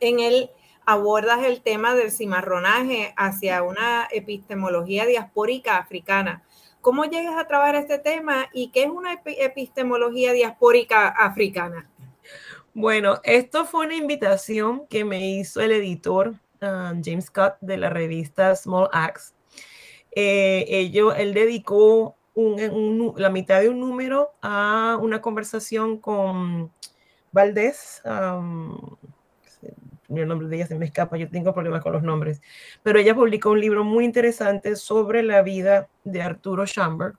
En 0.00 0.18
él 0.18 0.50
abordas 0.86 1.44
el 1.44 1.62
tema 1.62 1.94
del 1.94 2.10
cimarronaje 2.10 3.14
hacia 3.16 3.62
una 3.62 4.08
epistemología 4.10 5.06
diaspórica 5.06 5.76
africana. 5.76 6.42
¿Cómo 6.80 7.04
llegas 7.04 7.36
a 7.36 7.46
trabajar 7.46 7.76
este 7.76 7.98
tema 7.98 8.46
y 8.52 8.70
qué 8.70 8.84
es 8.84 8.88
una 8.88 9.20
epistemología 9.24 10.32
diaspórica 10.32 11.08
africana? 11.08 11.90
Bueno, 12.72 13.20
esto 13.24 13.66
fue 13.66 13.84
una 13.84 13.96
invitación 13.96 14.86
que 14.86 15.04
me 15.04 15.28
hizo 15.30 15.60
el 15.60 15.72
editor 15.72 16.28
um, 16.62 17.02
James 17.04 17.26
Scott 17.26 17.56
de 17.60 17.76
la 17.76 17.90
revista 17.90 18.54
Small 18.56 18.88
Axe. 18.92 19.34
Eh, 20.12 20.90
él 21.18 21.34
dedicó 21.34 22.16
la 22.34 23.28
mitad 23.28 23.60
de 23.60 23.68
un 23.68 23.80
número 23.80 24.30
a 24.40 24.98
una 25.00 25.20
conversación 25.20 25.98
con 25.98 26.72
Valdés, 27.32 28.02
el 30.18 30.28
nombre 30.28 30.48
de 30.48 30.56
ella 30.56 30.66
se 30.66 30.74
me 30.74 30.86
escapa, 30.86 31.16
yo 31.16 31.28
tengo 31.28 31.54
problemas 31.54 31.82
con 31.82 31.92
los 31.92 32.02
nombres, 32.02 32.40
pero 32.82 32.98
ella 32.98 33.14
publicó 33.14 33.50
un 33.50 33.60
libro 33.60 33.84
muy 33.84 34.04
interesante 34.04 34.76
sobre 34.76 35.22
la 35.22 35.42
vida 35.42 35.88
de 36.04 36.22
Arturo 36.22 36.66
Schamberg, 36.66 37.16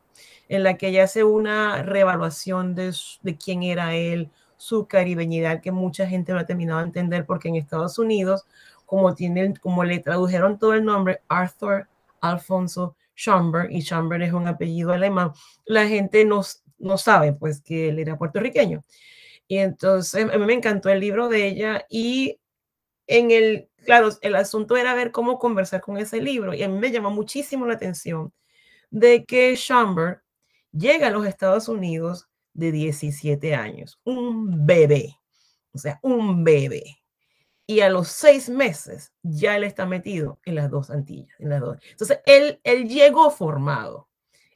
en 0.49 0.63
la 0.63 0.77
que 0.77 0.89
ella 0.89 1.05
hace 1.05 1.23
una 1.23 1.83
reevaluación 1.83 2.75
de, 2.75 2.93
de 3.21 3.37
quién 3.37 3.63
era 3.63 3.95
él, 3.95 4.29
su 4.57 4.85
caribeñidad, 4.87 5.61
que 5.61 5.71
mucha 5.71 6.05
gente 6.05 6.33
no 6.33 6.39
ha 6.39 6.45
terminado 6.45 6.79
de 6.79 6.85
entender, 6.85 7.25
porque 7.25 7.47
en 7.47 7.55
Estados 7.55 7.97
Unidos, 7.97 8.45
como, 8.85 9.15
tiene, 9.15 9.53
como 9.59 9.83
le 9.83 9.99
tradujeron 9.99 10.59
todo 10.59 10.73
el 10.73 10.83
nombre, 10.83 11.21
Arthur 11.29 11.87
Alfonso 12.19 12.95
Schamberg, 13.17 13.71
y 13.71 13.81
Schamberg 13.81 14.21
es 14.23 14.33
un 14.33 14.47
apellido 14.47 14.91
alemán, 14.91 15.31
la 15.65 15.87
gente 15.87 16.25
no, 16.25 16.41
no 16.77 16.97
sabe 16.97 17.33
pues 17.33 17.61
que 17.61 17.89
él 17.89 17.99
era 17.99 18.17
puertorriqueño. 18.17 18.83
Y 19.47 19.57
entonces 19.57 20.29
a 20.31 20.37
mí 20.37 20.45
me 20.45 20.53
encantó 20.53 20.89
el 20.89 20.99
libro 20.99 21.27
de 21.27 21.47
ella 21.47 21.85
y 21.89 22.39
en 23.07 23.31
el, 23.31 23.69
claro, 23.85 24.09
el 24.21 24.35
asunto 24.35 24.77
era 24.77 24.93
ver 24.93 25.11
cómo 25.11 25.39
conversar 25.39 25.81
con 25.81 25.97
ese 25.97 26.21
libro 26.21 26.53
y 26.53 26.63
a 26.63 26.69
mí 26.69 26.77
me 26.77 26.91
llama 26.91 27.09
muchísimo 27.09 27.65
la 27.65 27.73
atención 27.73 28.33
de 28.89 29.25
que 29.25 29.55
Schomburg 29.55 30.21
llega 30.71 31.07
a 31.07 31.11
los 31.11 31.25
Estados 31.25 31.67
Unidos 31.67 32.27
de 32.53 32.71
17 32.71 33.55
años, 33.55 33.99
un 34.03 34.65
bebé, 34.65 35.17
o 35.73 35.77
sea, 35.77 35.99
un 36.03 36.43
bebé. 36.43 36.97
y 37.67 37.79
a 37.79 37.89
los 37.89 38.09
seis 38.09 38.49
meses 38.49 39.13
ya 39.23 39.55
él 39.55 39.63
está 39.63 39.85
metido 39.85 40.39
en 40.45 40.55
las 40.55 40.69
dos 40.69 40.89
Antillas. 40.89 41.33
En 41.39 41.49
las 41.49 41.61
dos. 41.61 41.77
Entonces, 41.91 42.19
él, 42.25 42.59
él 42.63 42.89
llegó 42.89 43.31
formado. 43.31 44.09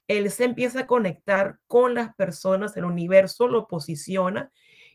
Él 0.07 0.29
se 0.31 0.43
empieza 0.43 0.81
a 0.81 0.87
conectar 0.87 1.59
con 1.67 1.93
las 1.95 2.13
personas, 2.15 2.75
el 2.75 2.85
universo 2.85 3.47
lo 3.47 3.67
posiciona 3.67 4.51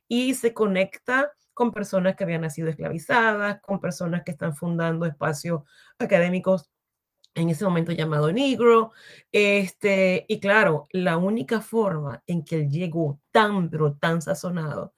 y 0.07 0.34
se 0.34 0.53
conecta 0.53 1.32
con 1.55 1.72
personas 1.72 2.16
que 2.16 2.24
habían 2.24 2.42
nacido 2.42 2.68
esclavizadas, 2.68 3.61
con 3.61 3.80
personas 3.80 4.22
que 4.24 4.32
están 4.32 4.55
fundando 4.57 5.07
espacios 5.07 5.62
académicos 5.98 6.70
en 7.34 7.51
ese 7.51 7.64
momento 7.64 7.92
llamado 7.92 8.32
Negro. 8.32 8.92
Este, 9.32 10.24
y 10.28 10.40
claro, 10.40 10.88
la 10.92 11.16
única 11.16 11.61
forma 11.61 12.22
en 12.26 12.44
que 12.44 12.57
él 12.57 12.70
llegó 12.70 13.20
tan, 13.30 13.70
pero 13.70 13.94
tan 13.94 14.22
sazonado 14.22 14.94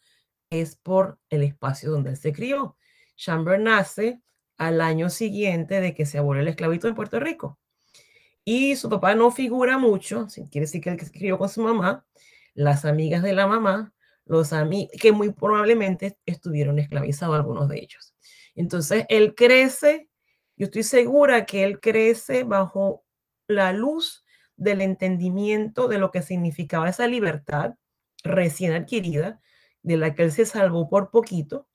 es 0.50 0.76
por 0.76 1.18
el 1.30 1.42
espacio 1.42 1.90
donde 1.90 2.10
él 2.10 2.16
se 2.16 2.32
crió. 2.32 2.76
Chamber 3.16 3.60
nace 3.60 4.20
al 4.58 4.80
año 4.80 5.10
siguiente 5.10 5.80
de 5.80 5.94
que 5.94 6.06
se 6.06 6.18
abolió 6.18 6.42
el 6.42 6.48
esclavito 6.48 6.88
en 6.88 6.94
Puerto 6.94 7.20
Rico. 7.20 7.58
Y 8.44 8.76
su 8.76 8.88
papá 8.90 9.14
no 9.14 9.30
figura 9.30 9.78
mucho, 9.78 10.26
quiere 10.50 10.66
decir 10.66 10.80
que 10.80 10.90
él 10.90 11.00
se 11.00 11.12
crió 11.12 11.38
con 11.38 11.48
su 11.48 11.62
mamá, 11.62 12.04
las 12.54 12.84
amigas 12.84 13.22
de 13.22 13.34
la 13.34 13.46
mamá, 13.46 13.94
los 14.24 14.52
amigos, 14.52 14.92
que 15.00 15.12
muy 15.12 15.32
probablemente 15.32 16.16
estuvieron 16.26 16.78
esclavizados 16.78 17.36
algunos 17.36 17.68
de 17.68 17.80
ellos. 17.80 18.14
Entonces, 18.54 19.04
él 19.08 19.34
crece 19.34 20.08
yo 20.56 20.66
estoy 20.66 20.82
segura 20.82 21.46
que 21.46 21.64
él 21.64 21.80
crece 21.80 22.44
bajo 22.44 23.04
la 23.48 23.72
luz 23.72 24.24
del 24.56 24.80
entendimiento 24.80 25.88
de 25.88 25.98
lo 25.98 26.10
que 26.10 26.22
significaba 26.22 26.88
esa 26.88 27.06
libertad 27.06 27.74
recién 28.22 28.72
adquirida, 28.72 29.40
de 29.82 29.96
la 29.96 30.14
que 30.14 30.22
él 30.22 30.32
se 30.32 30.46
salvó 30.46 30.88
por 30.88 31.10
poquito, 31.10 31.66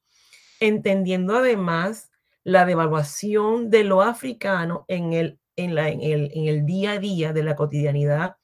entendiendo 0.59 1.35
además 1.35 2.11
la 2.43 2.65
devaluación 2.65 3.69
de 3.69 3.83
lo 3.83 4.01
africano 4.01 4.85
en 4.87 5.11
el, 5.11 5.39
en, 5.57 5.75
la, 5.75 5.89
en, 5.89 6.01
el, 6.01 6.31
en 6.33 6.45
el 6.45 6.65
día 6.65 6.91
a 6.91 6.99
día 6.99 7.33
de 7.33 7.43
la 7.43 7.55
cotidianidad 7.55 8.37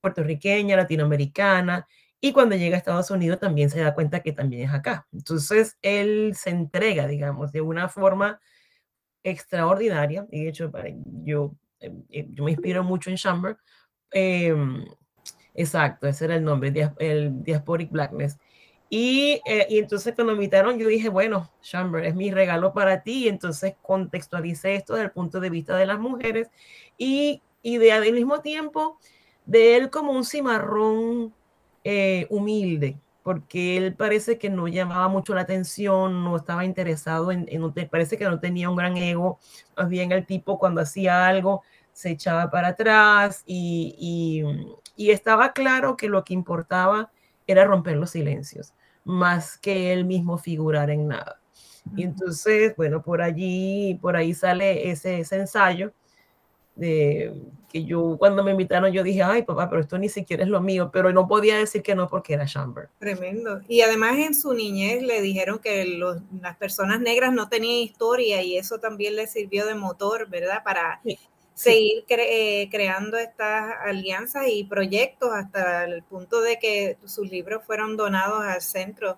puertorriqueña, 0.00 0.76
latinoamericana, 0.76 1.86
y 2.24 2.32
cuando 2.32 2.54
llega 2.54 2.76
a 2.76 2.78
Estados 2.78 3.10
Unidos 3.10 3.40
también 3.40 3.68
se 3.68 3.80
da 3.80 3.94
cuenta 3.94 4.20
que 4.20 4.30
también 4.32 4.68
es 4.68 4.72
acá. 4.72 5.08
Entonces, 5.12 5.76
él 5.82 6.34
se 6.36 6.50
entrega, 6.50 7.08
digamos, 7.08 7.50
de 7.50 7.60
una 7.60 7.88
forma 7.88 8.40
extraordinaria. 9.24 10.24
Y 10.30 10.44
de 10.44 10.48
hecho, 10.50 10.70
yo, 11.24 11.56
em, 11.80 12.04
eh, 12.10 12.28
yo 12.30 12.44
me 12.44 12.52
inspiro 12.52 12.84
mucho 12.84 13.10
en 13.10 13.16
Chamber. 13.16 13.56
Em, 14.12 14.84
exacto, 15.52 16.06
ese 16.06 16.26
era 16.26 16.36
el 16.36 16.44
nombre, 16.44 16.72
el 16.98 17.42
Diasporic 17.42 17.90
Blackness. 17.90 18.38
Y, 18.88 19.40
eh, 19.44 19.66
y, 19.68 19.78
entonces 19.78 20.14
cuando 20.14 20.34
me 20.34 20.44
invitaron, 20.44 20.78
yo 20.78 20.86
dije, 20.86 21.08
bueno, 21.08 21.50
Chamber, 21.60 22.04
es 22.04 22.14
mi 22.14 22.30
regalo 22.30 22.72
para 22.72 23.02
ti. 23.02 23.24
Y 23.24 23.28
entonces 23.28 23.74
contextualicé 23.82 24.76
esto 24.76 24.92
desde 24.94 25.06
el 25.06 25.12
punto 25.12 25.40
de 25.40 25.50
vista 25.50 25.76
de 25.76 25.86
las 25.86 25.98
mujeres 25.98 26.50
y, 26.96 27.42
y 27.62 27.78
de, 27.78 27.90
al 27.90 28.12
mismo 28.12 28.42
tiempo 28.42 29.00
de 29.44 29.76
él 29.76 29.90
como 29.90 30.12
un 30.12 30.24
cimarrón 30.24 31.34
eh, 31.84 32.26
humilde, 32.30 32.98
porque 33.22 33.76
él 33.76 33.94
parece 33.94 34.38
que 34.38 34.50
no 34.50 34.68
llamaba 34.68 35.08
mucho 35.08 35.34
la 35.34 35.42
atención, 35.42 36.24
no 36.24 36.36
estaba 36.36 36.64
interesado 36.64 37.32
en, 37.32 37.46
en, 37.48 37.88
parece 37.88 38.16
que 38.18 38.24
no 38.24 38.40
tenía 38.40 38.70
un 38.70 38.76
gran 38.76 38.96
ego, 38.96 39.38
más 39.76 39.88
bien 39.88 40.12
el 40.12 40.26
tipo 40.26 40.58
cuando 40.58 40.80
hacía 40.80 41.26
algo 41.26 41.62
se 41.92 42.10
echaba 42.10 42.50
para 42.50 42.68
atrás 42.68 43.42
y, 43.46 43.94
y, 43.98 44.42
y 44.96 45.10
estaba 45.10 45.52
claro 45.52 45.96
que 45.96 46.08
lo 46.08 46.24
que 46.24 46.34
importaba 46.34 47.10
era 47.46 47.64
romper 47.64 47.96
los 47.96 48.10
silencios, 48.10 48.74
más 49.04 49.58
que 49.58 49.92
él 49.92 50.04
mismo 50.04 50.38
figurar 50.38 50.90
en 50.90 51.08
nada. 51.08 51.38
Y 51.96 52.04
entonces, 52.04 52.74
bueno, 52.76 53.02
por 53.02 53.20
allí, 53.20 53.98
por 54.00 54.16
ahí 54.16 54.34
sale 54.34 54.90
ese, 54.90 55.20
ese 55.20 55.36
ensayo 55.36 55.92
de 56.74 57.34
que 57.72 57.84
yo 57.84 58.16
cuando 58.18 58.44
me 58.44 58.50
invitaron 58.50 58.92
yo 58.92 59.02
dije, 59.02 59.22
ay 59.22 59.42
papá, 59.42 59.68
pero 59.70 59.80
esto 59.80 59.96
ni 59.96 60.10
siquiera 60.10 60.42
es 60.42 60.48
lo 60.48 60.60
mío, 60.60 60.90
pero 60.92 61.10
no 61.12 61.26
podía 61.26 61.56
decir 61.56 61.82
que 61.82 61.94
no 61.94 62.06
porque 62.06 62.34
era 62.34 62.44
Chamber. 62.44 62.90
Tremendo. 62.98 63.62
Y 63.66 63.80
además 63.80 64.18
en 64.18 64.34
su 64.34 64.52
niñez 64.52 65.02
le 65.02 65.22
dijeron 65.22 65.58
que 65.58 65.86
los, 65.86 66.18
las 66.40 66.56
personas 66.56 67.00
negras 67.00 67.32
no 67.32 67.48
tenían 67.48 67.76
historia 67.76 68.42
y 68.42 68.58
eso 68.58 68.78
también 68.78 69.16
le 69.16 69.26
sirvió 69.26 69.66
de 69.66 69.74
motor, 69.74 70.28
¿verdad? 70.28 70.62
Para 70.62 71.00
seguir 71.54 72.04
cre 72.06 72.62
eh, 72.62 72.68
creando 72.70 73.16
estas 73.16 73.74
alianzas 73.84 74.44
y 74.48 74.64
proyectos 74.64 75.30
hasta 75.32 75.84
el 75.84 76.02
punto 76.02 76.42
de 76.42 76.58
que 76.58 76.98
sus 77.06 77.30
libros 77.30 77.62
fueron 77.64 77.96
donados 77.96 78.44
al 78.44 78.60
centro. 78.60 79.16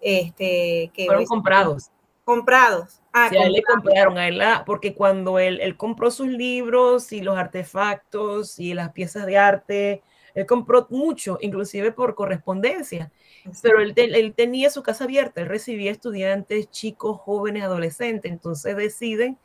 Este, 0.00 0.92
que 0.94 1.06
fueron 1.06 1.24
comprados. 1.24 1.90
Comprados. 2.24 3.00
Ah, 3.18 3.30
sí, 3.30 3.36
a 3.38 3.46
él 3.46 3.52
le 3.54 3.62
compraron 3.62 4.18
a 4.18 4.28
él, 4.28 4.42
porque 4.66 4.94
cuando 4.94 5.38
él, 5.38 5.58
él, 5.62 5.78
compró 5.78 6.10
sus 6.10 6.28
libros 6.28 7.12
y 7.12 7.22
los 7.22 7.38
artefactos 7.38 8.58
y 8.58 8.74
las 8.74 8.92
piezas 8.92 9.24
de 9.24 9.38
arte, 9.38 10.02
él 10.34 10.44
compró 10.44 10.86
mucho, 10.90 11.38
inclusive 11.40 11.92
por 11.92 12.14
correspondencia, 12.14 13.10
pero 13.62 13.80
él, 13.80 13.94
él, 13.96 14.34
tenía 14.34 14.68
su 14.68 14.82
casa 14.82 15.04
abierta, 15.04 15.40
él 15.40 15.48
recibía 15.48 15.90
estudiantes, 15.90 16.70
chicos, 16.70 17.18
jóvenes, 17.18 17.62
adolescentes, 17.62 18.30
entonces 18.30 18.76
deciden 18.76 19.38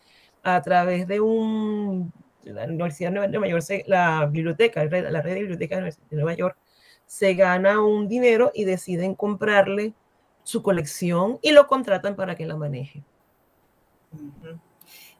a 0.44 0.62
través 0.62 1.08
de 1.08 1.22
un, 1.22 2.12
la 2.44 2.66
Universidad 2.66 3.14
de 3.14 3.30
Nueva 3.30 3.48
York, 3.48 3.86
la 3.88 4.26
biblioteca, 4.26 4.84
la 4.84 5.22
red 5.22 5.34
de 5.34 5.40
bibliotecas 5.40 5.98
de 6.10 6.16
Nueva 6.18 6.34
York, 6.34 6.58
se 7.06 7.36
gana 7.36 7.82
un 7.82 8.10
dinero 8.10 8.52
y 8.54 8.66
deciden 8.66 9.16
comprarle 9.16 9.94
su 10.44 10.62
colección 10.62 11.40
y 11.42 11.52
lo 11.52 11.68
contratan 11.68 12.18
para 12.18 12.36
que 12.36 12.46
la 12.46 12.58
maneje. 12.58 13.06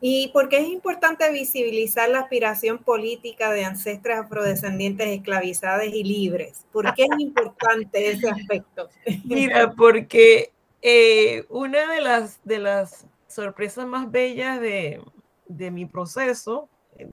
¿Y 0.04 0.30
por 0.30 0.50
qué 0.50 0.58
es 0.58 0.68
importante 0.68 1.32
visibilizar 1.32 2.10
la 2.10 2.22
aspiración 2.22 2.80
política 2.80 3.52
de 3.52 3.66
ancestras 3.66 4.26
afrodescendientes 4.26 5.08
esclavizadas 5.08 5.86
y 5.86 6.04
libres? 6.04 6.66
¿Por 6.72 6.92
qué 6.96 7.04
es 7.04 7.20
importante 7.20 8.10
ese 8.10 8.28
aspecto? 8.28 8.90
Mira, 9.26 9.72
porque 9.72 10.52
eh, 10.82 11.46
una 11.50 11.94
de 11.94 12.02
las, 12.02 12.44
de 12.44 12.58
las 12.58 13.06
sorpresas 13.28 13.86
más 13.86 14.10
bellas 14.10 14.60
de, 14.60 15.02
de 15.48 15.70
mi 15.70 15.86
proceso 15.86 16.68
eh, 16.98 17.08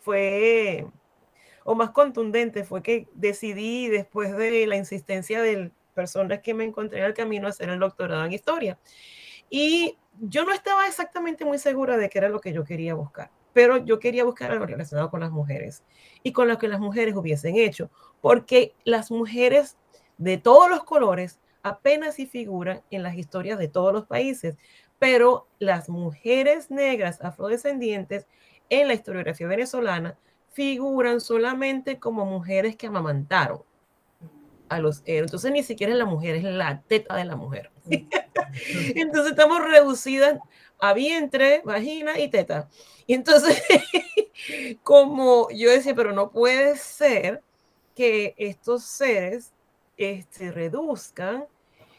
fue, 0.00 0.86
o 1.64 1.74
más 1.74 1.90
contundente, 1.90 2.64
fue 2.64 2.82
que 2.82 3.08
decidí 3.14 3.88
después 3.88 4.36
de 4.36 4.66
la 4.68 4.76
insistencia 4.76 5.42
de 5.42 5.72
personas 5.92 6.38
que 6.40 6.54
me 6.54 6.64
encontré 6.64 7.00
en 7.00 7.06
el 7.06 7.14
camino 7.14 7.48
a 7.48 7.50
hacer 7.50 7.68
el 7.68 7.80
doctorado 7.80 8.24
en 8.24 8.32
historia. 8.32 8.78
Y 9.50 9.96
yo 10.20 10.44
no 10.44 10.52
estaba 10.52 10.86
exactamente 10.86 11.44
muy 11.44 11.58
segura 11.58 11.96
de 11.96 12.08
qué 12.08 12.18
era 12.18 12.28
lo 12.28 12.40
que 12.40 12.52
yo 12.52 12.64
quería 12.64 12.94
buscar, 12.94 13.30
pero 13.52 13.78
yo 13.78 13.98
quería 13.98 14.24
buscar 14.24 14.50
algo 14.50 14.66
relacionado 14.66 15.10
con 15.10 15.20
las 15.20 15.30
mujeres 15.30 15.82
y 16.22 16.32
con 16.32 16.48
lo 16.48 16.58
que 16.58 16.68
las 16.68 16.80
mujeres 16.80 17.14
hubiesen 17.16 17.56
hecho, 17.56 17.90
porque 18.20 18.74
las 18.84 19.10
mujeres 19.10 19.76
de 20.16 20.38
todos 20.38 20.68
los 20.68 20.84
colores 20.84 21.38
apenas 21.62 22.16
si 22.16 22.26
figuran 22.26 22.82
en 22.90 23.02
las 23.02 23.16
historias 23.16 23.58
de 23.58 23.68
todos 23.68 23.92
los 23.92 24.06
países, 24.06 24.56
pero 24.98 25.46
las 25.58 25.88
mujeres 25.88 26.70
negras 26.70 27.20
afrodescendientes 27.20 28.26
en 28.70 28.88
la 28.88 28.94
historiografía 28.94 29.46
venezolana 29.46 30.18
figuran 30.52 31.20
solamente 31.20 31.98
como 31.98 32.24
mujeres 32.24 32.76
que 32.76 32.86
amamantaron 32.88 33.62
a 34.68 34.78
los 34.80 35.02
héroes. 35.04 35.28
Entonces 35.28 35.52
ni 35.52 35.62
siquiera 35.62 35.92
es 35.92 35.98
la 35.98 36.04
mujer, 36.04 36.36
es 36.36 36.44
la 36.44 36.82
teta 36.82 37.16
de 37.16 37.24
la 37.24 37.36
mujer. 37.36 37.70
entonces 37.86 39.32
estamos 39.32 39.62
reducidas 39.62 40.38
a 40.80 40.92
vientre, 40.92 41.62
vagina 41.64 42.18
y 42.18 42.28
teta. 42.28 42.68
Y 43.06 43.14
entonces, 43.14 43.62
como 44.82 45.48
yo 45.50 45.70
decía, 45.70 45.94
pero 45.94 46.12
no 46.12 46.30
puede 46.30 46.76
ser 46.76 47.42
que 47.94 48.34
estos 48.36 48.84
seres 48.84 49.52
se 49.96 50.10
este, 50.10 50.52
reduzcan. 50.52 51.46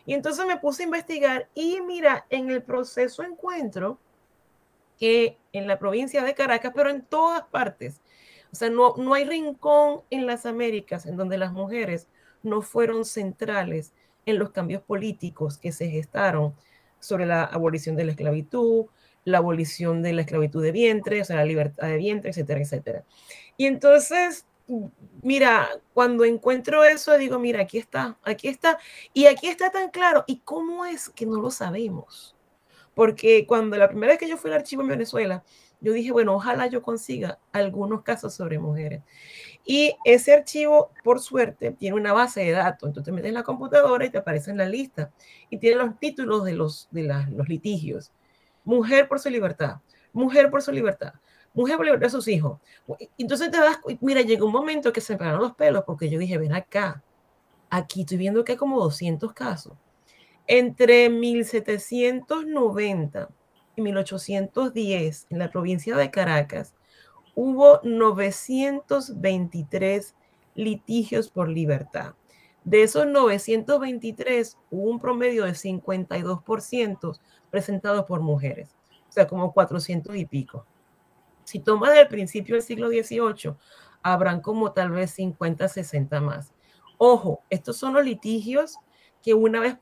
Y 0.05 0.13
entonces 0.13 0.45
me 0.45 0.57
puse 0.57 0.83
a 0.83 0.85
investigar 0.85 1.49
y 1.53 1.81
mira, 1.81 2.25
en 2.29 2.49
el 2.49 2.63
proceso 2.63 3.23
encuentro 3.23 3.99
que 4.97 5.37
en 5.53 5.67
la 5.67 5.79
provincia 5.79 6.23
de 6.23 6.33
Caracas, 6.33 6.71
pero 6.75 6.89
en 6.89 7.03
todas 7.03 7.43
partes, 7.43 8.01
o 8.51 8.55
sea, 8.55 8.69
no, 8.69 8.95
no 8.97 9.13
hay 9.13 9.25
rincón 9.25 10.01
en 10.09 10.25
las 10.25 10.45
Américas 10.45 11.05
en 11.05 11.15
donde 11.15 11.37
las 11.37 11.51
mujeres 11.51 12.07
no 12.43 12.61
fueron 12.61 13.05
centrales 13.05 13.93
en 14.25 14.39
los 14.39 14.51
cambios 14.51 14.81
políticos 14.81 15.57
que 15.57 15.71
se 15.71 15.89
gestaron 15.89 16.53
sobre 16.99 17.25
la 17.25 17.43
abolición 17.43 17.95
de 17.95 18.05
la 18.05 18.11
esclavitud, 18.11 18.85
la 19.25 19.39
abolición 19.39 20.01
de 20.01 20.13
la 20.13 20.21
esclavitud 20.21 20.63
de 20.63 20.71
vientre, 20.71 21.21
o 21.21 21.25
sea, 21.25 21.37
la 21.37 21.45
libertad 21.45 21.87
de 21.87 21.97
vientre, 21.97 22.31
etcétera, 22.31 22.61
etcétera. 22.61 23.03
Y 23.57 23.65
entonces, 23.65 24.45
mira, 25.21 25.69
cuando 25.93 26.25
encuentro 26.25 26.83
eso, 26.83 27.17
digo, 27.17 27.39
mira, 27.39 27.61
aquí 27.61 27.77
está, 27.77 28.17
aquí 28.23 28.47
está, 28.47 28.77
y 29.13 29.25
aquí 29.25 29.47
está 29.47 29.71
tan 29.71 29.89
claro. 29.89 30.23
¿Y 30.27 30.39
cómo 30.39 30.85
es 30.85 31.09
que 31.09 31.25
no 31.25 31.41
lo 31.41 31.51
sabemos? 31.51 32.35
Porque 32.93 33.45
cuando 33.47 33.77
la 33.77 33.87
primera 33.87 34.13
vez 34.13 34.19
que 34.19 34.27
yo 34.27 34.37
fui 34.37 34.51
al 34.51 34.57
archivo 34.57 34.81
en 34.81 34.89
Venezuela, 34.89 35.43
yo 35.81 35.93
dije, 35.93 36.11
bueno, 36.11 36.35
ojalá 36.35 36.67
yo 36.67 36.81
consiga 36.81 37.39
algunos 37.53 38.03
casos 38.03 38.33
sobre 38.33 38.59
mujeres. 38.59 39.01
Y 39.65 39.95
ese 40.03 40.33
archivo, 40.33 40.91
por 41.03 41.19
suerte, 41.19 41.71
tiene 41.71 41.95
una 41.95 42.13
base 42.13 42.41
de 42.41 42.51
datos. 42.51 42.87
Entonces 42.87 43.05
te 43.05 43.11
metes 43.11 43.29
en 43.29 43.35
la 43.35 43.43
computadora 43.43 44.05
y 44.05 44.09
te 44.09 44.17
aparece 44.17 44.51
en 44.51 44.57
la 44.57 44.67
lista. 44.67 45.11
Y 45.49 45.57
tiene 45.57 45.77
los 45.77 45.99
títulos 45.99 46.43
de 46.43 46.53
los, 46.53 46.87
de 46.91 47.03
los 47.03 47.47
litigios. 47.47 48.11
mujer 48.63 49.07
por 49.07 49.19
su 49.19 49.29
libertad, 49.29 49.77
mujer 50.13 50.49
por 50.49 50.61
su 50.61 50.71
libertad, 50.71 51.13
mujer 51.53 51.77
por 51.77 51.85
libertad 51.85 52.07
de 52.07 52.11
sus 52.11 52.27
hijos. 52.27 52.59
Entonces 53.17 53.51
te 53.51 53.57
das, 53.57 53.79
mira, 54.01 54.21
llegó 54.21 54.45
un 54.47 54.53
momento 54.53 54.91
que 54.93 55.01
se 55.01 55.13
me 55.13 55.19
pararon 55.19 55.41
los 55.41 55.55
pelos 55.55 55.83
porque 55.85 56.09
yo 56.09 56.19
dije, 56.19 56.37
ven 56.37 56.53
acá, 56.53 57.03
aquí 57.69 58.01
estoy 58.01 58.17
viendo 58.17 58.43
que 58.43 58.53
hay 58.53 58.57
como 58.57 58.79
200 58.79 59.33
casos. 59.33 59.73
Entre 60.47 61.09
1790 61.09 63.29
y 63.75 63.81
1810, 63.81 65.27
en 65.29 65.39
la 65.39 65.51
provincia 65.51 65.95
de 65.95 66.11
Caracas, 66.11 66.73
hubo 67.41 67.79
923 67.83 70.13
litigios 70.55 71.29
por 71.29 71.47
libertad. 71.47 72.15
De 72.65 72.83
esos 72.83 73.07
923, 73.07 74.57
hubo 74.69 74.89
un 74.89 74.99
promedio 74.99 75.45
de 75.45 75.53
52% 75.53 77.17
presentados 77.49 78.03
por 78.03 78.19
mujeres, 78.19 78.75
o 79.07 79.11
sea, 79.13 79.25
como 79.25 79.53
400 79.53 80.17
y 80.17 80.25
pico. 80.25 80.65
Si 81.45 81.59
tomas 81.59 81.93
del 81.93 82.09
principio 82.09 82.55
del 82.55 82.61
siglo 82.61 82.89
XVIII, 82.89 83.55
habrán 84.03 84.41
como 84.41 84.73
tal 84.73 84.91
vez 84.91 85.11
50, 85.11 85.69
60 85.69 86.19
más. 86.19 86.53
Ojo, 86.97 87.41
estos 87.49 87.77
son 87.77 87.93
los 87.93 88.03
litigios 88.03 88.75
que 89.21 89.33
una 89.33 89.61
vez 89.61 89.77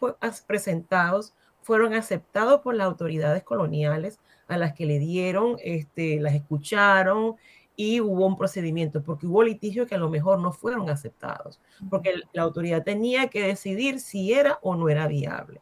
presentados 0.45 1.33
fueron 1.67 1.93
aceptados 1.93 2.61
por 2.61 2.75
las 2.75 2.87
autoridades 2.87 3.43
coloniales 3.43 4.21
a 4.47 4.57
las 4.57 4.71
que 4.71 4.85
le 4.85 4.99
dieron, 4.99 5.57
este, 5.61 6.17
las 6.21 6.33
escucharon 6.33 7.35
y 7.75 7.99
hubo 7.99 8.25
un 8.25 8.37
procedimiento, 8.37 9.03
porque 9.03 9.27
hubo 9.27 9.43
litigios 9.43 9.85
que 9.85 9.95
a 9.95 9.97
lo 9.97 10.07
mejor 10.07 10.39
no 10.39 10.53
fueron 10.53 10.89
aceptados, 10.89 11.59
porque 11.89 12.21
la 12.31 12.43
autoridad 12.43 12.83
tenía 12.83 13.27
que 13.27 13.45
decidir 13.45 13.99
si 13.99 14.31
era 14.31 14.59
o 14.61 14.75
no 14.75 14.87
era 14.87 15.07
viable. 15.07 15.59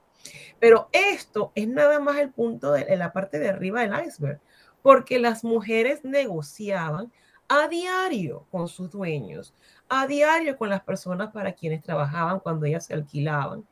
Pero 0.60 0.90
esto 0.92 1.52
es 1.56 1.68
nada 1.68 2.00
más 2.00 2.18
el 2.18 2.30
punto 2.30 2.72
de 2.74 2.96
la 2.96 3.12
parte 3.12 3.40
de 3.40 3.50
arriba 3.50 3.82
del 3.82 4.06
iceberg, 4.06 4.40
porque 4.84 5.18
las 5.18 5.44
mujeres 5.44 6.06
negociaban 6.06 7.12
a 7.48 7.68
diario 7.68 8.46
con 8.52 8.68
sus 8.68 8.92
dueños, 8.92 9.56
a 9.90 10.06
diario 10.06 10.56
con 10.56 10.70
las 10.70 10.84
personas 10.84 11.32
para 11.32 11.54
quienes 11.54 11.82
trabajaban 11.82 12.40
cuando 12.42 12.68
ellas 12.68 12.86
se 12.86 12.94
alquilaban, 12.94 13.66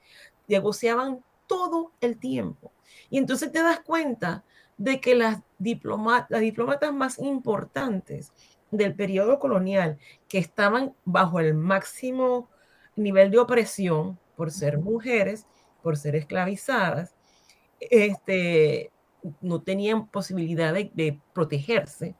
negociaban 0.48 1.24
todo 1.48 1.92
el 2.02 2.18
tiempo. 2.18 2.72
Y 3.10 3.18
entonces 3.18 3.52
te 3.52 3.62
das 3.62 3.80
cuenta 3.82 4.44
de 4.78 5.00
que 5.00 5.16
las, 5.16 5.42
las 5.60 6.42
diplomatas 6.42 6.94
más 6.94 7.20
importantes 7.20 8.32
del 8.72 8.96
periodo 8.96 9.40
colonial, 9.40 10.00
que 10.28 10.40
estaban 10.40 10.96
bajo 11.06 11.40
el 11.40 11.54
máximo 11.54 12.50
nivel 12.96 13.32
de 13.32 13.40
opresión 13.40 14.20
por 14.36 14.52
ser 14.52 14.80
mujeres, 14.80 15.46
por 15.82 15.98
ser 15.98 16.16
esclavizadas, 16.16 17.16
este, 17.80 18.92
no 19.42 19.62
tenían 19.62 20.08
posibilidad 20.08 20.74
de, 20.74 21.20
protegerse 21.34 22.16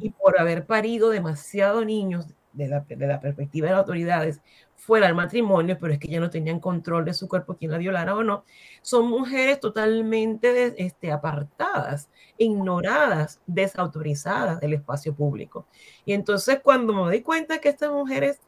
y 0.00 0.10
por 0.10 0.38
haber 0.38 0.66
parido 0.66 1.10
demasiados 1.10 1.84
niños 1.84 2.28
de 2.52 2.68
la, 2.68 2.80
de 2.80 3.06
la, 3.06 3.20
perspectiva 3.20 3.66
de 3.66 3.72
las 3.72 3.80
autoridades 3.80 4.40
fuera 4.84 5.06
del 5.06 5.16
matrimonio, 5.16 5.78
pero 5.80 5.94
es 5.94 5.98
que 5.98 6.08
ya 6.08 6.20
no 6.20 6.28
tenían 6.28 6.60
control 6.60 7.06
de 7.06 7.14
su 7.14 7.26
cuerpo, 7.26 7.56
quién 7.56 7.70
la 7.70 7.78
violara 7.78 8.14
o 8.14 8.22
no, 8.22 8.44
son 8.82 9.08
mujeres 9.08 9.58
totalmente 9.58 10.74
este, 10.84 11.10
apartadas, 11.10 12.10
ignoradas, 12.36 13.40
desautorizadas 13.46 14.60
del 14.60 14.74
espacio 14.74 15.14
público. 15.14 15.66
Y 16.04 16.12
entonces 16.12 16.60
cuando 16.62 16.92
me 16.92 17.00
doy 17.00 17.22
cuenta 17.22 17.60
que 17.60 17.70
estas 17.70 17.92
mujeres 17.92 18.40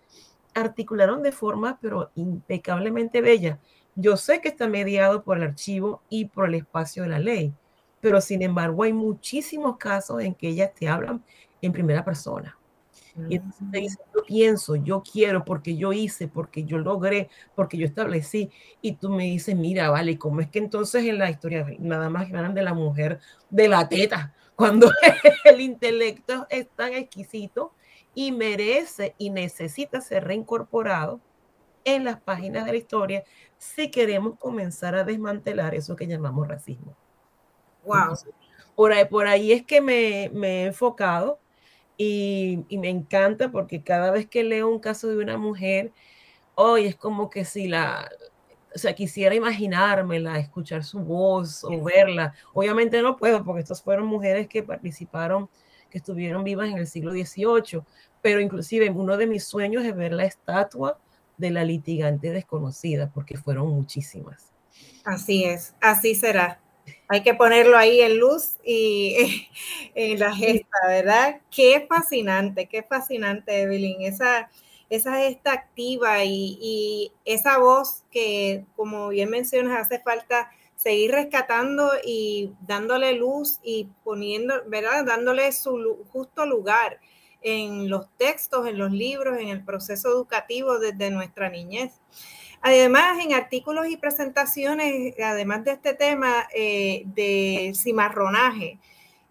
articularon 0.55 1.23
de 1.23 1.33
forma, 1.33 1.79
pero 1.81 2.11
impecablemente 2.17 3.23
bella, 3.23 3.59
yo 3.95 4.19
sé 4.19 4.43
que 4.43 4.49
está 4.49 4.69
mediado 4.69 5.25
por 5.25 5.39
el 5.39 5.45
archivo 5.45 6.03
y 6.11 6.27
por 6.27 6.49
el 6.49 6.57
espacio 6.57 7.05
de 7.05 7.09
la 7.09 7.19
ley, 7.19 7.55
pero 8.03 8.21
sin 8.21 8.43
embargo 8.43 8.83
hay 8.83 8.93
muchísimos 8.93 9.79
casos 9.79 10.21
en 10.23 10.35
que 10.35 10.49
ellas 10.49 10.75
te 10.75 10.87
hablan 10.87 11.25
en 11.63 11.73
primera 11.73 12.05
persona 12.05 12.59
y 13.29 13.37
entonces 13.37 13.71
te 13.71 13.79
dice, 13.79 13.99
yo 14.15 14.25
pienso, 14.25 14.77
yo 14.77 15.03
quiero, 15.03 15.45
porque 15.45 15.77
yo 15.77 15.93
hice, 15.93 16.29
porque 16.29 16.65
yo 16.65 16.79
logré, 16.79 17.31
porque 17.55 17.79
yo 17.79 17.87
establecí. 17.87 18.51
Y 18.83 18.93
tú 18.93 19.11
me 19.11 19.25
dices, 19.25 19.57
mira, 19.57 19.91
vale, 19.91 20.19
¿cómo 20.19 20.41
es 20.41 20.49
que 20.49 20.59
entonces 20.59 21.05
en 21.05 21.19
la 21.19 21.31
historia 21.31 21.67
nada 21.79 22.11
más 22.11 22.27
hablan 22.27 22.55
de 22.55 22.63
la 22.63 22.75
mujer 22.75 23.21
de 23.49 23.69
la 23.69 23.89
teta? 23.89 24.35
Cuando 24.57 24.91
el 25.45 25.61
intelecto 25.61 26.47
es 26.51 26.69
tan 26.69 26.93
exquisito 26.93 27.73
y 28.15 28.33
merece 28.33 29.15
y 29.19 29.31
necesita 29.31 30.01
ser 30.01 30.25
reincorporado 30.25 31.21
en 31.85 32.05
las 32.05 32.21
páginas 32.21 32.65
de 32.65 32.73
la 32.73 32.79
historia 32.79 33.25
si 33.59 33.91
queremos 33.91 34.39
comenzar 34.39 34.95
a 34.95 35.05
desmantelar 35.05 35.75
eso 35.75 35.97
que 35.97 36.07
llamamos 36.07 36.49
racismo. 36.49 36.97
Wow. 37.85 38.17
por, 38.75 38.93
ahí, 38.93 39.05
por 39.05 39.27
ahí 39.27 39.53
es 39.53 39.65
que 39.65 39.81
me, 39.81 40.31
me 40.35 40.63
he 40.63 40.67
enfocado 40.67 41.39
y, 41.97 42.65
me 42.71 42.89
encanta 42.89 43.51
porque 43.51 43.83
cada 43.83 44.11
vez 44.11 44.27
que 44.27 44.45
leo 44.45 44.69
un 44.69 44.79
caso 44.79 45.09
de 45.09 45.17
una 45.17 45.39
mujer, 45.39 45.93
hoy 46.55 46.87
es 46.87 46.97
como 46.97 47.31
que 47.31 47.45
si 47.45 47.69
la, 47.69 48.09
o 48.75 48.79
sea, 48.79 48.95
quisiera 48.95 49.35
imaginármela, 49.35 50.39
escuchar 50.39 50.85
su 50.85 51.01
voz 51.01 51.65
o 51.65 51.83
verla. 51.83 52.35
Obviamente 52.53 53.01
no 53.03 53.17
puedo 53.17 53.45
porque 53.45 53.63
estas 53.63 53.83
fueron 53.83 54.07
mujeres 54.07 54.49
que 54.49 54.63
participaron, 54.63 55.49
que 55.91 55.99
estuvieron 55.99 56.45
vivas 56.45 56.69
en 56.69 56.79
el 56.79 56.87
siglo 56.87 57.13
XVIII, 57.13 57.83
pero 58.21 58.41
inclusive 58.41 58.91
uno 58.91 59.17
de 59.17 59.27
mis 59.27 59.45
sueños 59.45 59.85
es 59.85 59.97
ver 59.97 60.13
la 60.13 60.25
estatua 60.25 60.99
de 61.39 61.51
la 61.51 61.65
litigante 61.65 62.31
desconocida, 62.31 63.11
porque 63.13 63.37
fueron 63.37 63.69
muchísimas. 63.69 64.53
Así 65.05 65.45
es, 65.45 65.75
así 65.81 66.15
será. 66.15 66.61
Hay 67.09 67.23
que 67.23 67.35
ponerlo 67.35 67.77
ahí 67.77 68.01
en 68.01 68.19
luz 68.19 68.57
y 68.65 69.49
en 69.95 70.19
la 70.19 70.35
gesta, 70.35 70.77
¿verdad? 70.89 71.41
Qué 71.51 71.87
fascinante, 71.89 72.67
qué 72.67 72.83
fascinante, 72.83 73.63
Evelyn. 73.63 74.03
Esa, 74.03 74.51
esa 74.91 75.17
gesta 75.19 75.53
activa 75.53 76.25
y, 76.25 77.13
esa 77.25 77.59
voz 77.59 78.05
que, 78.11 78.65
como 78.75 79.09
bien 79.09 79.31
mencionas, 79.31 79.81
hace 79.81 80.01
falta 80.01 80.51
seguir 80.75 81.13
rescatando 81.13 81.93
y 82.05 82.53
dándole 82.67 83.13
luz 83.15 83.61
y 83.63 83.89
poniendo, 84.05 84.55
¿verdad? 84.67 85.05
Dándole 85.05 85.53
su 85.53 86.05
justo 86.13 86.45
lugar 86.45 87.01
en 87.41 87.89
los 87.89 88.09
textos, 88.17 88.67
en 88.67 88.79
los 88.79 88.91
libros, 88.91 89.39
en 89.39 89.49
el 89.49 89.65
proceso 89.65 90.09
educativo 90.09 90.79
desde 90.79 91.11
nuestra 91.11 91.51
niñez. 91.51 91.93
Además, 92.67 93.25
en 93.25 93.33
artículos 93.33 93.87
y 93.89 93.97
presentaciones, 93.97 95.15
además 95.25 95.63
de 95.63 95.71
este 95.71 95.95
tema 95.95 96.49
eh, 96.53 97.05
de 97.15 97.71
cimarronaje, 97.77 98.81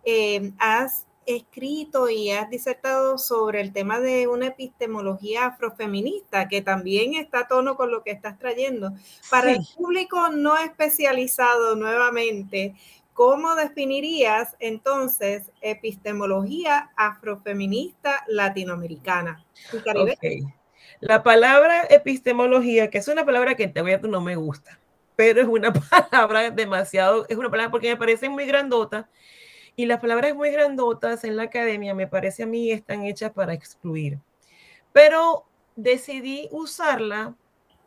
eh, 0.05 0.53
has 0.57 1.05
escrito 1.25 2.09
y 2.09 2.31
has 2.31 2.49
disertado 2.49 3.17
sobre 3.17 3.59
el 3.59 3.73
tema 3.73 3.99
de 3.99 4.29
una 4.29 4.47
epistemología 4.47 5.47
afrofeminista, 5.47 6.47
que 6.47 6.61
también 6.61 7.15
está 7.15 7.39
a 7.39 7.47
tono 7.49 7.75
con 7.75 7.91
lo 7.91 8.03
que 8.03 8.11
estás 8.11 8.39
trayendo. 8.39 8.93
Para 9.29 9.51
el 9.51 9.59
público 9.75 10.29
no 10.29 10.57
especializado 10.57 11.75
nuevamente, 11.75 12.73
¿cómo 13.11 13.55
definirías 13.55 14.55
entonces 14.61 15.51
epistemología 15.59 16.89
afrofeminista 16.95 18.23
latinoamericana 18.29 19.45
y 19.73 20.45
la 20.99 21.23
palabra 21.23 21.83
epistemología, 21.89 22.89
que 22.89 22.99
es 22.99 23.07
una 23.07 23.25
palabra 23.25 23.55
que 23.55 23.67
te 23.67 23.81
voy 23.81 23.93
a 23.93 23.97
no 23.99 24.21
me 24.21 24.35
gusta, 24.35 24.79
pero 25.15 25.41
es 25.41 25.47
una 25.47 25.73
palabra 26.11 26.51
demasiado, 26.51 27.25
es 27.29 27.37
una 27.37 27.49
palabra 27.49 27.71
porque 27.71 27.89
me 27.89 27.97
parece 27.97 28.29
muy 28.29 28.45
grandota 28.45 29.09
y 29.75 29.85
las 29.85 29.99
palabras 29.99 30.33
muy 30.35 30.51
grandotas 30.51 31.23
en 31.23 31.35
la 31.35 31.43
academia 31.43 31.93
me 31.93 32.07
parece 32.07 32.43
a 32.43 32.47
mí 32.47 32.71
están 32.71 33.03
hechas 33.03 33.31
para 33.31 33.53
excluir. 33.53 34.19
Pero 34.93 35.45
decidí 35.75 36.47
usarla 36.51 37.35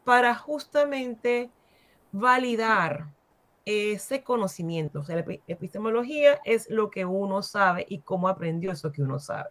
para 0.05 0.35
justamente 0.35 1.51
validar 2.13 3.07
ese 3.65 4.23
conocimiento. 4.23 5.01
O 5.01 5.05
sea, 5.05 5.17
la 5.17 5.25
epistemología 5.47 6.41
es 6.45 6.69
lo 6.69 6.91
que 6.91 7.05
uno 7.05 7.43
sabe 7.43 7.87
y 7.89 8.01
cómo 8.01 8.29
aprendió 8.29 8.73
eso 8.73 8.93
que 8.93 9.03
uno 9.03 9.19
sabe. 9.19 9.51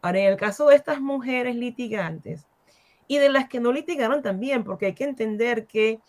Ahora, 0.00 0.20
en 0.20 0.26
el 0.26 0.36
caso 0.36 0.68
de 0.68 0.76
estas 0.76 1.00
mujeres 1.00 1.56
litigantes, 1.56 2.46
y 3.08 3.18
de 3.18 3.30
las 3.30 3.48
que 3.48 3.58
no 3.58 3.72
litigaron 3.72 4.22
también, 4.22 4.62
porque 4.62 4.86
hay 4.86 4.94
que 4.94 5.04
entender 5.04 5.66
que 5.66 6.00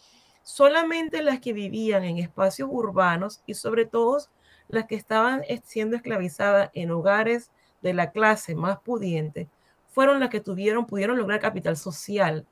solamente 0.43 1.23
las 1.23 1.39
que 1.39 1.53
vivían 1.53 2.03
en 2.03 2.17
espacios 2.19 2.69
urbanos 2.71 3.41
y 3.47 3.55
sobre 3.55 3.85
todo 3.85 4.19
las 4.67 4.85
que 4.85 4.95
estaban 4.95 5.41
siendo 5.63 5.95
esclavizadas 5.95 6.69
en 6.73 6.91
hogares 6.91 7.51
de 7.81 7.93
la 7.93 8.11
clase 8.11 8.53
más 8.53 8.79
pudiente, 8.79 9.49
fueron 9.87 10.19
las 10.19 10.29
que 10.29 10.41
tuvieron, 10.41 10.85
pudieron 10.85 11.17
lograr 11.17 11.39
capital 11.39 11.77
social 11.77 12.45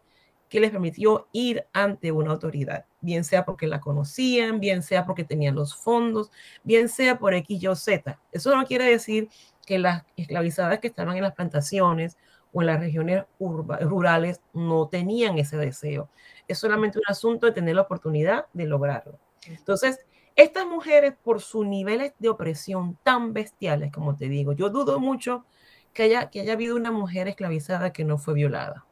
que 0.49 0.61
les 0.61 0.71
permitió 0.71 1.27
ir 1.33 1.65
ante 1.73 2.11
una 2.11 2.31
autoridad, 2.31 2.85
bien 3.01 3.25
sea 3.25 3.43
porque 3.43 3.67
la 3.67 3.81
conocían, 3.81 4.61
bien 4.61 4.81
sea 4.81 5.05
porque 5.05 5.25
tenían 5.25 5.55
los 5.55 5.75
fondos, 5.75 6.31
bien 6.63 6.87
sea 6.87 7.19
por 7.19 7.33
X, 7.33 7.61
Y 7.61 7.67
o 7.67 7.75
Z. 7.75 8.17
Eso 8.31 8.55
no 8.55 8.65
quiere 8.65 8.85
decir 8.85 9.27
que 9.65 9.77
las 9.77 10.05
esclavizadas 10.15 10.79
que 10.79 10.87
estaban 10.87 11.17
en 11.17 11.23
las 11.23 11.33
plantaciones 11.33 12.17
o 12.53 12.61
en 12.61 12.67
las 12.67 12.79
regiones 12.79 13.25
rurales 13.39 14.41
no 14.53 14.87
tenían 14.87 15.37
ese 15.37 15.57
deseo. 15.57 16.09
Es 16.47 16.59
solamente 16.59 16.97
un 16.99 17.05
asunto 17.07 17.45
de 17.45 17.51
tener 17.51 17.75
la 17.75 17.83
oportunidad 17.83 18.45
de 18.53 18.65
lograrlo. 18.65 19.19
Entonces, 19.47 20.05
Estas 20.37 20.67
mujeres, 20.67 21.15
por 21.23 21.41
sus 21.41 21.65
niveles 21.65 22.13
de 22.19 22.29
opresión 22.29 22.95
tan 23.01 23.33
bestiales, 23.33 23.91
como 23.91 24.15
te 24.15 24.29
digo, 24.29 24.53
yo 24.53 24.69
dudo 24.69 24.99
mucho 24.99 25.45
que 25.93 26.03
haya, 26.03 26.29
que 26.29 26.41
haya 26.41 26.53
habido 26.53 26.75
una 26.75 26.91
mujer 26.91 27.27
esclavizada 27.27 27.91
que 27.91 28.05
no 28.05 28.19
fue 28.19 28.35
violada, 28.35 28.85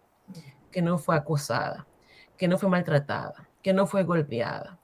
que 0.72 0.82
no 0.82 0.98
fue 0.98 1.16
acosada, 1.16 1.86
que 2.36 2.48
no 2.48 2.58
fue 2.58 2.68
maltratada, 2.70 3.48
que 3.62 3.74
no 3.74 3.86
fue 3.86 4.04
golpeada, 4.04 4.80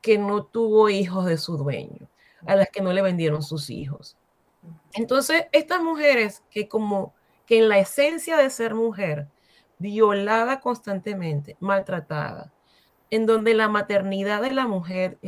que 0.00 0.16
no 0.16 0.44
tuvo 0.44 0.88
hijos 0.88 1.26
de 1.26 1.36
su 1.36 1.56
dueño, 1.56 2.08
a 2.46 2.54
las 2.54 2.68
que 2.70 2.80
no 2.80 2.92
le 2.92 3.02
vendieron 3.02 3.42
sus 3.42 3.68
hijos. 3.68 4.16
Entonces, 4.92 5.46
estas 5.50 5.82
mujeres 5.82 6.44
que 6.48 6.68
como 6.68 7.12
que 7.46 7.58
en 7.58 7.68
la 7.68 7.78
esencia 7.78 8.36
de 8.36 8.50
ser 8.50 8.74
mujer, 8.74 9.28
violada 9.78 10.60
constantemente, 10.60 11.56
maltratada, 11.60 12.52
en 13.10 13.26
donde 13.26 13.54
la 13.54 13.68
maternidad 13.68 14.42
de 14.42 14.50
la 14.50 14.66
mujer 14.66 15.18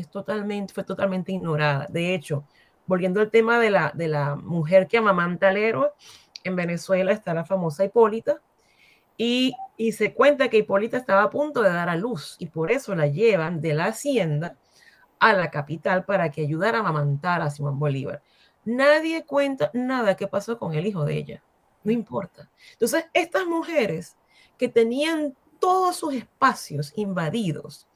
fue 0.73 0.85
totalmente 0.85 1.33
ignorada. 1.33 1.87
De 1.89 2.15
hecho, 2.15 2.45
volviendo 2.87 3.21
al 3.21 3.31
tema 3.31 3.59
de 3.59 3.71
la, 3.71 3.93
de 3.95 4.09
la 4.09 4.37
mujer 4.37 4.89
que 4.89 4.99
amamanta 4.99 5.49
al 5.49 5.57
héroe, 5.57 5.91
en 6.43 6.57
Venezuela 6.57 7.13
está 7.13 7.35
la 7.35 7.45
famosa 7.45 7.85
Hipólita, 7.85 8.41
y, 9.19 9.55
y 9.77 9.93
se 9.93 10.13
cuenta 10.15 10.49
que 10.49 10.59
Hipólita 10.59 10.97
estaba 10.97 11.23
a 11.23 11.31
punto 11.31 11.63
de 11.63 11.71
dar 11.71 11.89
a 11.89 11.97
luz, 11.97 12.37
y 12.39 12.47
por 12.47 12.71
eso 12.71 12.95
la 12.95 13.07
llevan 13.07 13.61
de 13.61 13.75
la 13.75 13.87
hacienda 13.87 14.57
a 15.19 15.33
la 15.33 15.51
capital 15.51 16.05
para 16.05 16.31
que 16.31 16.43
ayudara 16.43 16.79
a 16.79 16.81
amamantar 16.81 17.41
a 17.41 17.51
Simón 17.51 17.79
Bolívar. 17.79 18.23
Nadie 18.65 19.25
cuenta 19.25 19.71
nada 19.73 20.17
que 20.17 20.29
pasó 20.29 20.59
con 20.59 20.75
el 20.75 20.87
hijo 20.87 21.05
de 21.05 21.17
ella, 21.17 21.43
no 21.87 21.93
importa. 21.93 22.51
Entonces, 22.73 23.05
estas 23.15 23.47
mujeres 23.47 24.17
que 24.59 24.69
tenían 24.69 25.37
todos 25.61 25.97
sus 25.97 26.15
espacios 26.15 26.93
invadidos 26.97 27.87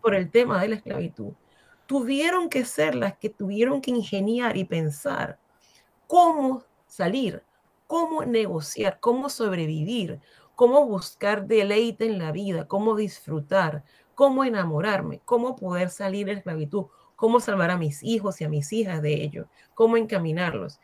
por 0.00 0.14
el 0.14 0.30
tema 0.30 0.62
de 0.62 0.68
la 0.68 0.76
esclavitud, 0.76 1.32
tuvieron 1.86 2.48
que 2.48 2.64
ser 2.64 2.94
las 2.94 3.18
que 3.18 3.28
tuvieron 3.28 3.80
que 3.80 3.90
ingeniar 3.90 4.56
y 4.56 4.64
pensar 4.64 5.38
cómo 6.06 6.62
salir, 6.86 7.42
cómo 7.88 8.24
negociar, 8.24 9.00
cómo 9.00 9.28
sobrevivir, 9.28 10.20
cómo 10.54 10.86
buscar 10.86 11.46
deleite 11.46 12.06
en 12.06 12.18
la 12.18 12.30
vida, 12.30 12.68
cómo 12.68 12.94
disfrutar, 12.94 13.82
cómo 14.14 14.44
enamorarme, 14.44 15.20
cómo 15.24 15.56
poder 15.56 15.90
salir 15.90 16.26
de 16.26 16.34
la 16.34 16.38
esclavitud, 16.38 16.86
cómo 17.16 17.40
salvar 17.40 17.72
a 17.72 17.78
mis 17.78 18.02
hijos 18.04 18.40
y 18.40 18.44
a 18.44 18.48
mis 18.48 18.72
hijas 18.72 19.02
de 19.02 19.24
ello, 19.24 19.48
cómo 19.74 19.96
encaminarlos. 19.96 20.78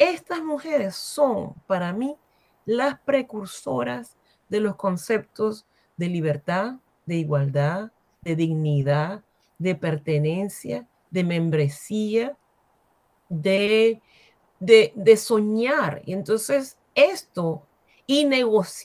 Estas 0.00 0.42
mujeres 0.42 0.96
son 0.96 1.52
para 1.66 1.92
mí 1.92 2.16
las 2.64 2.98
precursoras 3.00 4.16
de 4.48 4.60
los 4.60 4.74
conceptos 4.76 5.66
de 5.98 6.08
libertad, 6.08 6.76
de 7.04 7.16
igualdad, 7.16 7.92
de 8.22 8.34
dignidad, 8.34 9.22
de 9.58 9.74
pertenencia, 9.74 10.88
de 11.10 11.22
membresía, 11.22 12.38
de, 13.28 14.00
de, 14.58 15.16
soñar. 15.18 16.00
Y 16.06 16.14
entonces 16.14 16.78
esto, 16.94 17.66
y, 18.06 18.26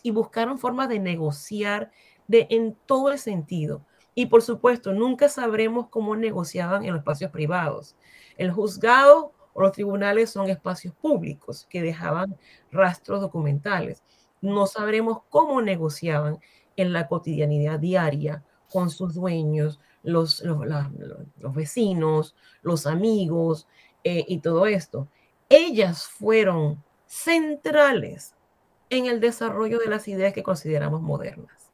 y 0.03 0.11
buscaron 0.11 0.59
formas 0.59 0.89
de 0.89 0.99
negociar 0.99 1.91
de, 2.27 2.45
en 2.49 2.75
todo 2.85 3.13
el 3.13 3.19
sentido. 3.19 3.85
Y 4.15 4.25
por 4.25 4.41
supuesto, 4.41 4.91
nunca 4.91 5.29
sabremos 5.29 5.87
cómo 5.87 6.17
negociaban 6.17 6.83
en 6.83 6.91
los 6.91 6.99
espacios 6.99 7.31
privados. 7.31 7.95
El 8.35 8.51
juzgado 8.51 9.31
los 9.61 9.71
tribunales 9.71 10.29
son 10.29 10.49
espacios 10.49 10.93
públicos 10.93 11.65
que 11.69 11.81
dejaban 11.81 12.35
rastros 12.71 13.21
documentales. 13.21 14.03
No 14.41 14.67
sabremos 14.67 15.19
cómo 15.29 15.61
negociaban 15.61 16.39
en 16.75 16.93
la 16.93 17.07
cotidianidad 17.07 17.79
diaria 17.79 18.43
con 18.69 18.89
sus 18.89 19.13
dueños, 19.13 19.79
los, 20.03 20.43
los, 20.43 21.55
vecinos, 21.55 22.35
los 22.61 22.85
amigos 22.85 23.67
eh, 24.03 24.25
y 24.27 24.39
todo 24.39 24.65
esto. 24.65 25.07
Ellas 25.49 26.05
fueron 26.05 26.83
centrales 27.07 28.35
en 28.89 29.05
el 29.05 29.19
desarrollo 29.19 29.79
de 29.79 29.87
las 29.87 30.07
ideas 30.07 30.33
que 30.33 30.43
consideramos 30.43 31.01
modernas. 31.01 31.71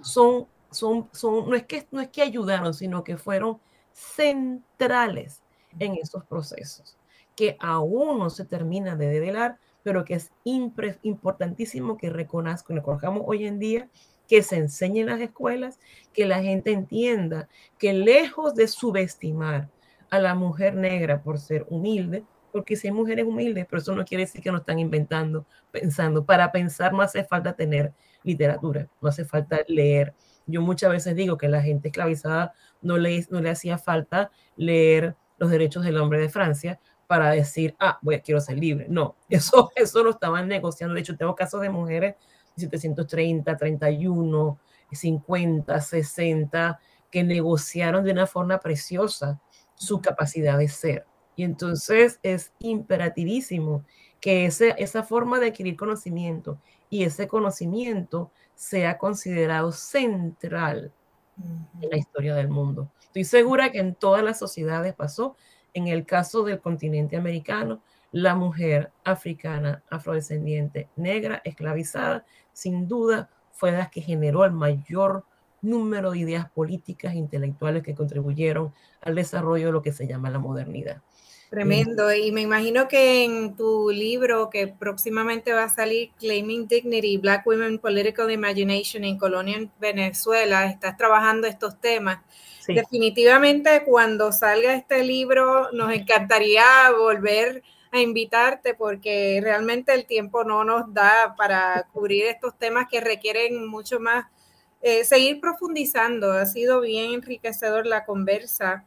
Son, 0.00 0.46
son, 0.70 1.08
son, 1.12 1.48
no, 1.48 1.54
es 1.54 1.64
que, 1.64 1.86
no 1.90 2.00
es 2.00 2.08
que 2.08 2.22
ayudaron, 2.22 2.74
sino 2.74 3.04
que 3.04 3.16
fueron 3.16 3.60
centrales 3.92 5.42
en 5.78 5.94
esos 5.94 6.24
procesos, 6.24 6.96
que 7.42 7.56
aún 7.58 8.20
no 8.20 8.30
se 8.30 8.44
termina 8.44 8.94
de 8.94 9.08
develar, 9.08 9.58
pero 9.82 10.04
que 10.04 10.14
es 10.14 10.30
importantísimo 10.44 11.96
que 11.96 12.08
reconozcamos, 12.08 13.24
hoy 13.26 13.46
en 13.46 13.58
día 13.58 13.88
que 14.28 14.44
se 14.44 14.58
enseñe 14.58 15.00
en 15.00 15.06
las 15.06 15.20
escuelas, 15.20 15.80
que 16.12 16.24
la 16.24 16.40
gente 16.40 16.70
entienda 16.70 17.48
que 17.80 17.92
lejos 17.92 18.54
de 18.54 18.68
subestimar 18.68 19.68
a 20.08 20.20
la 20.20 20.36
mujer 20.36 20.76
negra 20.76 21.20
por 21.20 21.40
ser 21.40 21.66
humilde, 21.68 22.24
porque 22.52 22.76
si 22.76 22.86
hay 22.86 22.94
mujeres 22.94 23.24
humildes, 23.24 23.66
pero 23.68 23.82
eso 23.82 23.92
no 23.92 24.04
quiere 24.04 24.22
decir 24.22 24.40
que 24.40 24.52
no 24.52 24.58
están 24.58 24.78
inventando, 24.78 25.44
pensando. 25.72 26.24
Para 26.24 26.52
pensar 26.52 26.92
no 26.92 27.02
hace 27.02 27.24
falta 27.24 27.54
tener 27.54 27.92
literatura, 28.22 28.88
no 29.00 29.08
hace 29.08 29.24
falta 29.24 29.62
leer. 29.66 30.14
Yo 30.46 30.60
muchas 30.60 30.92
veces 30.92 31.16
digo 31.16 31.36
que 31.36 31.48
la 31.48 31.60
gente 31.60 31.88
esclavizada 31.88 32.52
no 32.82 32.98
le 32.98 33.50
hacía 33.50 33.78
falta 33.78 34.30
leer 34.54 35.16
los 35.38 35.50
derechos 35.50 35.82
del 35.82 35.96
hombre 35.96 36.20
de 36.20 36.28
Francia 36.28 36.78
para 37.06 37.30
decir, 37.30 37.74
ah, 37.78 37.98
voy, 38.02 38.20
quiero 38.20 38.40
ser 38.40 38.58
libre. 38.58 38.86
No, 38.88 39.16
eso, 39.28 39.70
eso 39.76 40.02
lo 40.02 40.10
estaban 40.10 40.48
negociando. 40.48 40.94
De 40.94 41.00
hecho, 41.00 41.16
tengo 41.16 41.34
casos 41.34 41.60
de 41.60 41.70
mujeres 41.70 42.16
730, 42.56 43.56
31, 43.56 44.58
50, 44.90 45.80
60, 45.80 46.80
que 47.10 47.22
negociaron 47.24 48.04
de 48.04 48.12
una 48.12 48.26
forma 48.26 48.58
preciosa 48.60 49.40
su 49.74 50.00
capacidad 50.00 50.58
de 50.58 50.68
ser. 50.68 51.06
Y 51.34 51.44
entonces 51.44 52.20
es 52.22 52.52
imperativísimo 52.58 53.84
que 54.20 54.46
ese, 54.46 54.74
esa 54.78 55.02
forma 55.02 55.40
de 55.40 55.48
adquirir 55.48 55.76
conocimiento 55.76 56.58
y 56.90 57.04
ese 57.04 57.26
conocimiento 57.26 58.30
sea 58.54 58.98
considerado 58.98 59.72
central 59.72 60.92
en 61.80 61.90
la 61.90 61.96
historia 61.96 62.34
del 62.34 62.48
mundo. 62.48 62.90
Estoy 63.02 63.24
segura 63.24 63.72
que 63.72 63.78
en 63.78 63.94
todas 63.94 64.22
las 64.22 64.38
sociedades 64.38 64.94
pasó. 64.94 65.36
En 65.74 65.88
el 65.88 66.04
caso 66.04 66.42
del 66.44 66.60
continente 66.60 67.16
americano, 67.16 67.82
la 68.12 68.34
mujer 68.34 68.92
africana, 69.04 69.82
afrodescendiente, 69.90 70.88
negra, 70.96 71.40
esclavizada, 71.44 72.24
sin 72.52 72.86
duda 72.86 73.30
fue 73.52 73.72
la 73.72 73.90
que 73.90 74.02
generó 74.02 74.44
el 74.44 74.52
mayor 74.52 75.24
número 75.62 76.10
de 76.10 76.18
ideas 76.18 76.50
políticas 76.50 77.14
e 77.14 77.18
intelectuales 77.18 77.82
que 77.82 77.94
contribuyeron 77.94 78.74
al 79.00 79.14
desarrollo 79.14 79.66
de 79.66 79.72
lo 79.72 79.82
que 79.82 79.92
se 79.92 80.06
llama 80.06 80.30
la 80.30 80.38
modernidad. 80.38 81.00
Tremendo. 81.52 82.12
Y 82.14 82.32
me 82.32 82.40
imagino 82.40 82.88
que 82.88 83.24
en 83.24 83.54
tu 83.54 83.90
libro 83.90 84.48
que 84.48 84.68
próximamente 84.68 85.52
va 85.52 85.64
a 85.64 85.68
salir, 85.68 86.10
Claiming 86.18 86.66
Dignity, 86.66 87.18
Black 87.18 87.46
Women 87.46 87.78
Political 87.78 88.30
Imagination 88.30 89.04
in 89.04 89.18
Colonial 89.18 89.70
Venezuela, 89.78 90.64
estás 90.64 90.96
trabajando 90.96 91.46
estos 91.46 91.78
temas. 91.78 92.20
Definitivamente 92.68 93.82
cuando 93.84 94.32
salga 94.32 94.74
este 94.74 95.02
libro 95.04 95.72
nos 95.72 95.92
encantaría 95.92 96.64
volver 96.96 97.62
a 97.90 98.00
invitarte 98.00 98.74
porque 98.74 99.40
realmente 99.42 99.92
el 99.92 100.06
tiempo 100.06 100.44
no 100.44 100.64
nos 100.64 100.92
da 100.94 101.34
para 101.36 101.86
cubrir 101.92 102.24
estos 102.24 102.56
temas 102.58 102.86
que 102.90 103.00
requieren 103.00 103.66
mucho 103.66 104.00
más, 104.00 104.26
eh, 104.80 105.04
seguir 105.04 105.40
profundizando. 105.40 106.32
Ha 106.32 106.46
sido 106.46 106.80
bien 106.80 107.12
enriquecedor 107.12 107.86
la 107.86 108.04
conversa 108.04 108.84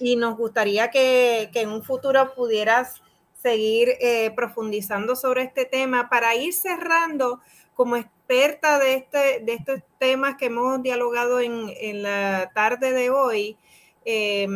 y 0.00 0.16
nos 0.16 0.36
gustaría 0.36 0.90
que, 0.90 1.50
en 1.52 1.68
un 1.68 1.82
futuro 1.82 2.34
pudieras 2.34 3.02
seguir 3.34 3.90
eh, 4.00 4.32
profundizando 4.34 5.14
sobre 5.14 5.42
este 5.42 5.64
tema 5.64 6.08
para 6.08 6.34
ir 6.34 6.52
cerrando 6.54 7.40
como 7.74 7.96
experta 8.22 8.78
de, 8.78 8.94
este, 8.94 9.40
de 9.44 9.54
estos 9.54 9.80
temas 9.98 10.36
que 10.36 10.46
hemos 10.46 10.82
dialogado 10.82 11.40
en, 11.40 11.70
en 11.80 12.02
la 12.02 12.50
tarde 12.54 12.92
de 12.92 13.10
hoy. 13.10 13.56
Eh, 14.04 14.48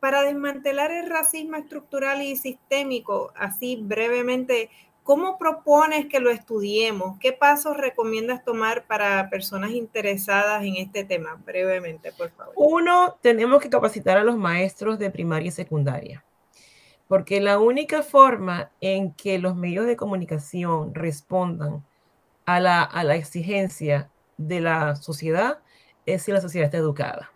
para 0.00 0.22
desmantelar 0.22 0.90
el 0.90 1.08
racismo 1.08 1.56
estructural 1.56 2.20
y 2.20 2.36
sistémico, 2.36 3.32
así 3.36 3.80
brevemente, 3.82 4.68
¿cómo 5.02 5.38
propones 5.38 6.06
que 6.06 6.20
lo 6.20 6.28
estudiemos? 6.28 7.18
¿Qué 7.20 7.32
pasos 7.32 7.78
recomiendas 7.78 8.44
tomar 8.44 8.86
para 8.86 9.30
personas 9.30 9.70
interesadas 9.70 10.62
en 10.62 10.76
este 10.76 11.04
tema? 11.04 11.40
Brevemente, 11.46 12.12
por 12.12 12.30
favor. 12.32 12.52
Uno, 12.54 13.16
tenemos 13.22 13.62
que 13.62 13.70
capacitar 13.70 14.18
a 14.18 14.24
los 14.24 14.36
maestros 14.36 14.98
de 14.98 15.10
primaria 15.10 15.48
y 15.48 15.52
secundaria, 15.52 16.22
porque 17.08 17.40
la 17.40 17.58
única 17.58 18.02
forma 18.02 18.70
en 18.82 19.10
que 19.14 19.38
los 19.38 19.56
medios 19.56 19.86
de 19.86 19.96
comunicación 19.96 20.94
respondan 20.94 21.82
a 22.46 22.60
la, 22.60 22.82
a 22.82 23.04
la 23.04 23.16
exigencia 23.16 24.10
de 24.36 24.60
la 24.60 24.96
sociedad 24.96 25.60
es 26.06 26.22
si 26.22 26.32
la 26.32 26.40
sociedad 26.40 26.66
está 26.66 26.78
educada 26.78 27.30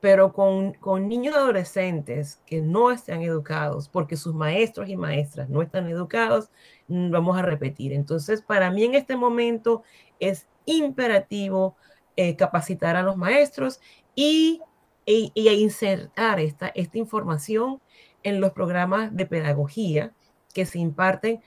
pero 0.00 0.32
con, 0.32 0.74
con 0.74 1.08
niños 1.08 1.34
adolescentes 1.34 2.40
que 2.46 2.60
no 2.60 2.92
están 2.92 3.22
educados, 3.22 3.88
porque 3.88 4.16
sus 4.16 4.34
maestros 4.34 4.88
y 4.88 4.96
maestras 4.96 5.48
no 5.48 5.62
están 5.62 5.88
educados, 5.88 6.50
mm, 6.86 7.10
vamos 7.10 7.36
a 7.36 7.42
repetir. 7.42 7.92
Entonces, 7.92 8.42
para 8.42 8.70
mí 8.70 8.84
en 8.84 8.94
este 8.94 9.16
momento 9.16 9.82
es 10.20 10.46
imperativo 10.64 11.76
eh, 12.14 12.36
capacitar 12.36 12.94
a 12.94 13.02
los 13.02 13.16
maestros 13.16 13.80
y 14.14 14.60
y 15.06 15.48
insertar 15.48 16.40
esta, 16.40 16.68
esta 16.68 16.98
información 16.98 17.80
en 18.24 18.40
los 18.40 18.52
programas 18.52 19.14
de 19.14 19.24
pedagogía 19.24 20.12
que 20.52 20.66
se 20.66 20.80
imparten 20.80 21.40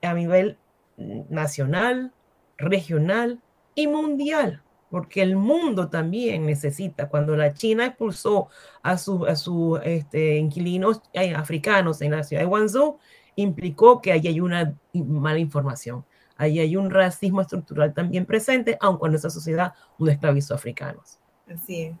a 0.00 0.14
nivel 0.14 0.58
nacional, 0.96 2.12
regional 2.60 3.40
y 3.74 3.86
mundial, 3.86 4.62
porque 4.90 5.22
el 5.22 5.36
mundo 5.36 5.88
también 5.88 6.46
necesita. 6.46 7.08
Cuando 7.08 7.36
la 7.36 7.54
China 7.54 7.86
expulsó 7.86 8.48
a 8.82 8.98
sus 8.98 9.28
a 9.28 9.36
su, 9.36 9.78
este, 9.82 10.36
inquilinos 10.36 11.02
eh, 11.12 11.34
africanos 11.34 12.00
en 12.02 12.12
la 12.12 12.22
ciudad 12.22 12.42
de 12.42 12.48
Guangzhou, 12.48 12.98
implicó 13.36 14.00
que 14.00 14.12
ahí 14.12 14.26
hay 14.26 14.40
una 14.40 14.74
mala 14.92 15.38
información. 15.38 16.04
Ahí 16.36 16.58
hay 16.58 16.76
un 16.76 16.90
racismo 16.90 17.42
estructural 17.42 17.92
también 17.92 18.24
presente, 18.24 18.78
aunque 18.80 19.08
en 19.08 19.14
esa 19.14 19.28
sociedad 19.28 19.74
no 19.98 20.10
esclavizó 20.10 20.54
africanos. 20.54 21.18
Así 21.52 21.82
es. 21.82 21.96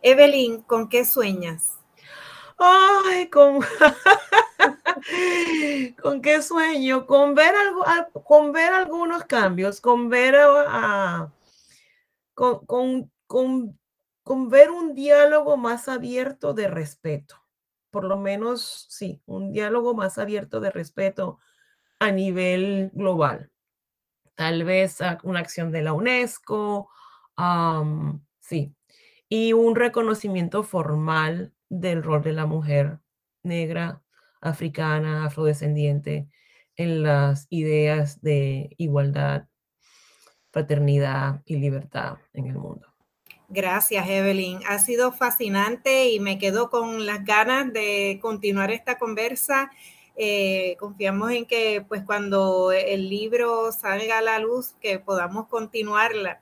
Evelyn, 0.00 0.62
¿con 0.62 0.88
qué 0.88 1.04
sueñas? 1.04 1.78
Ay, 2.58 3.28
con, 3.28 3.60
¿Con 6.02 6.22
qué 6.22 6.42
sueño? 6.42 7.06
Con 7.06 7.34
ver, 7.34 7.54
algo, 7.54 7.84
con 8.24 8.52
ver 8.52 8.72
algunos 8.72 9.24
cambios, 9.24 9.80
con 9.80 10.08
ver, 10.08 10.36
con, 12.34 12.66
con, 13.26 13.78
con, 14.22 14.48
ver 14.48 14.70
un 14.70 14.94
diálogo 14.94 15.56
más 15.56 15.88
abierto 15.88 16.54
de 16.54 16.68
respeto. 16.68 17.36
Por 17.90 18.04
lo 18.04 18.16
menos, 18.16 18.86
sí, 18.88 19.22
un 19.26 19.52
diálogo 19.52 19.94
más 19.94 20.18
abierto 20.18 20.60
de 20.60 20.70
respeto 20.70 21.38
a 21.98 22.10
nivel 22.10 22.90
global. 22.94 23.50
Tal 24.34 24.64
vez 24.64 24.98
una 25.24 25.40
acción 25.40 25.70
de 25.72 25.82
la 25.82 25.92
UNESCO, 25.92 26.88
sí, 28.40 28.74
y 29.28 29.52
un 29.52 29.76
reconocimiento 29.76 30.62
formal 30.62 31.52
del 31.68 32.02
rol 32.02 32.22
de 32.22 32.32
la 32.32 32.46
mujer 32.46 33.00
negra 33.42 34.02
africana, 34.42 35.24
afrodescendiente, 35.24 36.28
en 36.76 37.02
las 37.02 37.46
ideas 37.48 38.20
de 38.20 38.74
igualdad, 38.76 39.46
fraternidad 40.50 41.42
y 41.46 41.56
libertad 41.56 42.18
en 42.34 42.46
el 42.46 42.56
mundo. 42.56 42.86
Gracias, 43.48 44.08
Evelyn. 44.08 44.60
Ha 44.66 44.78
sido 44.78 45.12
fascinante 45.12 46.10
y 46.10 46.20
me 46.20 46.38
quedo 46.38 46.70
con 46.70 47.04
las 47.04 47.24
ganas 47.24 47.72
de 47.72 48.18
continuar 48.22 48.70
esta 48.70 48.98
conversa. 48.98 49.70
Eh, 50.16 50.76
confiamos 50.78 51.30
en 51.32 51.46
que 51.46 51.84
pues 51.86 52.02
cuando 52.02 52.72
el 52.72 53.08
libro 53.08 53.70
salga 53.72 54.18
a 54.18 54.22
la 54.22 54.38
luz, 54.38 54.74
que 54.80 54.98
podamos 54.98 55.48
continuarla. 55.48 56.40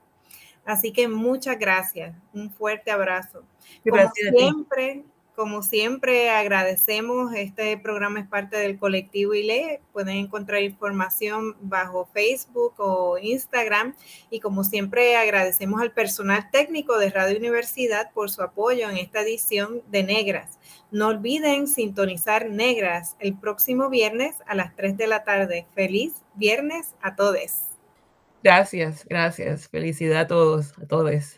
Así 0.63 0.93
que 0.93 1.07
muchas 1.07 1.57
gracias. 1.59 2.15
Un 2.33 2.49
fuerte 2.49 2.91
abrazo. 2.91 3.43
Gracias 3.83 4.31
Como 4.31 4.39
siempre, 4.39 5.03
como 5.35 5.63
siempre, 5.63 6.29
agradecemos. 6.29 7.33
Este 7.33 7.77
programa 7.77 8.19
es 8.19 8.27
parte 8.27 8.57
del 8.57 8.77
colectivo 8.77 9.33
ILE. 9.33 9.81
Pueden 9.93 10.17
encontrar 10.17 10.61
información 10.61 11.55
bajo 11.61 12.05
Facebook 12.13 12.73
o 12.77 13.17
Instagram. 13.17 13.95
Y 14.29 14.39
como 14.39 14.63
siempre, 14.63 15.15
agradecemos 15.15 15.81
al 15.81 15.91
personal 15.91 16.49
técnico 16.51 16.97
de 16.97 17.09
Radio 17.09 17.37
Universidad 17.37 18.11
por 18.13 18.29
su 18.29 18.41
apoyo 18.43 18.89
en 18.89 18.97
esta 18.97 19.21
edición 19.21 19.81
de 19.89 20.03
Negras. 20.03 20.59
No 20.91 21.07
olviden 21.07 21.67
sintonizar 21.67 22.49
Negras 22.49 23.15
el 23.19 23.35
próximo 23.37 23.89
viernes 23.89 24.35
a 24.45 24.55
las 24.55 24.75
3 24.75 24.97
de 24.97 25.07
la 25.07 25.23
tarde. 25.23 25.65
Feliz 25.73 26.13
viernes 26.35 26.93
a 27.01 27.15
todos. 27.15 27.71
Gracias, 28.43 29.05
gracias. 29.05 29.67
Felicidad 29.69 30.21
a 30.21 30.27
todos, 30.27 30.73
a 30.79 30.85
todos. 30.85 31.37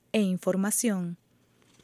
e 0.11 0.21
información. 0.21 1.17